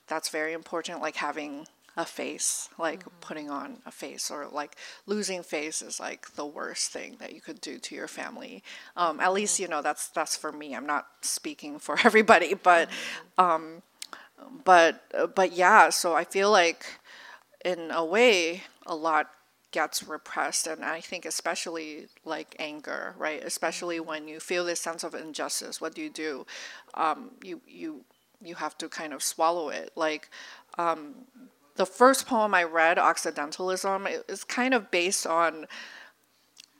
that's 0.07 0.29
very 0.29 0.53
important, 0.53 1.01
like 1.01 1.17
having 1.17 1.67
a 1.97 2.05
face, 2.05 2.69
like 2.79 3.01
mm-hmm. 3.01 3.21
putting 3.21 3.51
on 3.51 3.79
a 3.87 3.91
face, 3.91 4.31
or 4.31 4.49
like 4.51 4.77
losing 5.07 5.43
face 5.43 5.81
is 5.83 6.01
like 6.01 6.35
the 6.35 6.47
worst 6.47 6.91
thing 6.91 7.17
that 7.21 7.33
you 7.33 7.41
could 7.41 7.61
do 7.61 7.79
to 7.79 7.95
your 7.95 8.09
family. 8.09 8.63
Um, 8.97 9.21
at 9.21 9.33
least 9.33 9.61
you 9.61 9.69
know 9.69 9.83
that's 9.83 10.09
that's 10.09 10.37
for 10.37 10.53
me. 10.53 10.75
I'm 10.75 10.87
not 10.87 11.07
speaking 11.21 11.79
for 11.79 11.99
everybody, 12.05 12.55
but 12.55 12.89
mm-hmm. 12.89 13.45
um, 13.45 13.83
but 14.65 15.35
but 15.35 15.53
yeah. 15.53 15.91
So 15.91 16.15
I 16.15 16.25
feel 16.25 16.51
like 16.51 16.85
in 17.65 17.91
a 17.91 18.05
way, 18.05 18.63
a 18.87 18.95
lot 18.95 19.31
gets 19.75 20.05
repressed 20.05 20.69
and 20.69 20.85
i 20.85 21.01
think 21.01 21.27
especially 21.27 22.07
like 22.25 22.55
anger 22.61 23.15
right? 23.19 23.43
Especially 23.45 24.01
when 24.01 24.29
you 24.29 24.41
feel 24.41 24.65
this 24.65 24.81
sense 24.81 25.05
of 25.05 25.15
injustice 25.15 25.81
what 25.81 25.95
do 25.95 26.03
you 26.03 26.11
do? 26.11 26.47
Um, 26.95 27.33
you 27.43 27.61
you 27.67 28.05
you 28.43 28.55
have 28.57 28.77
to 28.79 28.89
kind 28.89 29.13
of 29.13 29.23
swallow 29.23 29.71
it. 29.71 29.91
Like 29.97 30.29
um, 30.77 31.15
the 31.77 31.87
first 31.87 32.27
poem 32.27 32.55
i 32.55 32.63
read 32.63 32.99
occidentalism 32.99 34.07
is 34.29 34.45
kind 34.45 34.75
of 34.75 34.91
based 34.91 35.27
on 35.27 35.67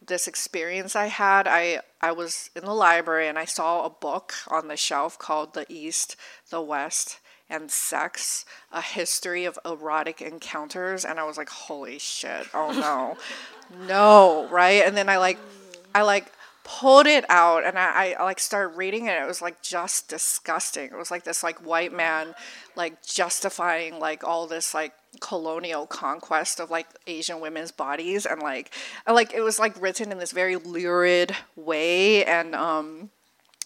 this 0.07 0.29
experience 0.29 0.95
I 0.95 1.07
had. 1.07 1.49
I 1.49 1.81
I 2.01 2.13
was 2.13 2.51
in 2.55 2.65
the 2.65 2.75
library 2.75 3.27
and 3.27 3.39
I 3.39 3.47
saw 3.47 3.85
a 3.85 3.91
book 3.91 4.35
on 4.49 4.69
the 4.69 4.77
shelf 4.77 5.19
called 5.19 5.55
The 5.55 5.65
East, 5.69 6.17
the 6.51 6.61
West, 6.61 7.21
and 7.49 7.71
Sex: 7.71 8.45
A 8.73 8.81
History 8.83 9.45
of 9.45 9.59
Erotic 9.65 10.23
Encounters 10.23 11.05
and 11.05 11.19
I 11.19 11.25
was 11.25 11.37
like, 11.37 11.49
"Holy 11.49 11.99
shit. 11.99 12.47
Oh 12.55 12.73
no." 12.73 13.17
no, 13.87 14.49
right? 14.51 14.83
And 14.85 14.97
then 14.97 15.09
I 15.09 15.19
like 15.19 15.39
I 15.95 16.03
like 16.03 16.33
pulled 16.65 17.07
it 17.07 17.27
out 17.29 17.63
and 17.63 17.79
I, 17.79 18.17
I 18.19 18.25
like 18.25 18.41
started 18.41 18.77
reading 18.77 19.07
it. 19.07 19.21
It 19.21 19.27
was 19.27 19.43
like 19.43 19.61
just 19.63 20.09
disgusting. 20.09 20.87
It 20.87 20.97
was 20.97 21.11
like 21.11 21.25
this 21.25 21.43
like 21.43 21.59
white 21.59 21.93
man 21.93 22.35
like 22.75 23.05
justifying 23.07 23.99
like 23.99 24.25
all 24.25 24.47
this 24.47 24.73
like 24.73 24.95
colonial 25.21 25.87
conquest 25.87 26.61
of 26.61 26.71
like 26.71 26.87
Asian 27.07 27.41
women's 27.41 27.71
bodies 27.71 28.25
and 28.25 28.43
like 28.43 28.73
and, 29.07 29.15
like 29.15 29.35
it 29.35 29.43
was 29.43 29.59
like 29.59 29.81
written 29.81 30.11
in 30.11 30.19
this 30.19 30.33
very 30.33 30.57
lurid 30.57 31.37
way 31.55 32.25
and 32.25 32.55
um 32.55 33.11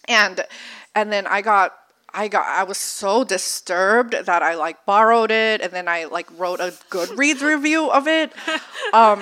and 0.08 0.44
and 0.94 1.12
then 1.12 1.26
I 1.28 1.40
got 1.40 1.74
I 2.12 2.28
got 2.28 2.46
I 2.46 2.64
was 2.64 2.78
so 2.78 3.22
disturbed 3.22 4.12
that 4.12 4.42
I 4.42 4.54
like 4.54 4.84
borrowed 4.86 5.30
it 5.30 5.60
and 5.60 5.72
then 5.72 5.88
I 5.88 6.04
like 6.04 6.26
wrote 6.38 6.60
a 6.60 6.72
Goodreads 6.90 7.42
review 7.42 7.90
of 7.90 8.06
it. 8.06 8.32
Um, 8.92 9.20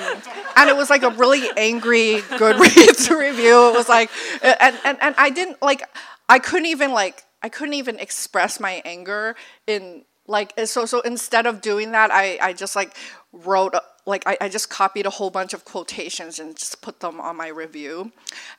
and 0.57 0.71
it 0.71 0.77
was 0.77 0.89
like 0.89 1.03
a 1.03 1.11
really 1.11 1.49
angry 1.57 2.21
Goodreads 2.39 3.11
review. 3.19 3.71
It 3.71 3.75
was 3.75 3.89
like 3.89 4.11
and, 4.43 4.79
and 4.85 4.99
and 5.01 5.15
I 5.19 5.31
didn't 5.31 5.61
like 5.61 5.83
I 6.29 6.39
couldn't 6.39 6.67
even 6.67 6.93
like 6.93 7.25
I 7.43 7.49
couldn't 7.49 7.75
even 7.75 7.99
express 7.99 8.61
my 8.61 8.83
anger 8.85 9.35
in 9.67 10.05
like 10.29 10.53
so 10.67 10.87
so 10.87 11.01
instead 11.01 11.47
of 11.47 11.61
doing 11.61 11.93
that 11.93 12.11
I 12.13 12.39
I 12.41 12.53
just 12.53 12.77
like 12.77 12.97
wrote 13.33 13.75
like 14.07 14.23
I, 14.27 14.37
I 14.41 14.49
just 14.49 14.71
copied 14.71 15.05
a 15.05 15.11
whole 15.11 15.31
bunch 15.31 15.53
of 15.53 15.65
quotations 15.65 16.39
and 16.39 16.57
just 16.57 16.81
put 16.81 17.01
them 17.01 17.21
on 17.21 17.37
my 17.37 17.49
review. 17.49 18.13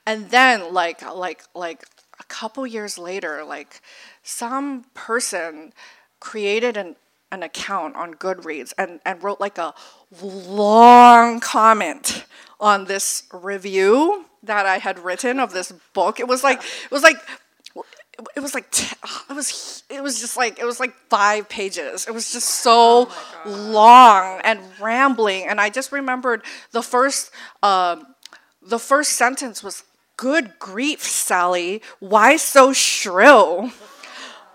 And 0.05 0.29
then 0.29 0.73
like 0.73 1.01
like 1.01 1.43
like 1.55 1.85
a 2.19 2.23
couple 2.25 2.67
years 2.67 2.97
later, 2.97 3.43
like 3.43 3.81
some 4.27 4.83
person 4.93 5.71
created 6.19 6.75
an, 6.75 6.97
an 7.31 7.43
account 7.43 7.95
on 7.95 8.13
Goodreads 8.13 8.73
and, 8.77 8.99
and 9.05 9.23
wrote 9.23 9.39
like 9.39 9.57
a 9.57 9.73
long 10.21 11.39
comment 11.39 12.25
on 12.59 12.85
this 12.85 13.23
review 13.31 14.25
that 14.43 14.65
I 14.65 14.79
had 14.79 14.99
written 14.99 15.39
of 15.39 15.53
this 15.53 15.71
book. 15.93 16.19
It 16.19 16.27
was 16.27 16.43
like 16.43 16.61
it 16.61 16.91
was 16.91 17.03
like 17.03 17.17
it 18.35 18.39
was 18.41 18.53
like 18.53 18.65
it 19.29 19.33
was 19.33 19.83
it 19.89 20.03
was 20.03 20.19
just 20.19 20.35
like 20.35 20.59
it 20.59 20.65
was 20.65 20.79
like 20.79 20.93
five 21.09 21.47
pages. 21.47 22.05
It 22.05 22.13
was 22.13 22.31
just 22.31 22.49
so 22.49 23.07
oh 23.09 23.69
long 23.71 24.41
and 24.43 24.59
rambling, 24.81 25.45
and 25.47 25.61
I 25.61 25.69
just 25.69 25.93
remembered 25.93 26.43
the 26.71 26.81
first 26.81 27.31
uh, 27.63 27.97
the 28.61 28.79
first 28.79 29.13
sentence 29.13 29.63
was 29.63 29.83
Good 30.17 30.57
grief, 30.57 31.03
Sally, 31.03 31.83
why 31.99 32.37
so 32.37 32.73
shrill? 32.73 33.71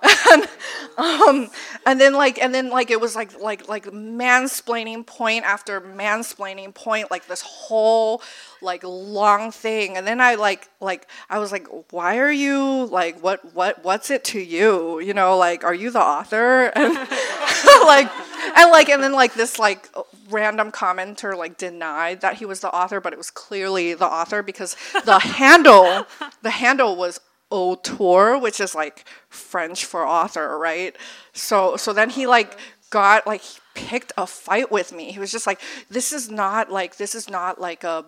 And, 0.02 0.48
um, 0.98 1.50
and 1.86 2.00
then 2.00 2.14
like 2.14 2.40
and 2.42 2.54
then 2.54 2.70
like 2.70 2.90
it 2.90 3.00
was 3.00 3.14
like 3.14 3.38
like 3.40 3.68
like 3.68 3.84
mansplaining 3.86 5.06
point 5.06 5.44
after 5.44 5.80
mansplaining 5.80 6.74
point 6.74 7.10
like 7.10 7.26
this 7.26 7.42
whole 7.42 8.22
like 8.60 8.82
long 8.84 9.50
thing. 9.50 9.96
And 9.96 10.06
then 10.06 10.20
i 10.20 10.34
like 10.34 10.68
like 10.80 11.08
i 11.30 11.38
was 11.38 11.52
like 11.52 11.66
why 11.90 12.18
are 12.18 12.32
you 12.32 12.86
like 12.86 13.22
what 13.22 13.54
what 13.54 13.84
what's 13.84 14.10
it 14.10 14.24
to 14.24 14.40
you? 14.40 15.00
You 15.00 15.14
know 15.14 15.36
like 15.36 15.64
are 15.64 15.74
you 15.74 15.90
the 15.90 16.02
author? 16.02 16.72
And 16.82 16.94
like 17.86 18.10
and 18.56 18.70
like 18.70 18.88
and 18.88 19.02
then 19.02 19.12
like 19.12 19.34
this 19.34 19.58
like 19.58 19.88
random 20.30 20.72
commenter 20.72 21.36
like 21.36 21.58
denied 21.58 22.20
that 22.22 22.34
he 22.34 22.44
was 22.44 22.60
the 22.60 22.74
author, 22.74 23.00
but 23.00 23.12
it 23.12 23.16
was 23.16 23.30
clearly 23.30 23.94
the 23.94 24.06
author 24.06 24.42
because 24.42 24.76
the 25.04 25.18
handle 25.18 26.06
the 26.42 26.50
handle 26.50 26.96
was 26.96 27.20
auteur, 27.52 28.38
which 28.38 28.58
is 28.58 28.74
like 28.74 29.04
French 29.28 29.84
for 29.84 30.06
author, 30.06 30.58
right? 30.58 30.96
So 31.32 31.76
so 31.76 31.92
then 31.92 32.10
he 32.10 32.26
like 32.26 32.58
got 32.90 33.26
like 33.26 33.42
picked 33.74 34.12
a 34.16 34.26
fight 34.26 34.72
with 34.72 34.92
me. 34.92 35.12
He 35.12 35.18
was 35.18 35.30
just 35.30 35.46
like, 35.46 35.60
this 35.90 36.12
is 36.12 36.30
not 36.30 36.72
like 36.72 36.96
this 36.96 37.14
is 37.14 37.28
not 37.28 37.60
like 37.60 37.84
a 37.84 38.04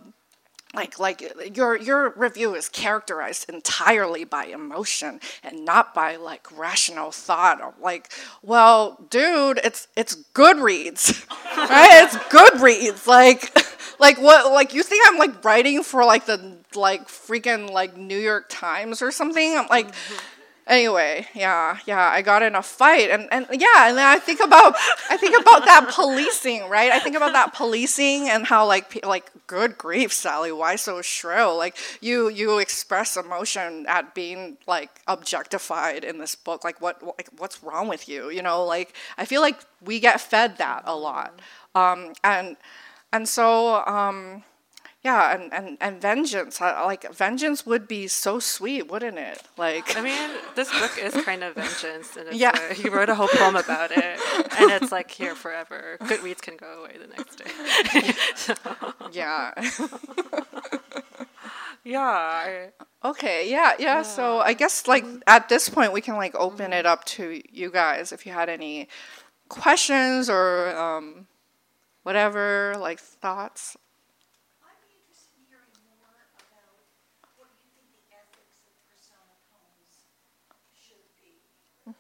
like 0.75 0.99
like 0.99 1.57
your 1.57 1.77
your 1.77 2.13
review 2.17 2.55
is 2.55 2.69
characterized 2.69 3.49
entirely 3.49 4.25
by 4.25 4.47
emotion 4.47 5.21
and 5.43 5.65
not 5.65 5.95
by 5.95 6.17
like 6.17 6.47
rational 6.57 7.11
thought 7.13 7.63
I'm 7.63 7.81
like 7.81 8.13
well 8.43 9.07
dude 9.09 9.61
it's 9.63 9.87
it's 9.97 10.17
goodreads 10.35 11.29
right 11.57 12.05
it's 12.05 12.17
goodreads 12.17 13.07
like 13.07 13.57
like 14.01 14.21
what 14.21 14.53
like 14.53 14.75
you 14.75 14.83
think 14.83 15.05
i'm 15.09 15.19
like 15.19 15.45
writing 15.45 15.83
for 15.83 16.05
like 16.05 16.27
the 16.27 16.59
like 16.77 17.09
freaking 17.09 17.71
like 17.71 17.97
new 17.97 18.19
york 18.19 18.47
times 18.49 19.03
or 19.03 19.11
something? 19.11 19.57
I'm 19.57 19.67
like 19.69 19.93
mm-hmm 19.93 20.31
anyway 20.67 21.27
yeah 21.35 21.79
yeah 21.87 22.09
i 22.11 22.23
got 22.23 22.43
in 22.43 22.55
a 22.55 22.63
fight. 22.63 23.11
And, 23.11 23.29
and 23.31 23.47
yeah 23.51 23.89
and 23.89 23.99
then 23.99 24.07
i 24.07 24.19
think 24.19 24.41
about 24.41 24.75
i 25.11 25.17
think 25.17 25.39
about 25.41 25.65
that 25.67 25.89
policing 25.95 26.69
right? 26.69 26.91
I 26.91 26.99
think 27.01 27.17
about 27.17 27.33
that 27.33 27.55
policing 27.55 28.29
and 28.29 28.47
how 28.47 28.67
like 28.67 29.05
like 29.05 29.31
good 29.47 29.77
grief 29.77 30.13
sally 30.13 30.53
why 30.53 30.77
so 30.77 31.03
shrill? 31.03 31.57
Like 31.57 31.77
you 32.01 32.29
you 32.29 32.59
express 32.59 33.17
emotion 33.17 33.87
at 33.89 34.15
being 34.15 34.59
like 34.67 35.01
objectified 35.07 36.05
in 36.05 36.19
this 36.19 36.35
book. 36.35 36.65
Like 36.65 36.81
what 36.81 37.03
like 37.03 37.29
what's 37.39 37.63
wrong 37.63 37.89
with 37.89 38.09
you? 38.09 38.31
You 38.31 38.43
know 38.43 38.65
like 38.65 38.95
i 39.19 39.25
feel 39.25 39.41
like 39.41 39.61
we 39.83 40.01
get 40.01 40.21
fed 40.21 40.59
that 40.59 40.83
a 40.87 40.97
lot. 40.97 41.41
Um 41.75 42.15
and 42.23 42.57
and 43.13 43.29
so 43.29 43.85
um 43.87 44.45
yeah, 45.05 45.35
and, 45.35 45.53
and, 45.53 45.77
and 45.83 46.01
vengeance. 46.01 46.63
like 46.63 47.13
vengeance 47.15 47.67
would 47.67 47.87
be 47.87 48.09
so 48.09 48.39
sweet, 48.39 48.91
wouldn't 48.91 49.19
it? 49.19 49.43
Like 49.59 49.97
I 49.99 50.01
mean, 50.01 50.31
this 50.55 50.71
book 50.81 50.99
is 50.99 51.13
kind 51.25 51.45
of 51.45 51.55
vengeance, 51.55 52.17
and 52.17 52.35
yeah, 52.35 52.59
a, 52.71 52.73
he 52.73 52.89
wrote 52.89 53.11
a 53.11 53.15
whole 53.15 53.29
poem 53.29 53.55
about 53.55 53.91
it, 53.91 54.19
and 54.59 54.71
it's 54.71 54.91
like 54.91 55.11
here 55.11 55.35
forever. 55.35 55.99
Goodreads 56.01 56.41
can 56.41 56.57
go 56.57 56.83
away 56.83 56.97
the 56.99 57.07
next 57.09 57.37
day. 57.37 58.15
so. 58.35 58.55
Yeah. 59.13 59.53
yeah. 61.85 62.01
I, 62.01 62.69
okay. 63.05 63.51
Yeah, 63.51 63.73
yeah. 63.79 63.97
Yeah. 63.97 64.03
So 64.03 64.39
I 64.39 64.55
guess 64.55 64.89
like 64.89 65.05
at 65.27 65.51
this 65.51 65.69
point 65.69 65.93
we 65.93 66.01
can 66.01 66.17
like 66.17 66.35
open 66.35 66.73
it 66.73 66.87
up 66.87 67.05
to 67.05 67.43
you 67.53 67.71
guys 67.71 68.11
if 68.11 68.25
you 68.25 68.33
had 68.33 68.49
any 68.49 68.89
questions 69.51 70.31
or 70.31 70.75
um, 70.75 71.27
whatever 72.05 72.75
like 72.79 72.99
thoughts 72.99 73.77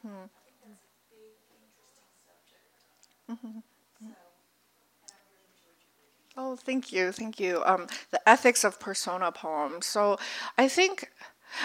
Mm-hmm. 0.06 0.24
Mm-hmm. 3.32 3.58
Oh, 6.36 6.56
thank 6.56 6.92
you, 6.92 7.12
thank 7.12 7.38
you. 7.38 7.62
Um, 7.64 7.86
the 8.10 8.28
ethics 8.28 8.64
of 8.64 8.80
persona 8.80 9.30
poems. 9.30 9.86
So, 9.86 10.18
I 10.58 10.66
think, 10.68 11.10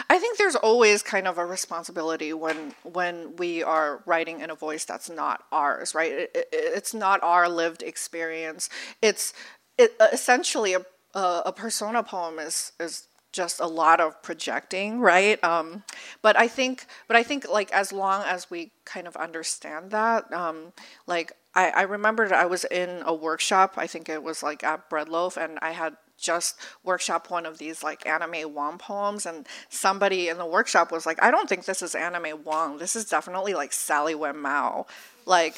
I 0.10 0.20
think 0.20 0.38
there's 0.38 0.56
always 0.56 1.02
kind 1.02 1.28
of 1.28 1.38
a 1.40 1.46
responsibility 1.46 2.34
when 2.34 2.76
when 2.84 3.36
we 3.38 3.64
are 3.64 4.04
writing 4.06 4.42
in 4.42 4.52
a 4.52 4.56
voice 4.56 4.86
that's 4.86 5.10
not 5.10 5.44
ours, 5.52 5.96
right? 5.96 6.12
It, 6.12 6.32
it, 6.36 6.48
it's 6.52 6.94
not 6.94 7.22
our 7.24 7.50
lived 7.50 7.82
experience. 7.82 8.70
It's 9.02 9.34
it, 9.80 9.94
essentially 10.14 10.76
a, 10.76 10.82
a, 11.16 11.42
a 11.48 11.54
persona 11.54 12.04
poem 12.04 12.38
is 12.38 12.72
is 12.80 13.08
just 13.32 13.60
a 13.60 13.68
lot 13.68 14.00
of 14.00 14.22
projecting 14.24 15.00
right 15.00 15.44
um, 15.44 15.84
but 16.22 16.38
i 16.38 16.48
think 16.48 16.86
but 17.08 17.16
i 17.16 17.24
think 17.24 17.48
like 17.50 17.72
as 17.72 17.92
long 17.92 18.24
as 18.24 18.50
we 18.50 18.72
kind 18.86 19.08
of 19.08 19.16
understand 19.16 19.92
that 19.92 20.32
um, 20.34 20.74
like 21.08 21.32
I, 21.56 21.70
I 21.70 21.82
remembered 21.84 22.32
i 22.32 22.46
was 22.46 22.66
in 22.66 23.04
a 23.06 23.14
workshop 23.14 23.74
i 23.78 23.88
think 23.88 24.10
it 24.10 24.24
was 24.24 24.44
like 24.44 24.64
at 24.64 24.90
breadloaf 24.90 25.38
and 25.38 25.60
i 25.62 25.72
had 25.72 25.96
just 26.20 26.58
workshop 26.84 27.30
one 27.30 27.46
of 27.46 27.58
these 27.58 27.82
like 27.82 28.06
Anna 28.06 28.28
May 28.28 28.46
Wong 28.46 28.78
poems, 28.78 29.26
and 29.26 29.48
somebody 29.70 30.28
in 30.28 30.38
the 30.38 30.46
workshop 30.46 30.92
was 30.92 31.06
like, 31.06 31.22
"I 31.24 31.32
don't 31.32 31.48
think 31.48 31.66
this 31.66 31.82
is 31.82 31.96
Anna 31.96 32.20
May 32.20 32.34
Wong. 32.34 32.78
This 32.78 32.96
is 32.96 33.06
definitely 33.06 33.54
like 33.54 33.74
Sally 33.74 34.16
Wen 34.16 34.38
Mao." 34.38 34.86
Like 35.30 35.56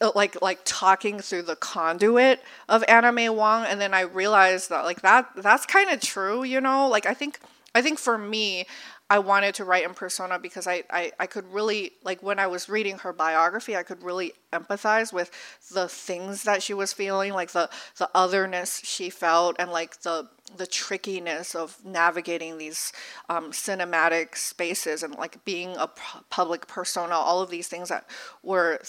uh, 0.00 0.10
like 0.14 0.40
like 0.42 0.60
talking 0.64 1.20
through 1.20 1.42
the 1.42 1.56
conduit 1.56 2.42
of 2.68 2.82
Anna 2.88 3.12
May 3.12 3.28
Wong 3.28 3.64
and 3.66 3.80
then 3.80 3.94
I 3.94 4.00
realized 4.00 4.70
that 4.70 4.84
like 4.84 5.02
that 5.02 5.30
that's 5.36 5.66
kind 5.66 5.90
of 5.90 6.00
true, 6.00 6.42
you 6.42 6.60
know? 6.60 6.88
Like 6.88 7.06
I 7.06 7.14
think 7.14 7.38
I 7.74 7.82
think 7.82 7.98
for 7.98 8.18
me 8.18 8.66
I 9.12 9.18
wanted 9.18 9.54
to 9.56 9.66
write 9.66 9.84
in 9.84 9.92
persona 9.92 10.38
because 10.38 10.66
I, 10.66 10.84
I, 10.88 11.12
I 11.20 11.26
could 11.26 11.46
really, 11.52 11.92
like, 12.02 12.22
when 12.22 12.38
I 12.38 12.46
was 12.46 12.70
reading 12.70 12.96
her 12.98 13.12
biography, 13.12 13.76
I 13.76 13.82
could 13.82 14.02
really 14.02 14.32
empathize 14.54 15.12
with 15.12 15.30
the 15.70 15.86
things 15.86 16.44
that 16.44 16.62
she 16.62 16.72
was 16.72 16.94
feeling, 16.94 17.34
like 17.34 17.50
the, 17.50 17.68
the 17.98 18.08
otherness 18.14 18.80
she 18.84 19.10
felt, 19.10 19.56
and 19.58 19.70
like 19.70 20.00
the, 20.00 20.30
the 20.56 20.66
trickiness 20.66 21.54
of 21.54 21.76
navigating 21.84 22.56
these 22.56 22.90
um, 23.28 23.52
cinematic 23.52 24.34
spaces 24.34 25.02
and 25.02 25.14
like 25.16 25.44
being 25.44 25.76
a 25.76 25.90
public 26.30 26.66
persona, 26.66 27.14
all 27.14 27.42
of 27.42 27.50
these 27.50 27.68
things 27.68 27.90
that 27.90 28.08
were, 28.42 28.80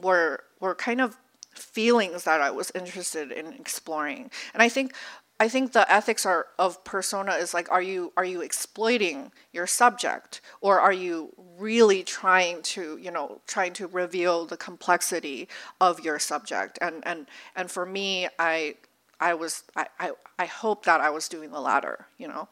were, 0.00 0.44
were 0.60 0.76
kind 0.76 1.00
of 1.00 1.16
feelings 1.52 2.24
that 2.24 2.40
I 2.40 2.50
was 2.50 2.70
interested 2.76 3.32
in 3.32 3.52
exploring. 3.54 4.30
And 4.52 4.62
I 4.62 4.68
think 4.68 4.94
I 5.40 5.48
think 5.48 5.72
the 5.72 5.90
ethics 5.92 6.24
are 6.24 6.46
of 6.58 6.84
persona 6.84 7.32
is 7.32 7.52
like 7.52 7.70
are 7.70 7.82
you 7.82 8.12
are 8.16 8.24
you 8.24 8.40
exploiting 8.40 9.32
your 9.52 9.66
subject? 9.66 10.40
Or 10.60 10.80
are 10.80 10.92
you 10.92 11.32
really 11.58 12.04
trying 12.04 12.62
to 12.62 12.96
you 12.98 13.10
know 13.10 13.40
trying 13.46 13.72
to 13.74 13.86
reveal 13.88 14.46
the 14.46 14.56
complexity 14.56 15.48
of 15.80 16.00
your 16.00 16.18
subject? 16.18 16.78
And 16.80 17.02
and 17.04 17.26
and 17.56 17.70
for 17.70 17.84
me 17.84 18.28
I 18.38 18.76
I 19.18 19.34
was 19.34 19.64
I 19.74 19.86
I, 19.98 20.12
I 20.38 20.46
hope 20.46 20.84
that 20.84 21.00
I 21.00 21.10
was 21.10 21.28
doing 21.28 21.50
the 21.50 21.60
latter 21.60 22.06
you 22.16 22.28
know? 22.28 22.48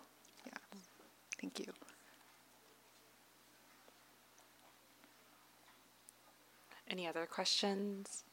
Yeah. 0.46 0.58
Thank 1.40 1.60
you. 1.60 1.66
Any 6.90 7.06
other 7.06 7.26
questions 7.26 8.24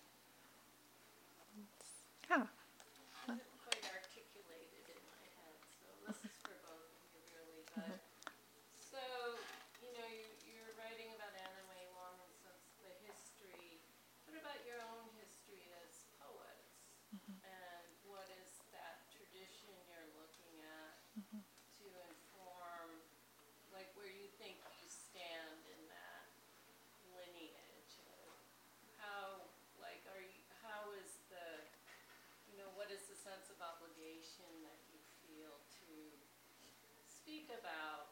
speak 37.50 37.58
about 37.62 38.06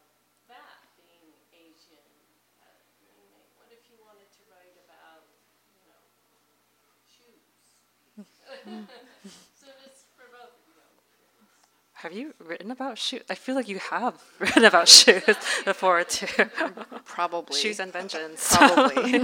that 0.48 0.82
being 0.98 1.30
Asian? 1.54 2.02
Uh, 2.58 2.66
I 2.66 3.06
mean, 3.06 3.30
what 3.58 3.70
if 3.70 3.86
you 3.90 3.96
wanted 4.02 4.26
to 4.34 4.42
write 4.50 4.74
about, 4.82 5.22
you 5.70 5.82
know, 5.86 6.02
shoes? 7.06 7.78
so 9.60 9.66
this 9.84 10.06
for 10.16 10.26
both 10.32 10.58
of 10.58 10.66
you. 10.66 11.38
Have 11.94 12.12
you 12.12 12.34
written 12.44 12.70
about 12.70 12.98
shoes? 12.98 13.22
I 13.30 13.34
feel 13.34 13.54
like 13.54 13.68
you 13.68 13.78
have 13.78 14.20
written 14.38 14.64
about 14.64 14.88
shoes 14.88 15.22
before 15.64 16.02
too. 16.04 16.26
Probably 17.04 17.58
shoes 17.58 17.80
and 17.80 17.92
vengeance. 17.92 18.56
Probably. 18.56 19.20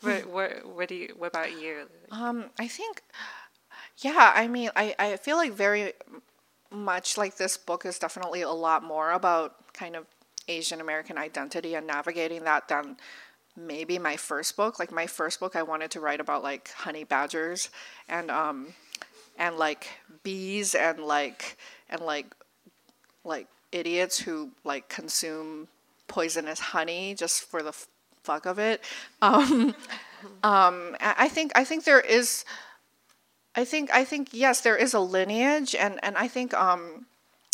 what, 0.00 0.26
what, 0.26 0.66
what 0.74 0.88
do 0.88 0.94
you? 0.94 1.14
What 1.16 1.28
about 1.28 1.60
you? 1.60 1.88
Um, 2.10 2.46
I 2.58 2.68
think, 2.68 3.02
yeah. 3.98 4.32
I 4.34 4.46
mean, 4.48 4.70
I 4.76 4.94
I 4.98 5.16
feel 5.16 5.36
like 5.36 5.52
very 5.52 5.92
much 6.70 7.16
like 7.16 7.36
this 7.36 7.56
book 7.56 7.84
is 7.86 7.98
definitely 7.98 8.42
a 8.42 8.50
lot 8.50 8.82
more 8.82 9.12
about 9.12 9.72
kind 9.72 9.96
of 9.96 10.06
Asian 10.48 10.80
American 10.80 11.18
identity 11.18 11.74
and 11.74 11.86
navigating 11.86 12.44
that 12.44 12.68
than 12.68 12.96
maybe 13.56 13.98
my 13.98 14.16
first 14.16 14.56
book. 14.56 14.78
Like 14.78 14.92
my 14.92 15.06
first 15.06 15.40
book, 15.40 15.56
I 15.56 15.62
wanted 15.62 15.90
to 15.92 16.00
write 16.00 16.20
about 16.20 16.42
like 16.42 16.70
honey 16.72 17.04
badgers 17.04 17.70
and 18.08 18.30
um 18.30 18.68
and 19.38 19.56
like 19.56 19.88
bees 20.22 20.74
and 20.74 21.00
like 21.00 21.56
and 21.90 22.00
like 22.00 22.34
like 23.24 23.46
idiots 23.72 24.18
who 24.18 24.50
like 24.64 24.88
consume 24.88 25.68
poisonous 26.06 26.58
honey 26.58 27.14
just 27.14 27.42
for 27.42 27.62
the 27.62 27.72
fuck 28.22 28.46
of 28.46 28.58
it. 28.58 28.82
Um, 29.22 29.74
um, 30.42 30.96
I 31.00 31.28
think 31.28 31.52
I 31.54 31.64
think 31.64 31.84
there 31.84 32.00
is 32.00 32.44
I 33.58 33.64
think 33.64 33.90
I 33.92 34.04
think 34.04 34.28
yes, 34.30 34.60
there 34.60 34.76
is 34.76 34.94
a 34.94 35.00
lineage, 35.00 35.74
and 35.74 35.98
and 36.04 36.16
I 36.16 36.28
think 36.28 36.54
um, 36.54 37.06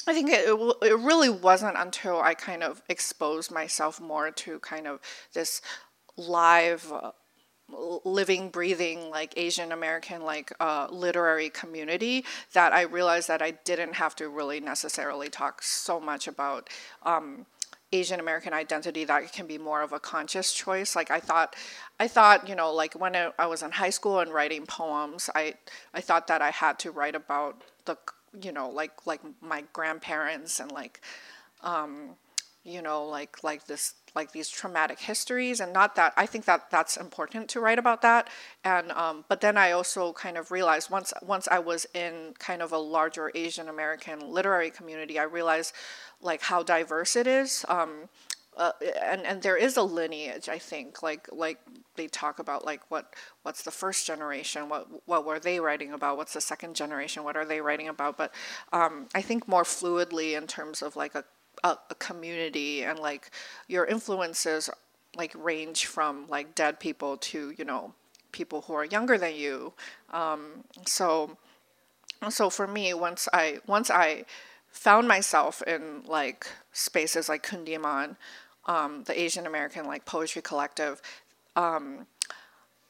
I 0.07 0.13
think 0.13 0.29
it, 0.31 0.47
it, 0.47 0.77
it 0.83 0.99
really 0.99 1.31
wasn't 1.31 1.79
until 1.79 2.21
I 2.21 2.35
kind 2.35 2.63
of 2.63 2.83
exposed 2.91 3.51
myself 3.51 4.03
more 4.03 4.31
to 4.31 4.59
kind 4.59 4.87
of 4.87 5.01
this 5.33 5.63
live. 6.19 6.93
Uh, 6.93 7.13
living 8.05 8.51
breathing 8.51 9.09
like 9.09 9.33
asian 9.39 9.73
american 9.73 10.23
like 10.23 10.53
uh, 10.61 10.87
literary 10.91 11.49
community 11.49 12.23
that 12.53 12.75
i 12.75 12.83
realized 12.83 13.27
that 13.27 13.41
i 13.41 13.53
didn't 13.65 13.95
have 13.95 14.15
to 14.15 14.29
really 14.29 14.61
necessarily 14.61 15.31
talk 15.31 15.63
so 15.63 15.99
much 15.99 16.29
about 16.29 16.69
um, 17.05 17.47
Asian 17.95 18.19
American 18.19 18.53
identity 18.53 19.05
that 19.05 19.33
can 19.33 19.47
be 19.47 19.59
more 19.59 19.83
of 19.83 19.93
a 19.93 20.01
conscious 20.01 20.53
choice. 20.53 20.97
Like 20.97 21.11
I 21.11 21.21
thought, 21.21 21.55
I 22.01 22.09
thought 22.09 22.49
you 22.49 22.57
know 22.57 22.73
like 22.73 22.95
when 22.95 23.15
I 23.15 23.47
was 23.47 23.63
in 23.63 23.71
high 23.71 23.91
school 23.99 24.19
and 24.21 24.33
writing 24.33 24.67
poems, 24.67 25.31
I 25.35 25.55
I 25.95 26.01
thought 26.01 26.27
that 26.27 26.43
I 26.43 26.51
had 26.51 26.79
to 26.81 26.91
write 26.91 27.15
about 27.15 27.63
the 27.85 27.97
you 28.43 28.53
know 28.53 28.69
like 28.69 29.07
like 29.07 29.21
my 29.41 29.65
grandparents 29.73 30.59
and 30.61 30.73
like 30.73 31.01
um, 31.63 32.17
you 32.65 32.83
know 32.83 33.05
like 33.07 33.45
like 33.45 33.67
this 33.67 33.95
like 34.15 34.33
these 34.33 34.49
traumatic 34.49 35.01
histories 35.01 35.61
and 35.61 35.73
not 35.73 35.95
that 35.97 36.13
i 36.17 36.27
think 36.27 36.45
that 36.45 36.71
that's 36.71 36.97
important 36.97 37.49
to 37.49 37.61
write 37.61 37.79
about 37.79 38.03
that. 38.03 38.29
And 38.65 38.93
um, 38.93 39.25
but 39.29 39.41
then 39.41 39.57
i 39.57 39.73
also 39.73 40.13
kind 40.13 40.37
of 40.37 40.51
realized 40.51 40.91
once 40.91 41.13
once 41.23 41.49
i 41.49 41.59
was 41.59 41.87
in 41.95 42.35
kind 42.39 42.63
of 42.63 42.73
a 42.73 42.79
larger 42.79 43.31
asian 43.35 43.69
american 43.69 44.21
literary 44.31 44.71
community 44.71 45.19
i 45.19 45.25
realized 45.25 45.75
like 46.21 46.43
how 46.43 46.63
diverse 46.63 47.17
it 47.17 47.27
is. 47.27 47.65
Um, 47.69 48.09
uh, 48.57 48.71
and 49.03 49.23
and 49.27 49.43
there 49.43 49.57
is 49.57 49.77
a 49.77 49.83
lineage 49.83 50.49
i 50.49 50.59
think 50.59 51.03
like 51.03 51.29
like 51.33 51.59
they 51.97 52.07
talk 52.07 52.39
about 52.39 52.65
like 52.65 52.81
what 52.89 53.13
what's 53.43 53.63
the 53.63 53.71
first 53.71 54.07
generation 54.07 54.69
what 54.69 54.87
what 55.07 55.25
were 55.25 55.41
they 55.41 55.59
writing 55.59 55.93
about 55.93 56.17
what's 56.17 56.35
the 56.35 56.41
second 56.41 56.77
generation 56.77 57.25
what 57.25 57.37
are 57.37 57.45
they 57.45 57.61
writing 57.61 57.89
about? 57.89 58.17
But 58.17 58.33
um, 58.73 59.09
i 59.15 59.23
think 59.23 59.49
more 59.49 59.65
fluidly 59.65 60.37
in 60.37 60.47
terms 60.47 60.83
of 60.83 60.95
like 60.95 61.15
a 61.15 61.25
a, 61.63 61.77
a 61.91 61.95
community 61.97 62.83
and 62.83 62.99
like 62.99 63.31
your 63.69 63.85
influences 63.85 64.71
like 65.17 65.33
range 65.37 65.87
from 65.87 66.27
like 66.29 66.55
dead 66.55 66.81
people 66.81 67.17
to 67.17 67.53
you 67.57 67.65
know 67.65 67.93
people 68.33 68.63
who 68.63 68.75
are 68.75 68.85
younger 68.85 69.17
than 69.17 69.35
you 69.37 69.73
um, 70.13 70.65
so 70.87 71.37
so 72.29 72.51
for 72.51 72.67
me 72.67 72.93
once 72.95 73.29
i 73.33 73.59
once 73.67 73.91
i 73.91 74.25
found 74.75 75.07
myself 75.07 75.63
in 75.63 76.03
like 76.05 76.47
spaces 76.73 77.29
like 77.29 77.47
Kundiman, 77.47 78.17
um, 78.67 79.05
the 79.05 79.19
Asian 79.19 79.47
American 79.47 79.87
like 79.87 80.05
poetry 80.05 80.43
collective, 80.43 81.01
um, 81.55 82.07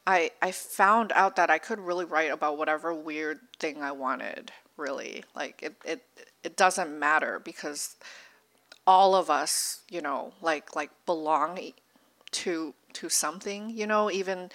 I 0.06 0.30
I 0.42 0.50
found 0.50 1.12
out 1.12 1.36
that 1.36 1.50
I 1.50 1.58
could 1.58 1.78
really 1.78 2.06
write 2.06 2.30
about 2.30 2.58
whatever 2.58 2.92
weird 2.92 3.38
thing 3.58 3.82
I 3.82 3.92
wanted. 3.92 4.50
Really, 4.76 5.24
like 5.36 5.62
it 5.62 5.74
it 5.84 6.02
it 6.42 6.56
doesn't 6.56 6.98
matter 6.98 7.38
because 7.38 7.96
all 8.87 9.14
of 9.14 9.30
us, 9.30 9.80
you 9.91 10.01
know, 10.01 10.32
like 10.43 10.76
like 10.76 10.91
belong 11.07 11.59
to 12.32 12.74
to 12.95 13.09
something, 13.09 13.70
you 13.70 13.87
know, 13.87 14.11
even 14.11 14.51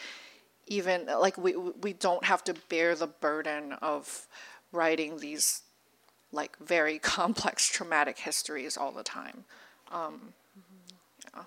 even 0.67 1.07
like 1.07 1.37
we 1.37 1.55
we 1.55 1.93
don't 1.93 2.25
have 2.25 2.43
to 2.45 2.53
bear 2.69 2.95
the 2.95 3.07
burden 3.07 3.73
of 3.81 4.27
writing 4.71 5.17
these 5.17 5.61
like 6.31 6.57
very 6.59 6.99
complex 7.17 7.67
traumatic 7.67 8.19
histories 8.19 8.77
all 8.77 8.91
the 8.91 9.03
time. 9.03 9.45
Um, 9.91 10.33
yeah. 11.33 11.43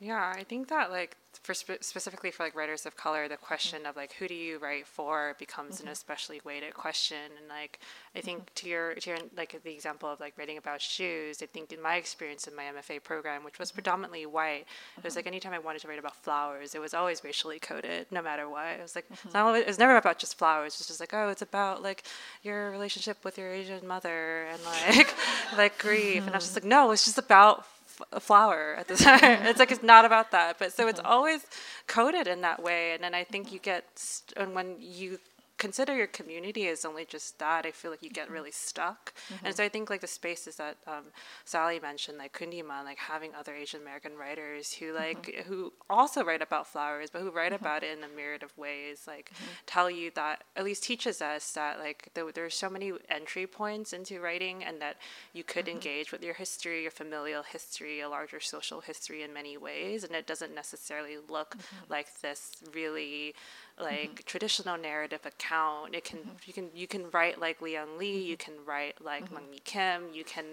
Yeah, 0.00 0.32
I 0.34 0.44
think 0.44 0.68
that 0.68 0.90
like 0.90 1.16
for 1.42 1.54
spe- 1.54 1.82
specifically 1.82 2.30
for 2.30 2.42
like 2.42 2.54
writers 2.54 2.84
of 2.84 2.96
color, 2.96 3.26
the 3.26 3.36
question 3.36 3.86
of 3.86 3.96
like 3.96 4.12
who 4.14 4.28
do 4.28 4.34
you 4.34 4.58
write 4.58 4.86
for 4.86 5.34
becomes 5.38 5.76
mm-hmm. 5.76 5.86
an 5.86 5.92
especially 5.92 6.40
weighted 6.44 6.74
question. 6.74 7.16
And 7.38 7.48
like 7.48 7.80
I 8.14 8.20
think 8.20 8.40
mm-hmm. 8.40 8.54
to 8.56 8.68
your 8.68 8.94
to 8.94 9.10
your 9.10 9.18
like 9.36 9.58
the 9.62 9.72
example 9.72 10.10
of 10.10 10.20
like 10.20 10.34
writing 10.36 10.58
about 10.58 10.80
shoes, 10.82 11.42
I 11.42 11.46
think 11.46 11.72
in 11.72 11.80
my 11.80 11.96
experience 11.96 12.46
in 12.46 12.54
my 12.54 12.64
MFA 12.64 13.02
program, 13.02 13.42
which 13.42 13.58
was 13.58 13.70
mm-hmm. 13.70 13.76
predominantly 13.76 14.26
white, 14.26 14.66
it 14.98 15.04
was 15.04 15.16
like 15.16 15.24
mm-hmm. 15.24 15.32
anytime 15.32 15.52
I 15.54 15.58
wanted 15.58 15.80
to 15.82 15.88
write 15.88 15.98
about 15.98 16.16
flowers, 16.16 16.74
it 16.74 16.80
was 16.80 16.92
always 16.92 17.24
racially 17.24 17.58
coded, 17.58 18.06
no 18.10 18.20
matter 18.20 18.48
what. 18.48 18.66
It 18.66 18.82
was 18.82 18.94
like 18.94 19.08
mm-hmm. 19.08 19.32
not, 19.32 19.56
it 19.56 19.66
was 19.66 19.78
never 19.78 19.96
about 19.96 20.18
just 20.18 20.36
flowers. 20.36 20.76
It's 20.78 20.88
just 20.88 21.00
like 21.00 21.14
oh, 21.14 21.30
it's 21.30 21.42
about 21.42 21.82
like 21.82 22.04
your 22.42 22.70
relationship 22.70 23.24
with 23.24 23.38
your 23.38 23.50
Asian 23.50 23.86
mother 23.86 24.46
and 24.52 24.62
like 24.64 25.14
like 25.56 25.78
grief. 25.78 26.26
And 26.26 26.34
I 26.34 26.36
was 26.36 26.44
just 26.44 26.56
like 26.56 26.64
no, 26.64 26.90
it's 26.90 27.06
just 27.06 27.18
about 27.18 27.64
f- 28.12 28.22
flower 28.22 28.76
at 28.78 28.88
the 28.88 28.96
start. 29.02 29.22
it's 29.22 29.58
like 29.58 29.70
it's 29.70 29.82
not 29.82 30.04
about 30.04 30.30
that, 30.32 30.58
but 30.58 30.72
so 30.72 30.88
it's 30.88 31.00
uh-huh. 31.00 31.08
always 31.14 31.46
coded 31.86 32.26
in 32.26 32.40
that 32.42 32.62
way. 32.62 32.92
And 32.94 33.02
then 33.02 33.14
I 33.14 33.24
think 33.24 33.52
you 33.52 33.58
get, 33.58 33.84
st- 33.94 34.36
and 34.36 34.54
when 34.54 34.76
you 34.80 35.18
consider 35.60 35.94
your 35.94 36.06
community 36.06 36.66
as 36.68 36.86
only 36.86 37.04
just 37.04 37.38
that, 37.38 37.66
I 37.66 37.70
feel 37.70 37.90
like 37.90 38.02
you 38.02 38.08
get 38.08 38.24
mm-hmm. 38.24 38.34
really 38.34 38.50
stuck. 38.50 39.12
And 39.44 39.54
so 39.54 39.60
mm-hmm. 39.60 39.66
I 39.66 39.68
think 39.68 39.90
like 39.90 40.00
the 40.00 40.06
spaces 40.06 40.56
that 40.56 40.78
um, 40.86 41.04
Sally 41.44 41.78
mentioned, 41.78 42.16
like 42.16 42.32
Kundiman, 42.32 42.84
like 42.84 42.98
having 42.98 43.32
other 43.34 43.54
Asian 43.54 43.82
American 43.82 44.16
writers 44.16 44.72
who 44.72 44.94
like 44.94 45.26
mm-hmm. 45.26 45.48
who 45.48 45.72
also 45.90 46.24
write 46.24 46.40
about 46.40 46.66
flowers, 46.66 47.10
but 47.10 47.20
who 47.20 47.30
write 47.30 47.52
about 47.52 47.82
it 47.82 47.96
in 47.96 48.02
a 48.02 48.08
myriad 48.08 48.42
of 48.42 48.56
ways, 48.56 49.02
like 49.06 49.30
tell 49.66 49.90
you 49.90 50.10
that 50.14 50.44
at 50.56 50.64
least 50.64 50.82
teaches 50.82 51.20
us 51.20 51.52
that 51.52 51.78
like 51.78 52.08
there, 52.14 52.24
there's 52.32 52.54
so 52.54 52.70
many 52.70 52.92
entry 53.10 53.46
points 53.46 53.92
into 53.92 54.18
writing, 54.18 54.64
and 54.64 54.80
that 54.80 54.96
you 55.34 55.44
could 55.44 55.68
engage 55.68 56.10
with 56.10 56.24
your 56.24 56.34
history, 56.34 56.80
your 56.82 56.90
familial 56.90 57.42
history, 57.42 58.00
a 58.00 58.08
larger 58.08 58.40
social 58.40 58.80
history 58.80 59.22
in 59.22 59.32
many 59.34 59.58
ways, 59.58 60.04
and 60.04 60.14
it 60.14 60.26
doesn't 60.26 60.54
necessarily 60.54 61.18
look 61.28 61.54
like 61.90 62.20
this 62.22 62.56
really 62.74 63.34
like 63.80 64.14
mm-hmm. 64.14 64.26
traditional 64.26 64.76
narrative 64.76 65.24
account. 65.24 65.94
It 65.94 66.04
can 66.04 66.20
mm-hmm. 66.20 66.30
you 66.46 66.52
can 66.52 66.70
you 66.74 66.86
can 66.86 67.10
write 67.10 67.40
like 67.40 67.60
Li-Young 67.62 67.98
Lee, 67.98 68.22
you 68.22 68.36
mm-hmm. 68.36 68.52
can 68.56 68.64
write 68.66 69.02
like 69.04 69.30
Myung 69.30 69.50
Mi 69.50 69.60
Kim, 69.64 70.04
you 70.12 70.24
can 70.24 70.44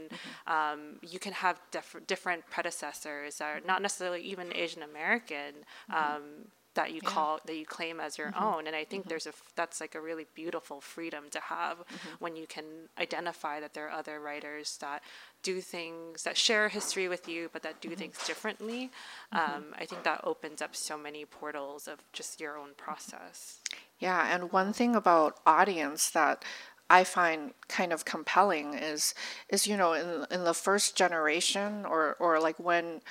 um, 0.48 0.98
you 1.02 1.20
can 1.20 1.34
have 1.34 1.60
diff- 1.72 2.08
different 2.08 2.50
predecessors 2.50 3.38
that 3.38 3.46
are 3.46 3.62
not 3.66 3.82
necessarily 3.82 4.22
even 4.22 4.56
Asian 4.56 4.84
American. 4.84 5.66
Um, 5.90 6.50
that 6.78 6.94
you 6.94 7.02
call 7.02 7.40
that 7.46 7.58
you 7.58 7.66
claim 7.66 8.00
as 8.00 8.20
your 8.20 8.32
own. 8.40 8.68
And 8.68 8.76
i 8.76 8.84
think 8.84 9.10
there's 9.10 9.26
a 9.26 9.34
that's 9.56 9.82
like 9.82 9.96
a 9.96 10.00
really 10.00 10.28
beautiful 10.36 10.80
freedom 10.80 11.24
to 11.32 11.40
have 11.40 11.78
when 12.20 12.36
you 12.36 12.46
can 12.46 12.66
identify 13.00 13.60
that 13.60 13.74
there 13.74 13.88
are 13.88 14.00
other 14.00 14.20
writers 14.20 14.78
that 14.80 15.02
do 15.44 15.62
things 15.62 16.24
that 16.24 16.38
share 16.38 16.70
history 16.70 17.08
with 17.08 17.28
you 17.28 17.50
but 17.54 17.64
that 17.64 17.80
do 17.82 17.90
things 17.96 18.18
differently. 18.26 18.92
Um, 19.32 19.66
i 19.78 19.86
think 19.86 20.04
that 20.04 20.22
opens 20.24 20.62
up 20.62 20.76
so 20.76 20.98
many 20.98 21.26
portals 21.26 21.88
of 21.88 22.00
just 22.14 22.40
your 22.40 22.58
own 22.58 22.70
process. 22.78 23.60
Yeah, 24.00 24.34
and 24.34 24.52
one 24.52 24.74
thing 24.74 24.96
about 24.96 25.40
audience 25.46 26.10
that 26.12 26.44
I 26.90 27.04
find 27.04 27.54
kind 27.68 27.92
of 27.92 28.06
compelling 28.06 28.74
is 28.74 29.14
is 29.50 29.68
you 29.68 29.76
know 29.76 29.94
in 29.94 30.26
in 30.32 30.44
the 30.44 30.54
first 30.54 30.96
generation 30.96 31.86
or 31.86 32.16
or 32.20 32.40
like 32.40 32.60
when 32.60 33.02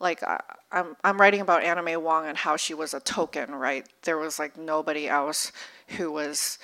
like 0.00 0.22
I, 0.22 0.40
I'm 0.70 0.96
I'm 1.02 1.20
writing 1.20 1.40
about 1.40 1.62
Anna 1.62 1.82
May 1.82 1.96
Wong 1.96 2.26
and 2.26 2.36
how 2.36 2.56
she 2.56 2.74
was 2.74 2.92
a 2.92 3.00
token, 3.00 3.54
right? 3.54 3.86
There 4.02 4.18
was 4.18 4.38
like 4.38 4.58
nobody 4.58 5.08
else 5.08 5.52
who 5.96 6.12
was 6.12 6.58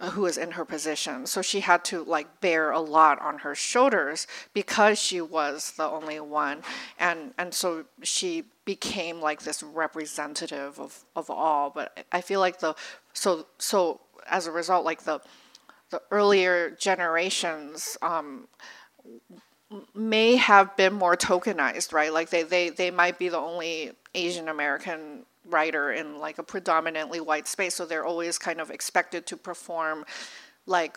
who 0.00 0.22
was 0.22 0.38
in 0.38 0.52
her 0.52 0.64
position. 0.64 1.26
So 1.26 1.42
she 1.42 1.60
had 1.60 1.84
to 1.86 2.04
like 2.04 2.40
bear 2.40 2.70
a 2.70 2.80
lot 2.80 3.20
on 3.20 3.38
her 3.38 3.54
shoulders 3.54 4.26
because 4.54 4.98
she 4.98 5.20
was 5.20 5.72
the 5.76 5.88
only 5.88 6.20
one. 6.20 6.62
And 6.98 7.34
and 7.38 7.52
so 7.52 7.84
she 8.02 8.44
became 8.64 9.20
like 9.20 9.42
this 9.42 9.62
representative 9.62 10.78
of, 10.78 11.04
of 11.16 11.30
all. 11.30 11.70
But 11.70 12.06
I 12.12 12.20
feel 12.20 12.40
like 12.40 12.60
the 12.60 12.74
so 13.12 13.46
so 13.58 14.00
as 14.28 14.46
a 14.46 14.52
result, 14.52 14.84
like 14.84 15.02
the 15.02 15.20
the 15.90 16.02
earlier 16.10 16.70
generations 16.70 17.96
um, 18.02 18.46
may 19.94 20.36
have 20.36 20.76
been 20.76 20.94
more 20.94 21.16
tokenized, 21.16 21.92
right? 21.92 22.12
Like 22.12 22.30
they, 22.30 22.42
they, 22.42 22.70
they 22.70 22.90
might 22.90 23.18
be 23.18 23.28
the 23.28 23.38
only 23.38 23.92
Asian 24.14 24.48
American 24.48 25.24
writer 25.48 25.92
in 25.92 26.18
like 26.18 26.38
a 26.38 26.42
predominantly 26.42 27.20
white 27.20 27.48
space, 27.48 27.74
so 27.74 27.86
they're 27.86 28.04
always 28.06 28.38
kind 28.38 28.60
of 28.60 28.70
expected 28.70 29.26
to 29.26 29.36
perform 29.36 30.04
like 30.66 30.96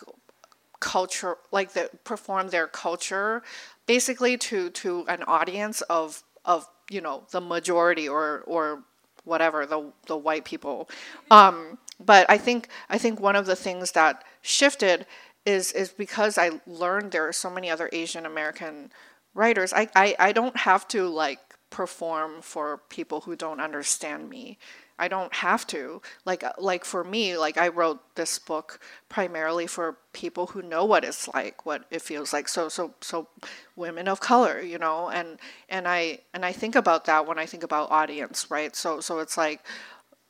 culture 0.80 1.38
like 1.52 1.74
the 1.74 1.90
perform 2.04 2.50
their 2.50 2.68
culture 2.68 3.44
basically 3.86 4.38
to 4.38 4.70
to 4.72 5.06
an 5.08 5.24
audience 5.24 5.82
of 5.84 6.24
of 6.46 6.68
you 6.90 7.02
know 7.02 7.24
the 7.32 7.42
majority 7.42 8.10
or 8.10 8.44
or 8.48 8.84
whatever 9.24 9.66
the 9.66 9.92
the 10.08 10.18
white 10.18 10.46
people. 10.46 10.90
Um 11.30 11.78
but 12.00 12.30
i 12.30 12.38
think 12.38 12.68
i 12.90 12.98
think 12.98 13.20
one 13.20 13.36
of 13.36 13.46
the 13.46 13.56
things 13.56 13.92
that 13.92 14.24
shifted 14.42 15.06
is 15.46 15.72
is 15.74 15.90
because 15.90 16.38
i 16.38 16.50
learned 16.66 17.12
there 17.12 17.28
are 17.28 17.34
so 17.34 17.50
many 17.50 17.70
other 17.70 17.90
asian 17.94 18.26
american 18.26 18.92
writers 19.36 19.72
i 19.74 19.88
i, 19.96 20.16
I 20.20 20.32
don't 20.32 20.58
have 20.58 20.88
to 20.90 21.08
like 21.08 21.51
perform 21.72 22.42
for 22.42 22.82
people 22.90 23.22
who 23.22 23.36
don't 23.36 23.60
understand 23.60 24.30
me. 24.30 24.60
I 25.00 25.08
don't 25.08 25.34
have 25.34 25.66
to. 25.68 26.02
Like 26.26 26.44
like 26.60 26.86
for 26.86 27.04
me 27.04 27.36
like 27.36 27.58
i 27.58 27.68
wrote 27.70 28.00
this 28.16 28.38
book 28.38 28.80
primarily 29.10 29.66
for 29.66 29.98
people 30.14 30.48
who 30.48 30.62
know 30.62 30.86
what 30.86 31.04
it's 31.04 31.28
like 31.30 31.66
what 31.66 31.86
it 31.90 32.04
feels 32.04 32.32
like. 32.34 32.48
So 32.48 32.70
so 32.70 32.94
so 33.02 33.28
women 33.76 34.08
of 34.08 34.20
color 34.20 34.62
you 34.62 34.78
know 34.78 35.10
and 35.10 35.40
and 35.70 35.88
i 35.88 36.20
and 36.34 36.46
i 36.46 36.52
think 36.52 36.76
about 36.76 37.06
that 37.06 37.26
when 37.26 37.40
i 37.40 37.48
think 37.48 37.64
about 37.64 37.90
audience 37.90 38.52
right? 38.52 38.76
So 38.76 39.00
so 39.00 39.18
it's 39.20 39.38
like 39.38 39.66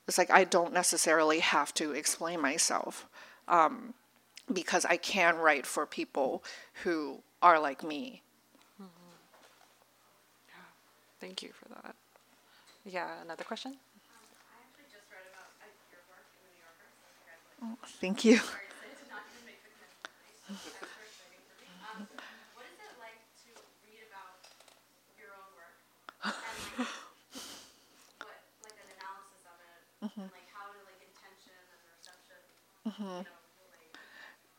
it's 0.07 0.17
like 0.17 0.31
i 0.31 0.43
don't 0.43 0.73
necessarily 0.73 1.39
have 1.39 1.73
to 1.73 1.91
explain 1.91 2.41
myself 2.41 3.07
um, 3.47 3.93
because 4.51 4.85
i 4.85 4.97
can 4.97 5.37
write 5.37 5.65
for 5.65 5.85
people 5.85 6.43
who 6.83 7.21
are 7.41 7.59
like 7.59 7.83
me 7.83 8.21
thank 11.21 11.41
you 11.43 11.51
for 11.53 11.69
that. 11.69 11.95
Yeah 12.85 13.21
another 13.21 13.43
question? 13.43 13.75
Oh, 17.63 17.77
thank 18.01 18.25
you. 18.25 18.39
Um, 20.51 20.57
mm-hmm. 20.57 22.03
What 22.55 22.65
is 22.67 22.79
it 22.79 22.93
like 22.99 23.23
to 23.47 23.51
read 23.87 24.03
about 24.11 24.43
your 25.15 25.31
own 25.31 25.51
work? 25.55 25.79
And 26.23 26.35
like 26.35 26.87
what 28.19 28.35
like 28.67 28.75
an 28.75 28.89
analysis 28.99 29.43
of 29.47 29.55
it? 29.63 29.79
And 30.01 30.27
like 30.31 30.49
how 30.51 30.67
to 30.71 30.79
like 30.83 30.99
intention 30.99 31.55
and 31.55 31.79
reception 31.87 32.39
mm-hmm. 32.83 33.23
you 33.23 33.23
know 33.23 33.39
relate? 33.71 33.95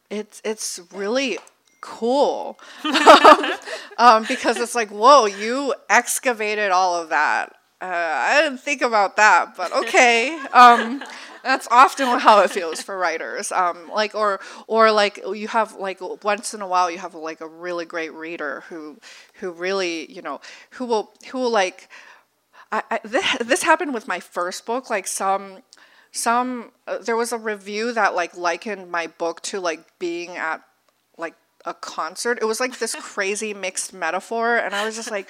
it's 0.08 0.40
it's 0.44 0.80
really 0.92 1.38
cool. 1.82 2.58
Um, 3.98 4.24
because 4.26 4.56
it's 4.56 4.74
like 4.74 4.88
whoa 4.88 5.26
you 5.26 5.74
excavated 5.90 6.70
all 6.70 7.00
of 7.00 7.10
that. 7.10 7.54
Uh, 7.80 7.84
i 7.84 8.40
didn't 8.40 8.58
think 8.58 8.80
about 8.80 9.16
that 9.16 9.54
but 9.54 9.70
okay. 9.72 10.34
Um, 10.52 11.04
that's 11.42 11.68
often 11.70 12.18
how 12.18 12.40
it 12.40 12.50
feels 12.50 12.80
for 12.80 12.96
writers. 12.96 13.52
Um, 13.52 13.90
like 13.92 14.14
or 14.14 14.40
or 14.66 14.90
like 14.90 15.20
you 15.34 15.48
have 15.48 15.74
like 15.74 16.00
once 16.24 16.54
in 16.54 16.62
a 16.62 16.66
while 16.66 16.90
you 16.90 16.98
have 16.98 17.14
like 17.14 17.40
a 17.40 17.48
really 17.48 17.84
great 17.84 18.14
reader 18.14 18.64
who 18.68 18.98
who 19.34 19.52
really 19.52 20.10
you 20.10 20.22
know 20.22 20.40
who 20.70 20.86
will 20.86 21.12
who 21.30 21.38
will 21.38 21.50
like 21.50 21.88
I, 22.70 22.82
I 22.90 23.00
this, 23.04 23.36
this 23.40 23.62
happened 23.62 23.92
with 23.92 24.08
my 24.08 24.20
first 24.20 24.64
book 24.64 24.88
like 24.88 25.06
some 25.06 25.58
some 26.12 26.72
uh, 26.86 26.98
there 26.98 27.16
was 27.16 27.32
a 27.32 27.38
review 27.38 27.92
that 27.92 28.14
like 28.14 28.36
likened 28.36 28.90
my 28.90 29.06
book 29.06 29.42
to 29.42 29.60
like 29.60 29.98
being 29.98 30.36
at 30.36 30.62
a 31.64 31.74
concert. 31.74 32.38
It 32.40 32.44
was 32.44 32.60
like 32.60 32.78
this 32.78 32.94
crazy 32.94 33.54
mixed 33.54 33.92
metaphor 33.92 34.56
and 34.56 34.74
i 34.74 34.84
was 34.84 34.94
just 34.96 35.10
like 35.10 35.28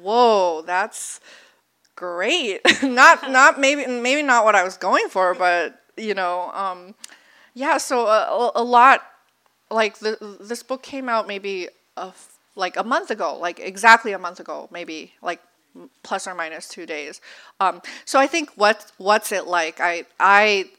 whoa 0.00 0.62
that's 0.62 1.20
great. 1.96 2.60
Not 2.82 3.30
not 3.30 3.60
maybe 3.60 3.86
maybe 3.86 4.22
not 4.22 4.44
what 4.44 4.54
i 4.54 4.64
was 4.64 4.76
going 4.76 5.08
for 5.08 5.34
but 5.34 5.80
you 5.96 6.14
know 6.14 6.50
um 6.52 6.94
yeah 7.54 7.76
so 7.76 8.06
a, 8.06 8.52
a 8.54 8.64
lot 8.64 9.02
like 9.70 9.98
the, 9.98 10.36
this 10.40 10.62
book 10.62 10.82
came 10.82 11.08
out 11.08 11.26
maybe 11.26 11.68
a 11.96 12.06
f 12.06 12.38
like 12.54 12.76
a 12.76 12.84
month 12.84 13.10
ago 13.10 13.36
like 13.38 13.60
exactly 13.60 14.12
a 14.12 14.18
month 14.18 14.40
ago 14.40 14.68
maybe 14.70 15.12
like 15.22 15.40
plus 16.02 16.26
or 16.26 16.34
minus 16.34 16.68
two 16.68 16.86
days. 16.86 17.20
Um, 17.60 17.80
so 18.04 18.18
i 18.18 18.26
think 18.26 18.50
what 18.56 18.90
what's 18.98 19.32
it 19.32 19.46
like? 19.46 19.80
I 19.80 20.04
i 20.20 20.70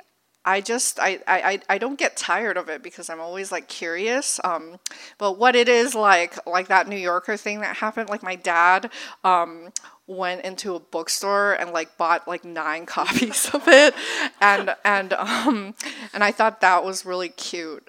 I 0.46 0.62
just 0.62 1.00
I, 1.00 1.20
I 1.28 1.60
I- 1.70 1.78
don't 1.78 1.98
get 1.98 2.18
tired 2.18 2.58
of 2.58 2.70
it 2.70 2.84
because 2.84 3.10
I'm 3.10 3.20
always 3.22 3.52
like 3.52 3.68
curious. 3.68 4.40
Um, 4.44 4.78
but 5.18 5.38
what 5.38 5.56
it 5.56 5.70
is 5.70 5.96
like 5.96 6.36
like 6.48 6.68
that 6.68 6.88
New 6.88 6.98
Yorker 6.98 7.38
thing 7.38 7.62
that 7.62 7.78
happened, 7.78 8.10
like 8.10 8.24
my 8.24 8.36
dad 8.36 8.90
um, 9.24 9.70
went 10.08 10.42
into 10.44 10.76
a 10.76 10.80
bookstore 10.80 11.54
and 11.54 11.72
like 11.72 11.98
bought 11.98 12.28
like 12.28 12.44
nine 12.44 12.86
copies 12.98 13.50
of 13.54 13.64
it, 13.68 13.94
and 14.42 14.76
and 14.84 15.14
um, 15.14 15.76
and 16.14 16.24
I 16.24 16.32
thought 16.32 16.62
that 16.62 16.84
was 16.84 17.06
really 17.06 17.30
cute. 17.30 17.88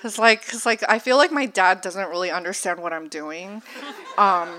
Cause 0.00 0.18
like, 0.18 0.46
cause 0.46 0.66
like, 0.66 0.82
I 0.88 0.98
feel 0.98 1.16
like 1.16 1.32
my 1.32 1.46
dad 1.46 1.80
doesn't 1.80 2.10
really 2.10 2.30
understand 2.30 2.80
what 2.80 2.92
I'm 2.92 3.08
doing, 3.08 3.62
um, 4.18 4.50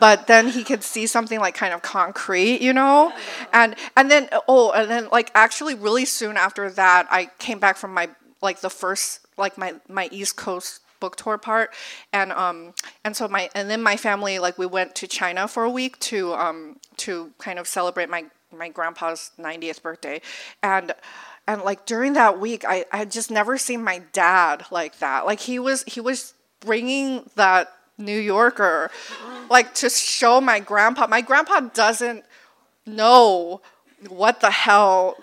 but 0.00 0.26
then 0.26 0.48
he 0.48 0.64
could 0.64 0.82
see 0.82 1.06
something 1.06 1.38
like 1.38 1.54
kind 1.54 1.74
of 1.74 1.82
concrete, 1.82 2.62
you 2.62 2.72
know, 2.72 3.12
and 3.52 3.74
and 3.96 4.10
then 4.10 4.28
oh, 4.48 4.70
and 4.72 4.90
then 4.90 5.08
like 5.10 5.30
actually 5.34 5.74
really 5.74 6.04
soon 6.06 6.36
after 6.36 6.70
that, 6.70 7.06
I 7.10 7.30
came 7.38 7.58
back 7.58 7.76
from 7.76 7.92
my 7.92 8.08
like 8.40 8.60
the 8.60 8.70
first 8.70 9.26
like 9.36 9.58
my 9.58 9.74
my 9.88 10.08
East 10.10 10.36
Coast 10.36 10.80
book 11.00 11.16
tour 11.16 11.36
part, 11.36 11.70
and 12.12 12.32
um 12.32 12.72
and 13.04 13.16
so 13.16 13.28
my 13.28 13.50
and 13.54 13.68
then 13.68 13.82
my 13.82 13.96
family 13.96 14.38
like 14.38 14.56
we 14.56 14.66
went 14.66 14.94
to 14.96 15.06
China 15.06 15.46
for 15.46 15.64
a 15.64 15.70
week 15.70 15.98
to 16.00 16.32
um 16.34 16.76
to 16.98 17.32
kind 17.38 17.58
of 17.58 17.66
celebrate 17.66 18.08
my 18.08 18.24
my 18.56 18.68
grandpa's 18.68 19.30
90th 19.38 19.82
birthday, 19.82 20.20
and 20.62 20.94
and 21.46 21.62
like 21.62 21.86
during 21.86 22.14
that 22.14 22.38
week 22.38 22.64
i 22.66 22.84
i 22.92 22.98
had 22.98 23.10
just 23.10 23.30
never 23.30 23.56
seen 23.58 23.82
my 23.82 24.00
dad 24.12 24.64
like 24.70 24.98
that 24.98 25.26
like 25.26 25.40
he 25.40 25.58
was 25.58 25.82
he 25.84 26.00
was 26.00 26.34
bringing 26.60 27.28
that 27.36 27.72
New 27.98 28.18
Yorker, 28.18 28.90
like 29.48 29.74
to 29.74 29.88
show 29.88 30.40
my 30.40 30.60
grandpa. 30.60 31.06
My 31.06 31.20
grandpa 31.22 31.60
doesn't 31.60 32.24
know 32.84 33.62
what 34.08 34.40
the 34.40 34.50
hell 34.50 35.16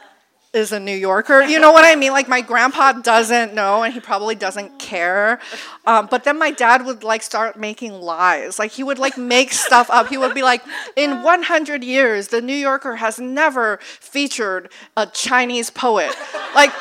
is 0.54 0.72
a 0.72 0.80
New 0.80 0.96
Yorker. 0.96 1.42
You 1.42 1.60
know 1.60 1.72
what 1.72 1.84
I 1.84 1.96
mean? 1.96 2.12
Like 2.12 2.28
my 2.28 2.42
grandpa 2.42 2.94
doesn't 2.94 3.54
know, 3.54 3.84
and 3.84 3.94
he 3.94 4.00
probably 4.00 4.36
doesn't 4.36 4.78
care. 4.78 5.40
Um, 5.86 6.08
but 6.10 6.24
then 6.24 6.38
my 6.38 6.52
dad 6.52 6.86
would 6.86 7.04
like 7.04 7.24
start 7.24 7.58
making 7.58 7.94
lies. 7.94 8.60
Like 8.60 8.72
he 8.72 8.84
would 8.84 9.00
like 9.00 9.18
make 9.18 9.52
stuff 9.52 9.90
up. 9.90 10.08
He 10.08 10.18
would 10.18 10.36
be 10.36 10.44
like, 10.44 10.64
in 10.96 11.24
100 11.24 11.84
years, 11.84 12.28
the 12.28 12.42
New 12.42 12.54
Yorker 12.54 12.98
has 12.98 13.20
never 13.20 13.80
featured 13.82 14.70
a 14.96 15.08
Chinese 15.08 15.70
poet. 15.70 16.16
Like 16.54 16.72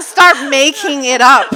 start 0.00 0.48
making 0.48 1.04
it 1.04 1.20
up. 1.20 1.52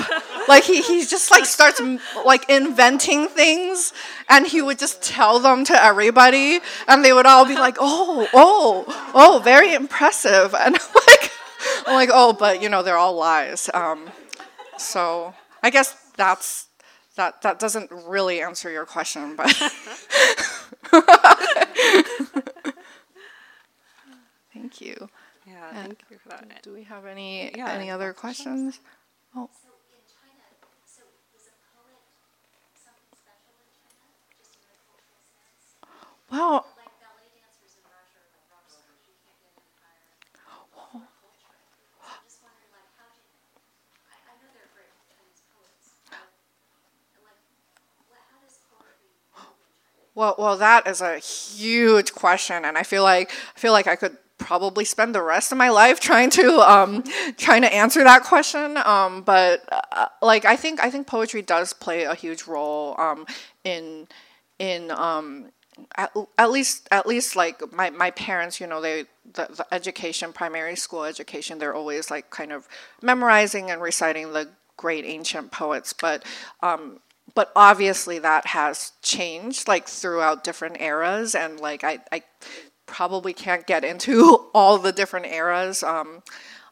Like 0.48 0.64
he, 0.64 0.82
he 0.82 1.04
just 1.04 1.30
like 1.30 1.44
starts 1.44 1.80
like 2.24 2.48
inventing 2.48 3.28
things 3.28 3.92
and 4.28 4.46
he 4.46 4.62
would 4.62 4.78
just 4.78 5.02
tell 5.02 5.38
them 5.40 5.64
to 5.64 5.84
everybody 5.84 6.60
and 6.88 7.04
they 7.04 7.12
would 7.12 7.26
all 7.26 7.44
be 7.44 7.54
like, 7.54 7.76
"Oh, 7.80 8.28
oh, 8.32 9.10
oh, 9.14 9.40
very 9.42 9.74
impressive." 9.74 10.54
And 10.54 10.74
like 10.74 11.32
I'm 11.86 11.94
like, 11.94 12.10
"Oh, 12.12 12.32
but 12.32 12.62
you 12.62 12.68
know, 12.68 12.82
they're 12.82 12.96
all 12.96 13.14
lies." 13.16 13.70
Um, 13.74 14.10
so, 14.78 15.34
I 15.62 15.70
guess 15.70 15.94
that's 16.16 16.66
that 17.16 17.42
that 17.42 17.58
doesn't 17.58 17.90
really 17.90 18.40
answer 18.40 18.70
your 18.70 18.86
question, 18.86 19.36
but 19.36 19.50
Thank 24.52 24.80
you. 24.80 25.08
Yeah, 25.46 25.72
thank 25.72 26.02
you 26.10 26.18
for 26.18 26.30
that. 26.30 26.62
Do 26.62 26.72
we 26.72 26.82
have 26.84 27.06
any 27.06 27.52
Yeah, 27.56 27.70
any 27.70 27.90
other 27.90 28.12
questions? 28.12 28.80
Oh, 29.34 29.48
China? 36.30 36.62
Well, 50.14 50.34
well, 50.38 50.56
that 50.56 50.86
is 50.86 51.00
a 51.02 51.18
huge 51.18 52.14
question, 52.14 52.64
and 52.64 52.78
I 52.78 52.82
feel 52.82 53.02
like 53.02 53.30
I 53.54 53.58
feel 53.58 53.72
like 53.72 53.86
I 53.86 53.96
could 53.96 54.16
probably 54.38 54.84
spend 54.84 55.14
the 55.14 55.22
rest 55.22 55.52
of 55.52 55.58
my 55.58 55.68
life 55.68 56.00
trying 56.00 56.30
to 56.30 56.60
um, 56.60 57.04
trying 57.36 57.62
to 57.62 57.72
answer 57.74 58.02
that 58.02 58.22
question. 58.22 58.78
Um, 58.78 59.22
but 59.22 59.62
uh, 59.70 60.06
like 60.22 60.46
I 60.46 60.56
think 60.56 60.80
I 60.82 60.90
think 60.90 61.06
poetry 61.06 61.42
does 61.42 61.74
play 61.74 62.04
a 62.04 62.14
huge 62.14 62.44
role 62.44 62.98
um, 62.98 63.26
in 63.64 64.08
in 64.58 64.90
um, 64.90 65.50
at, 65.96 66.14
at 66.38 66.50
least 66.50 66.88
at 66.90 67.06
least 67.06 67.36
like 67.36 67.72
my, 67.72 67.90
my 67.90 68.10
parents 68.10 68.60
you 68.60 68.66
know 68.66 68.80
they 68.80 69.04
the, 69.34 69.46
the 69.56 69.66
education 69.72 70.32
primary 70.32 70.76
school 70.76 71.04
education 71.04 71.58
they're 71.58 71.74
always 71.74 72.10
like 72.10 72.30
kind 72.30 72.52
of 72.52 72.66
memorizing 73.02 73.70
and 73.70 73.80
reciting 73.80 74.32
the 74.32 74.48
great 74.76 75.04
ancient 75.04 75.50
poets 75.50 75.92
but 75.92 76.24
um, 76.62 77.00
but 77.34 77.52
obviously 77.54 78.18
that 78.18 78.46
has 78.46 78.92
changed 79.02 79.68
like 79.68 79.88
throughout 79.88 80.44
different 80.44 80.80
eras 80.80 81.34
and 81.34 81.60
like 81.60 81.84
I, 81.84 81.98
I 82.12 82.22
probably 82.86 83.32
can't 83.32 83.66
get 83.66 83.84
into 83.84 84.46
all 84.54 84.78
the 84.78 84.92
different 84.92 85.26
eras 85.26 85.82
um, 85.82 86.22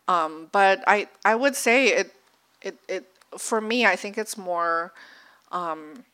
um, 0.06 0.48
but 0.52 0.82
I, 0.86 1.08
I 1.24 1.34
would 1.34 1.56
say 1.56 1.88
it, 1.88 2.14
it, 2.62 2.76
it 2.88 3.06
for 3.36 3.60
me 3.60 3.84
I 3.84 3.96
think 3.96 4.16
it's 4.16 4.38
more 4.38 4.92
um, 5.52 6.04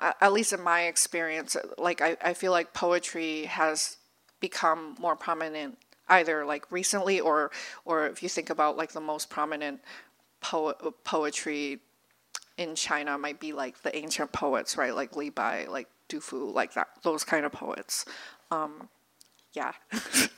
at 0.00 0.32
least 0.32 0.52
in 0.52 0.60
my 0.62 0.82
experience 0.82 1.56
like 1.78 2.00
I, 2.00 2.16
I 2.22 2.34
feel 2.34 2.52
like 2.52 2.72
poetry 2.74 3.44
has 3.46 3.96
become 4.40 4.94
more 5.00 5.16
prominent 5.16 5.78
either 6.08 6.44
like 6.44 6.70
recently 6.70 7.18
or 7.20 7.50
or 7.84 8.06
if 8.06 8.22
you 8.22 8.28
think 8.28 8.50
about 8.50 8.76
like 8.76 8.92
the 8.92 9.00
most 9.00 9.30
prominent 9.30 9.80
po- 10.40 10.74
poetry 11.04 11.80
in 12.58 12.74
China 12.74 13.18
might 13.18 13.38
be 13.40 13.52
like 13.52 13.82
the 13.82 13.94
ancient 13.94 14.32
poets, 14.32 14.76
right? 14.78 14.94
Like 14.94 15.14
Li 15.14 15.28
Bai, 15.28 15.66
like 15.68 15.88
Du 16.08 16.20
Fu, 16.20 16.50
like 16.50 16.72
that, 16.74 16.88
those 17.02 17.22
kind 17.24 17.44
of 17.44 17.52
poets. 17.52 18.06
Um, 18.50 18.88
yeah. 19.52 19.72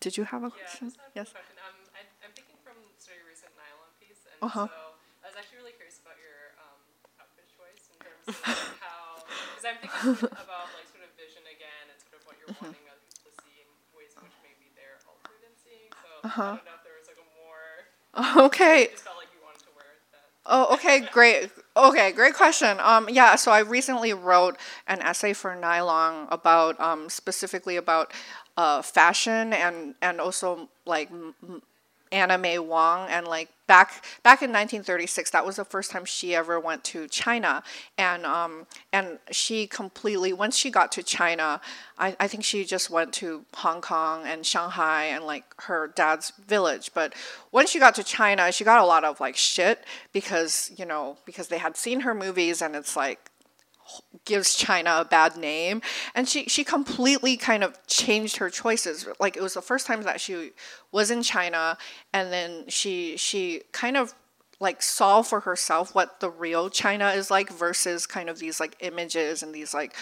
Did 0.00 0.16
you 0.18 0.24
have 0.24 0.42
a 0.42 0.50
Yeah, 0.50 0.66
question? 0.66 0.88
just 0.90 0.98
have 1.00 1.14
Yes. 1.14 1.30
a 1.30 1.38
question. 1.38 1.56
Um, 1.62 1.78
I, 1.94 2.00
I'm 2.26 2.32
thinking 2.34 2.58
from 2.66 2.74
sort 2.98 3.16
of 3.16 3.22
your 3.22 3.30
recent 3.30 3.54
nylon 3.54 3.90
piece, 4.02 4.20
and 4.26 4.38
Uh-huh. 4.42 4.66
so 4.66 4.98
I 5.22 5.30
was 5.30 5.36
actually 5.38 5.62
really 5.62 5.72
curious 5.78 6.02
about 6.02 6.18
your 6.18 6.58
um, 6.58 6.78
outfit 7.22 7.46
choice 8.22 8.38
in 8.38 8.42
terms 8.46 8.58
of 8.58 8.62
like, 8.62 8.78
how, 8.78 9.26
because 9.52 9.64
I'm 9.66 9.78
thinking 9.82 10.06
about 10.38 10.72
like 10.76 10.86
sort 10.88 11.02
of 11.06 11.10
vision 11.18 11.42
again 11.46 11.90
and 11.90 11.96
sort 12.00 12.14
of 12.18 12.22
what 12.26 12.38
you're 12.38 12.50
Mm-hmm. 12.50 12.72
wanting 12.72 12.86
other 12.90 13.02
people 13.06 13.30
to 13.30 13.34
see 13.42 13.62
in 13.62 13.68
ways 13.94 14.14
in 14.14 14.20
which 14.22 14.36
maybe 14.42 14.70
they're 14.74 15.02
altered 15.06 15.42
in 15.46 15.54
seeing. 15.56 15.92
So 16.02 16.08
Uh-huh. 16.24 16.42
I 16.42 16.54
don't 16.56 16.66
know 16.66 16.76
if 16.78 16.84
there 16.86 16.96
was 16.98 17.08
like 17.10 17.20
a 17.20 17.28
more, 17.38 17.88
Okay. 18.46 18.80
you 18.82 18.94
just 18.94 19.04
felt 19.04 19.16
like 19.18 19.30
you 19.34 19.40
wanted 19.42 19.62
to 19.66 19.72
wear 19.74 19.98
that. 20.12 20.30
Oh, 20.46 20.74
okay, 20.74 21.00
great. 21.12 21.50
Okay, 21.76 22.12
great 22.12 22.34
question. 22.34 22.78
Um, 22.80 23.08
yeah, 23.10 23.36
so 23.36 23.52
I 23.52 23.60
recently 23.60 24.12
wrote 24.12 24.56
an 24.86 25.00
essay 25.00 25.32
for 25.32 25.54
Nylon 25.54 26.26
about 26.30 26.78
um, 26.80 27.08
specifically 27.08 27.76
about 27.76 28.12
uh, 28.56 28.82
fashion 28.82 29.52
and 29.52 29.94
and 30.02 30.20
also 30.20 30.68
like 30.84 31.10
m- 31.10 31.62
m- 32.12 32.18
Anna 32.22 32.38
May 32.38 32.58
Wong 32.58 33.08
and 33.08 33.26
like 33.26 33.48
back 33.66 34.04
back 34.22 34.42
in 34.42 34.50
1936 34.50 35.30
that 35.30 35.46
was 35.46 35.56
the 35.56 35.64
first 35.64 35.90
time 35.90 36.04
she 36.04 36.34
ever 36.34 36.60
went 36.60 36.84
to 36.84 37.08
China. 37.08 37.62
And 37.98 38.26
um 38.26 38.66
and 38.92 39.18
she 39.30 39.66
completely 39.66 40.32
once 40.32 40.56
she 40.56 40.70
got 40.70 40.92
to 40.92 41.02
China 41.02 41.60
I, 41.98 42.16
I 42.20 42.28
think 42.28 42.44
she 42.44 42.64
just 42.64 42.90
went 42.90 43.12
to 43.14 43.44
Hong 43.56 43.80
Kong 43.80 44.26
and 44.26 44.44
Shanghai 44.44 45.04
and 45.04 45.24
like 45.24 45.44
her 45.62 45.88
dad's 45.94 46.30
village. 46.46 46.90
But 46.94 47.14
once 47.52 47.70
she 47.70 47.78
got 47.78 47.94
to 47.96 48.04
China 48.04 48.52
she 48.52 48.64
got 48.64 48.80
a 48.80 48.86
lot 48.86 49.04
of 49.04 49.20
like 49.20 49.36
shit 49.36 49.84
because 50.12 50.70
you 50.76 50.84
know 50.86 51.16
because 51.24 51.48
they 51.48 51.58
had 51.58 51.76
seen 51.76 52.00
her 52.00 52.14
movies 52.14 52.62
and 52.62 52.76
it's 52.76 52.96
like 52.96 53.30
gives 54.24 54.54
China 54.54 54.98
a 55.00 55.04
bad 55.04 55.36
name. 55.36 55.82
And 56.14 56.28
she, 56.28 56.44
she 56.44 56.64
completely 56.64 57.36
kind 57.36 57.64
of 57.64 57.78
changed 57.86 58.36
her 58.36 58.50
choices. 58.50 59.06
Like 59.20 59.36
it 59.36 59.42
was 59.42 59.54
the 59.54 59.62
first 59.62 59.86
time 59.86 60.02
that 60.02 60.20
she 60.20 60.52
was 60.90 61.10
in 61.10 61.22
China 61.22 61.76
and 62.12 62.32
then 62.32 62.64
she 62.68 63.16
she 63.16 63.62
kind 63.72 63.96
of 63.96 64.14
like 64.60 64.80
saw 64.80 65.22
for 65.22 65.40
herself 65.40 65.94
what 65.94 66.20
the 66.20 66.30
real 66.30 66.70
China 66.70 67.10
is 67.10 67.30
like 67.30 67.50
versus 67.50 68.06
kind 68.06 68.30
of 68.30 68.38
these 68.38 68.60
like 68.60 68.76
images 68.80 69.42
and 69.42 69.54
these 69.54 69.74
like 69.74 69.96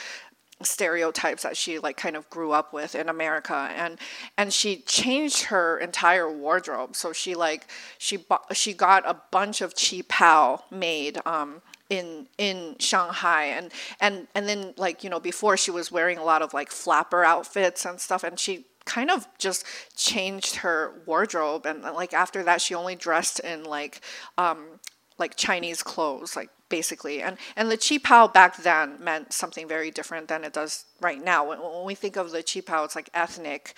stereotypes 0.62 1.42
that 1.42 1.56
she 1.56 1.78
like 1.78 1.96
kind 1.96 2.16
of 2.16 2.28
grew 2.28 2.52
up 2.52 2.72
with 2.72 2.94
in 2.94 3.08
America 3.08 3.70
and 3.74 3.98
and 4.36 4.52
she 4.52 4.76
changed 4.82 5.44
her 5.44 5.78
entire 5.78 6.30
wardrobe 6.30 6.94
so 6.94 7.12
she 7.12 7.34
like 7.34 7.66
she 7.96 8.18
bought, 8.18 8.54
she 8.54 8.74
got 8.74 9.08
a 9.08 9.16
bunch 9.30 9.62
of 9.62 9.74
qipao 9.74 10.60
made 10.70 11.18
um 11.24 11.62
in 11.90 12.28
in 12.38 12.76
Shanghai 12.78 13.44
and 13.46 13.70
and 14.00 14.28
and 14.34 14.48
then 14.48 14.72
like 14.78 15.04
you 15.04 15.10
know 15.10 15.20
before 15.20 15.56
she 15.56 15.70
was 15.70 15.92
wearing 15.92 16.16
a 16.16 16.24
lot 16.24 16.40
of 16.40 16.54
like 16.54 16.70
flapper 16.70 17.24
outfits 17.24 17.84
and 17.84 18.00
stuff 18.00 18.24
and 18.24 18.38
she 18.38 18.64
kind 18.86 19.10
of 19.10 19.26
just 19.38 19.66
changed 19.96 20.56
her 20.56 21.02
wardrobe 21.04 21.66
and 21.66 21.82
like 21.82 22.14
after 22.14 22.42
that 22.42 22.62
she 22.62 22.74
only 22.74 22.96
dressed 22.96 23.38
in 23.40 23.64
like 23.64 24.00
um 24.38 24.78
like 25.20 25.36
Chinese 25.36 25.82
clothes, 25.84 26.34
like 26.34 26.50
basically. 26.68 27.22
And 27.22 27.36
and 27.54 27.70
the 27.70 27.76
qipao 27.76 28.32
back 28.32 28.56
then 28.56 28.96
meant 28.98 29.32
something 29.32 29.68
very 29.68 29.92
different 29.92 30.26
than 30.26 30.42
it 30.42 30.54
does 30.54 30.86
right 31.00 31.22
now. 31.22 31.48
When, 31.48 31.60
when 31.60 31.84
we 31.84 31.94
think 31.94 32.16
of 32.16 32.32
the 32.32 32.42
qipao, 32.42 32.86
it's 32.86 32.96
like 32.96 33.10
ethnic 33.14 33.74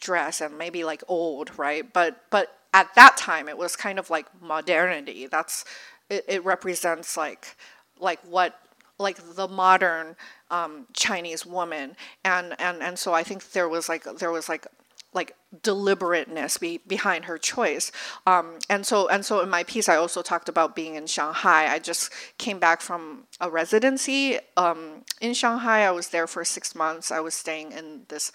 dress 0.00 0.40
and 0.40 0.58
maybe 0.58 0.82
like 0.82 1.04
old, 1.06 1.56
right? 1.56 1.92
But 1.92 2.22
but 2.30 2.48
at 2.74 2.94
that 2.96 3.16
time, 3.16 3.48
it 3.48 3.58
was 3.58 3.76
kind 3.76 3.98
of 3.98 4.10
like 4.10 4.26
modernity. 4.42 5.26
That's 5.26 5.64
it, 6.08 6.24
it 6.28 6.44
represents 6.44 7.16
like 7.16 7.56
like 7.98 8.20
what 8.20 8.60
like 8.98 9.18
the 9.34 9.48
modern 9.48 10.16
um, 10.50 10.86
Chinese 10.92 11.46
woman, 11.46 11.96
and 12.24 12.54
and 12.60 12.82
and 12.82 12.98
so 12.98 13.14
I 13.14 13.22
think 13.22 13.52
there 13.52 13.68
was 13.68 13.88
like 13.88 14.04
there 14.18 14.30
was 14.30 14.48
like 14.48 14.66
like 15.14 15.34
deliberateness 15.62 16.58
be, 16.58 16.78
behind 16.86 17.24
her 17.24 17.38
choice. 17.38 17.90
Um, 18.26 18.58
and 18.68 18.86
so 18.86 19.08
and 19.08 19.24
so 19.24 19.40
in 19.40 19.48
my 19.48 19.64
piece 19.64 19.88
i 19.88 19.96
also 19.96 20.20
talked 20.20 20.48
about 20.48 20.76
being 20.76 20.96
in 20.96 21.06
shanghai. 21.06 21.72
I 21.72 21.78
just 21.78 22.12
came 22.36 22.58
back 22.58 22.80
from 22.80 23.24
a 23.40 23.48
residency 23.50 24.38
um, 24.56 25.04
in 25.20 25.34
shanghai. 25.34 25.82
I 25.84 25.90
was 25.92 26.08
there 26.08 26.26
for 26.26 26.44
six 26.44 26.74
months. 26.74 27.10
I 27.10 27.20
was 27.20 27.34
staying 27.34 27.72
in 27.72 28.02
this 28.08 28.32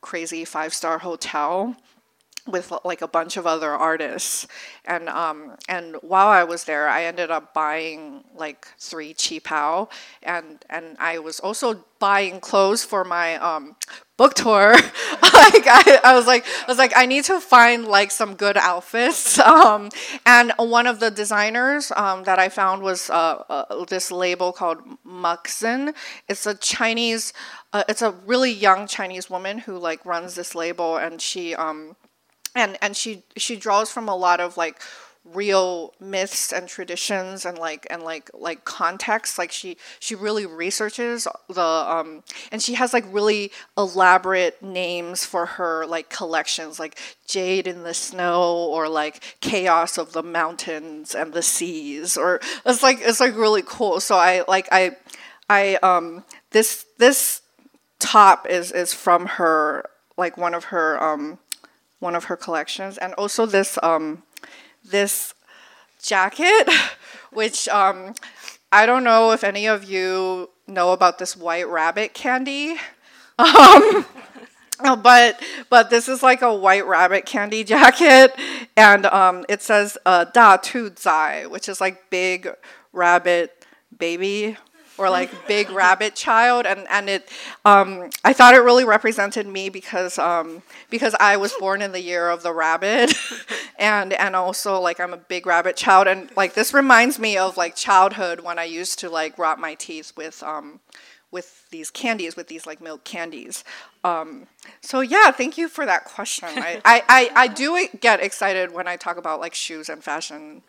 crazy 0.00 0.44
five 0.44 0.74
star 0.74 0.98
hotel 0.98 1.76
with 2.46 2.72
like 2.84 3.02
a 3.02 3.08
bunch 3.08 3.36
of 3.36 3.46
other 3.46 3.70
artists. 3.70 4.46
And 4.84 5.08
um 5.08 5.56
and 5.68 5.96
while 6.02 6.28
I 6.28 6.44
was 6.44 6.64
there 6.64 6.88
I 6.88 7.04
ended 7.04 7.30
up 7.30 7.54
buying 7.54 8.24
like 8.34 8.66
three 8.78 9.14
qipao 9.14 9.90
and 10.22 10.64
and 10.68 10.96
I 10.98 11.18
was 11.18 11.38
also 11.40 11.84
buying 11.98 12.40
clothes 12.40 12.84
for 12.84 13.04
my 13.04 13.36
um 13.36 13.76
book 14.16 14.34
tour. 14.34 14.76
Like 15.32 15.66
I, 15.66 16.00
I 16.04 16.14
was 16.14 16.26
like 16.26 16.44
I 16.46 16.64
was 16.68 16.78
like 16.78 16.92
I 16.94 17.06
need 17.06 17.24
to 17.24 17.40
find 17.40 17.86
like 17.86 18.10
some 18.10 18.34
good 18.34 18.56
outfits. 18.56 19.38
Um 19.42 19.90
and 20.26 20.52
one 20.58 20.86
of 20.86 21.00
the 21.00 21.10
designers 21.10 21.92
um, 21.96 22.24
that 22.24 22.38
I 22.38 22.48
found 22.48 22.82
was 22.82 23.10
uh, 23.10 23.42
uh, 23.48 23.84
this 23.86 24.10
label 24.10 24.52
called 24.52 24.78
Muxin. 25.06 25.94
It's 26.28 26.46
a 26.46 26.54
Chinese 26.54 27.32
uh, 27.72 27.84
it's 27.88 28.02
a 28.02 28.12
really 28.26 28.52
young 28.52 28.86
Chinese 28.86 29.30
woman 29.30 29.58
who 29.58 29.78
like 29.78 30.04
runs 30.04 30.34
this 30.34 30.54
label. 30.54 30.96
And 30.96 31.20
she 31.20 31.54
um 31.54 31.96
and 32.54 32.76
and 32.82 32.96
she 32.96 33.22
she 33.36 33.56
draws 33.56 33.90
from 33.90 34.08
a 34.08 34.16
lot 34.16 34.40
of 34.40 34.56
like 34.56 34.80
real 35.24 35.94
myths 36.00 36.52
and 36.52 36.66
traditions 36.68 37.44
and 37.44 37.56
like 37.56 37.86
and 37.90 38.02
like 38.02 38.30
like 38.34 38.64
context. 38.64 39.38
Like 39.38 39.52
she 39.52 39.76
she 40.00 40.14
really 40.14 40.46
researches 40.46 41.28
the 41.48 41.62
um 41.62 42.24
and 42.50 42.60
she 42.60 42.74
has 42.74 42.92
like 42.92 43.04
really 43.08 43.52
elaborate 43.78 44.60
names 44.62 45.24
for 45.24 45.46
her 45.46 45.86
like 45.86 46.10
collections 46.10 46.80
like 46.80 46.98
jade 47.26 47.66
in 47.66 47.84
the 47.84 47.94
snow 47.94 48.66
or 48.70 48.88
like 48.88 49.36
chaos 49.40 49.96
of 49.96 50.12
the 50.12 50.22
mountains 50.22 51.14
and 51.14 51.32
the 51.32 51.42
seas 51.42 52.16
or 52.16 52.40
it's 52.66 52.82
like 52.82 52.98
it's 53.00 53.20
like 53.20 53.36
really 53.36 53.62
cool. 53.64 54.00
So 54.00 54.16
i 54.16 54.42
like 54.48 54.68
i 54.72 54.96
i 55.48 55.76
um 55.76 56.24
this 56.50 56.84
this 56.98 57.42
top 58.00 58.48
is 58.48 58.72
is 58.72 58.92
from 58.92 59.26
her 59.26 59.88
like 60.16 60.36
one 60.36 60.54
of 60.54 60.64
her 60.64 61.02
um 61.02 61.38
one 62.02 62.14
of 62.16 62.24
her 62.24 62.36
collections, 62.36 62.98
and 62.98 63.14
also 63.14 63.46
this 63.46 63.78
um, 63.82 64.24
this 64.84 65.34
jacket, 66.02 66.68
which 67.32 67.68
um, 67.68 68.14
I 68.70 68.84
don't 68.84 69.04
know 69.04 69.30
if 69.30 69.44
any 69.44 69.66
of 69.66 69.84
you 69.84 70.50
know 70.66 70.92
about 70.92 71.18
this 71.18 71.36
white 71.36 71.68
rabbit 71.68 72.12
candy. 72.12 72.76
Um, 73.38 74.04
but 75.02 75.42
but 75.70 75.90
this 75.90 76.06
is 76.06 76.22
like 76.22 76.42
a 76.42 76.54
white 76.54 76.86
rabbit 76.86 77.24
candy 77.24 77.64
jacket, 77.64 78.34
and 78.76 79.06
um, 79.06 79.46
it 79.48 79.62
says 79.62 79.96
uh, 80.04 80.24
"Da 80.24 80.58
Tu 80.58 80.92
Zai," 80.96 81.46
which 81.46 81.68
is 81.68 81.80
like 81.80 82.10
big 82.10 82.48
rabbit 82.92 83.64
baby 83.96 84.58
or 84.98 85.10
like 85.10 85.30
big 85.48 85.70
rabbit 85.70 86.14
child 86.14 86.66
and 86.66 86.86
and 86.90 87.08
it 87.08 87.28
um, 87.64 88.10
I 88.24 88.32
thought 88.32 88.54
it 88.54 88.58
really 88.58 88.84
represented 88.84 89.46
me 89.46 89.68
because 89.68 90.18
um, 90.18 90.62
because 90.90 91.14
I 91.18 91.36
was 91.36 91.52
born 91.58 91.82
in 91.82 91.92
the 91.92 92.00
year 92.00 92.28
of 92.28 92.42
the 92.42 92.52
rabbit 92.52 93.14
and 93.78 94.12
and 94.12 94.36
also 94.36 94.80
like 94.80 95.00
I'm 95.00 95.12
a 95.12 95.18
big 95.18 95.46
rabbit 95.46 95.76
child 95.76 96.06
and 96.06 96.30
like 96.36 96.54
this 96.54 96.74
reminds 96.74 97.18
me 97.18 97.36
of 97.36 97.56
like 97.56 97.74
childhood 97.76 98.40
when 98.40 98.58
I 98.58 98.64
used 98.64 98.98
to 99.00 99.10
like 99.10 99.38
rot 99.38 99.58
my 99.58 99.74
teeth 99.74 100.12
with 100.16 100.42
um, 100.42 100.80
with 101.32 101.66
these 101.70 101.90
candies, 101.90 102.36
with 102.36 102.46
these 102.46 102.66
like 102.66 102.80
milk 102.80 103.04
candies. 103.04 103.64
Um, 104.04 104.46
so 104.82 105.00
yeah, 105.00 105.30
thank 105.30 105.56
you 105.56 105.66
for 105.66 105.86
that 105.86 106.04
question. 106.04 106.48
I, 106.50 106.80
I, 106.84 107.02
I, 107.08 107.30
I, 107.34 107.48
do 107.48 107.88
get 108.00 108.20
excited 108.20 108.72
when 108.72 108.86
I 108.86 108.96
talk 108.96 109.16
about 109.16 109.40
like 109.40 109.54
shoes 109.54 109.88
and 109.88 110.04
fashion 110.04 110.62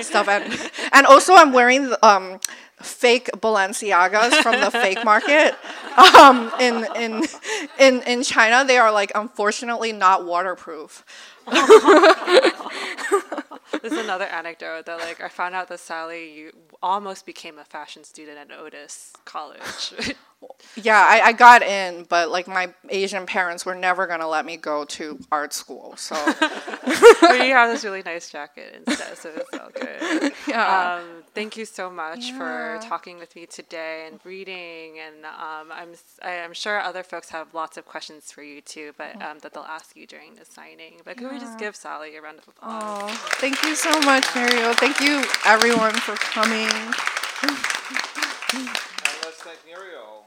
stuff, 0.00 0.28
and 0.28 0.70
and 0.92 1.06
also 1.06 1.34
I'm 1.34 1.52
wearing 1.52 1.94
um, 2.02 2.40
fake 2.82 3.30
Balenciagas 3.36 4.42
from 4.42 4.60
the 4.60 4.70
fake 4.70 5.04
market 5.04 5.56
um, 6.18 6.52
in 6.60 6.86
in 6.96 7.24
in 7.78 8.02
in 8.02 8.22
China. 8.22 8.64
They 8.64 8.78
are 8.78 8.92
like 8.92 9.12
unfortunately 9.14 9.92
not 9.92 10.24
waterproof. 10.24 11.04
There's 13.80 13.92
another 13.92 14.26
anecdote 14.26 14.86
that 14.86 14.98
like 15.00 15.20
I 15.20 15.28
found 15.28 15.54
out 15.54 15.68
that 15.68 15.80
Sally 15.80 16.32
you 16.32 16.52
almost 16.82 17.26
became 17.26 17.58
a 17.58 17.64
fashion 17.64 18.04
student 18.04 18.38
at 18.38 18.52
Otis 18.52 19.12
College. 19.24 20.14
yeah, 20.76 21.04
I, 21.08 21.20
I 21.28 21.32
got 21.32 21.62
in, 21.62 22.04
but 22.08 22.30
like 22.30 22.46
my 22.48 22.72
Asian 22.88 23.26
parents 23.26 23.64
were 23.66 23.74
never 23.74 24.06
gonna 24.06 24.28
let 24.28 24.44
me 24.46 24.56
go 24.56 24.84
to 24.86 25.18
art 25.30 25.52
school. 25.52 25.94
So 25.96 26.14
but 26.40 27.46
you 27.46 27.52
have 27.52 27.70
this 27.70 27.84
really 27.84 28.02
nice 28.02 28.30
jacket 28.30 28.82
instead, 28.86 29.16
so 29.18 29.30
it's 29.36 29.58
all 29.58 29.70
good. 29.74 30.32
Yeah. 30.48 30.96
Um, 31.00 31.22
thank 31.34 31.56
you 31.56 31.64
so 31.64 31.88
much 31.90 32.26
Yeah. 32.30 32.38
for 32.80 32.88
talking 32.88 33.18
with 33.18 33.34
me 33.36 33.46
today 33.46 34.06
and 34.10 34.18
reading, 34.24 34.98
and 34.98 35.24
um, 35.24 35.70
I'm 35.72 35.92
s- 35.92 36.18
I- 36.22 36.40
I'm 36.40 36.52
sure 36.52 36.80
other 36.80 37.02
folks 37.02 37.28
have 37.30 37.54
lots 37.54 37.76
of 37.76 37.84
questions 37.86 38.32
for 38.32 38.42
you 38.42 38.60
too, 38.60 38.92
but 38.98 39.20
um, 39.22 39.38
that 39.40 39.54
they'll 39.54 39.62
ask 39.62 39.94
you 39.96 40.06
during 40.06 40.34
the 40.34 40.44
signing. 40.44 41.00
But 41.04 41.16
can 41.18 41.32
we 41.32 41.38
just 41.38 41.58
give 41.58 41.76
Sally 41.76 42.16
a 42.16 42.20
round 42.22 42.38
of 42.38 42.48
applause? 42.48 42.82
Oh, 43.04 43.08
thank 43.40 43.62
you 43.62 43.74
so 43.76 43.90
much, 44.00 44.26
Mario. 44.34 44.72
Thank 44.74 45.00
you 45.00 45.22
everyone 45.46 45.92
for 45.94 46.14
coming. 46.16 46.68
And 48.54 48.68
let's 49.24 49.42
thank 49.42 49.58
Muriel. 49.66 50.26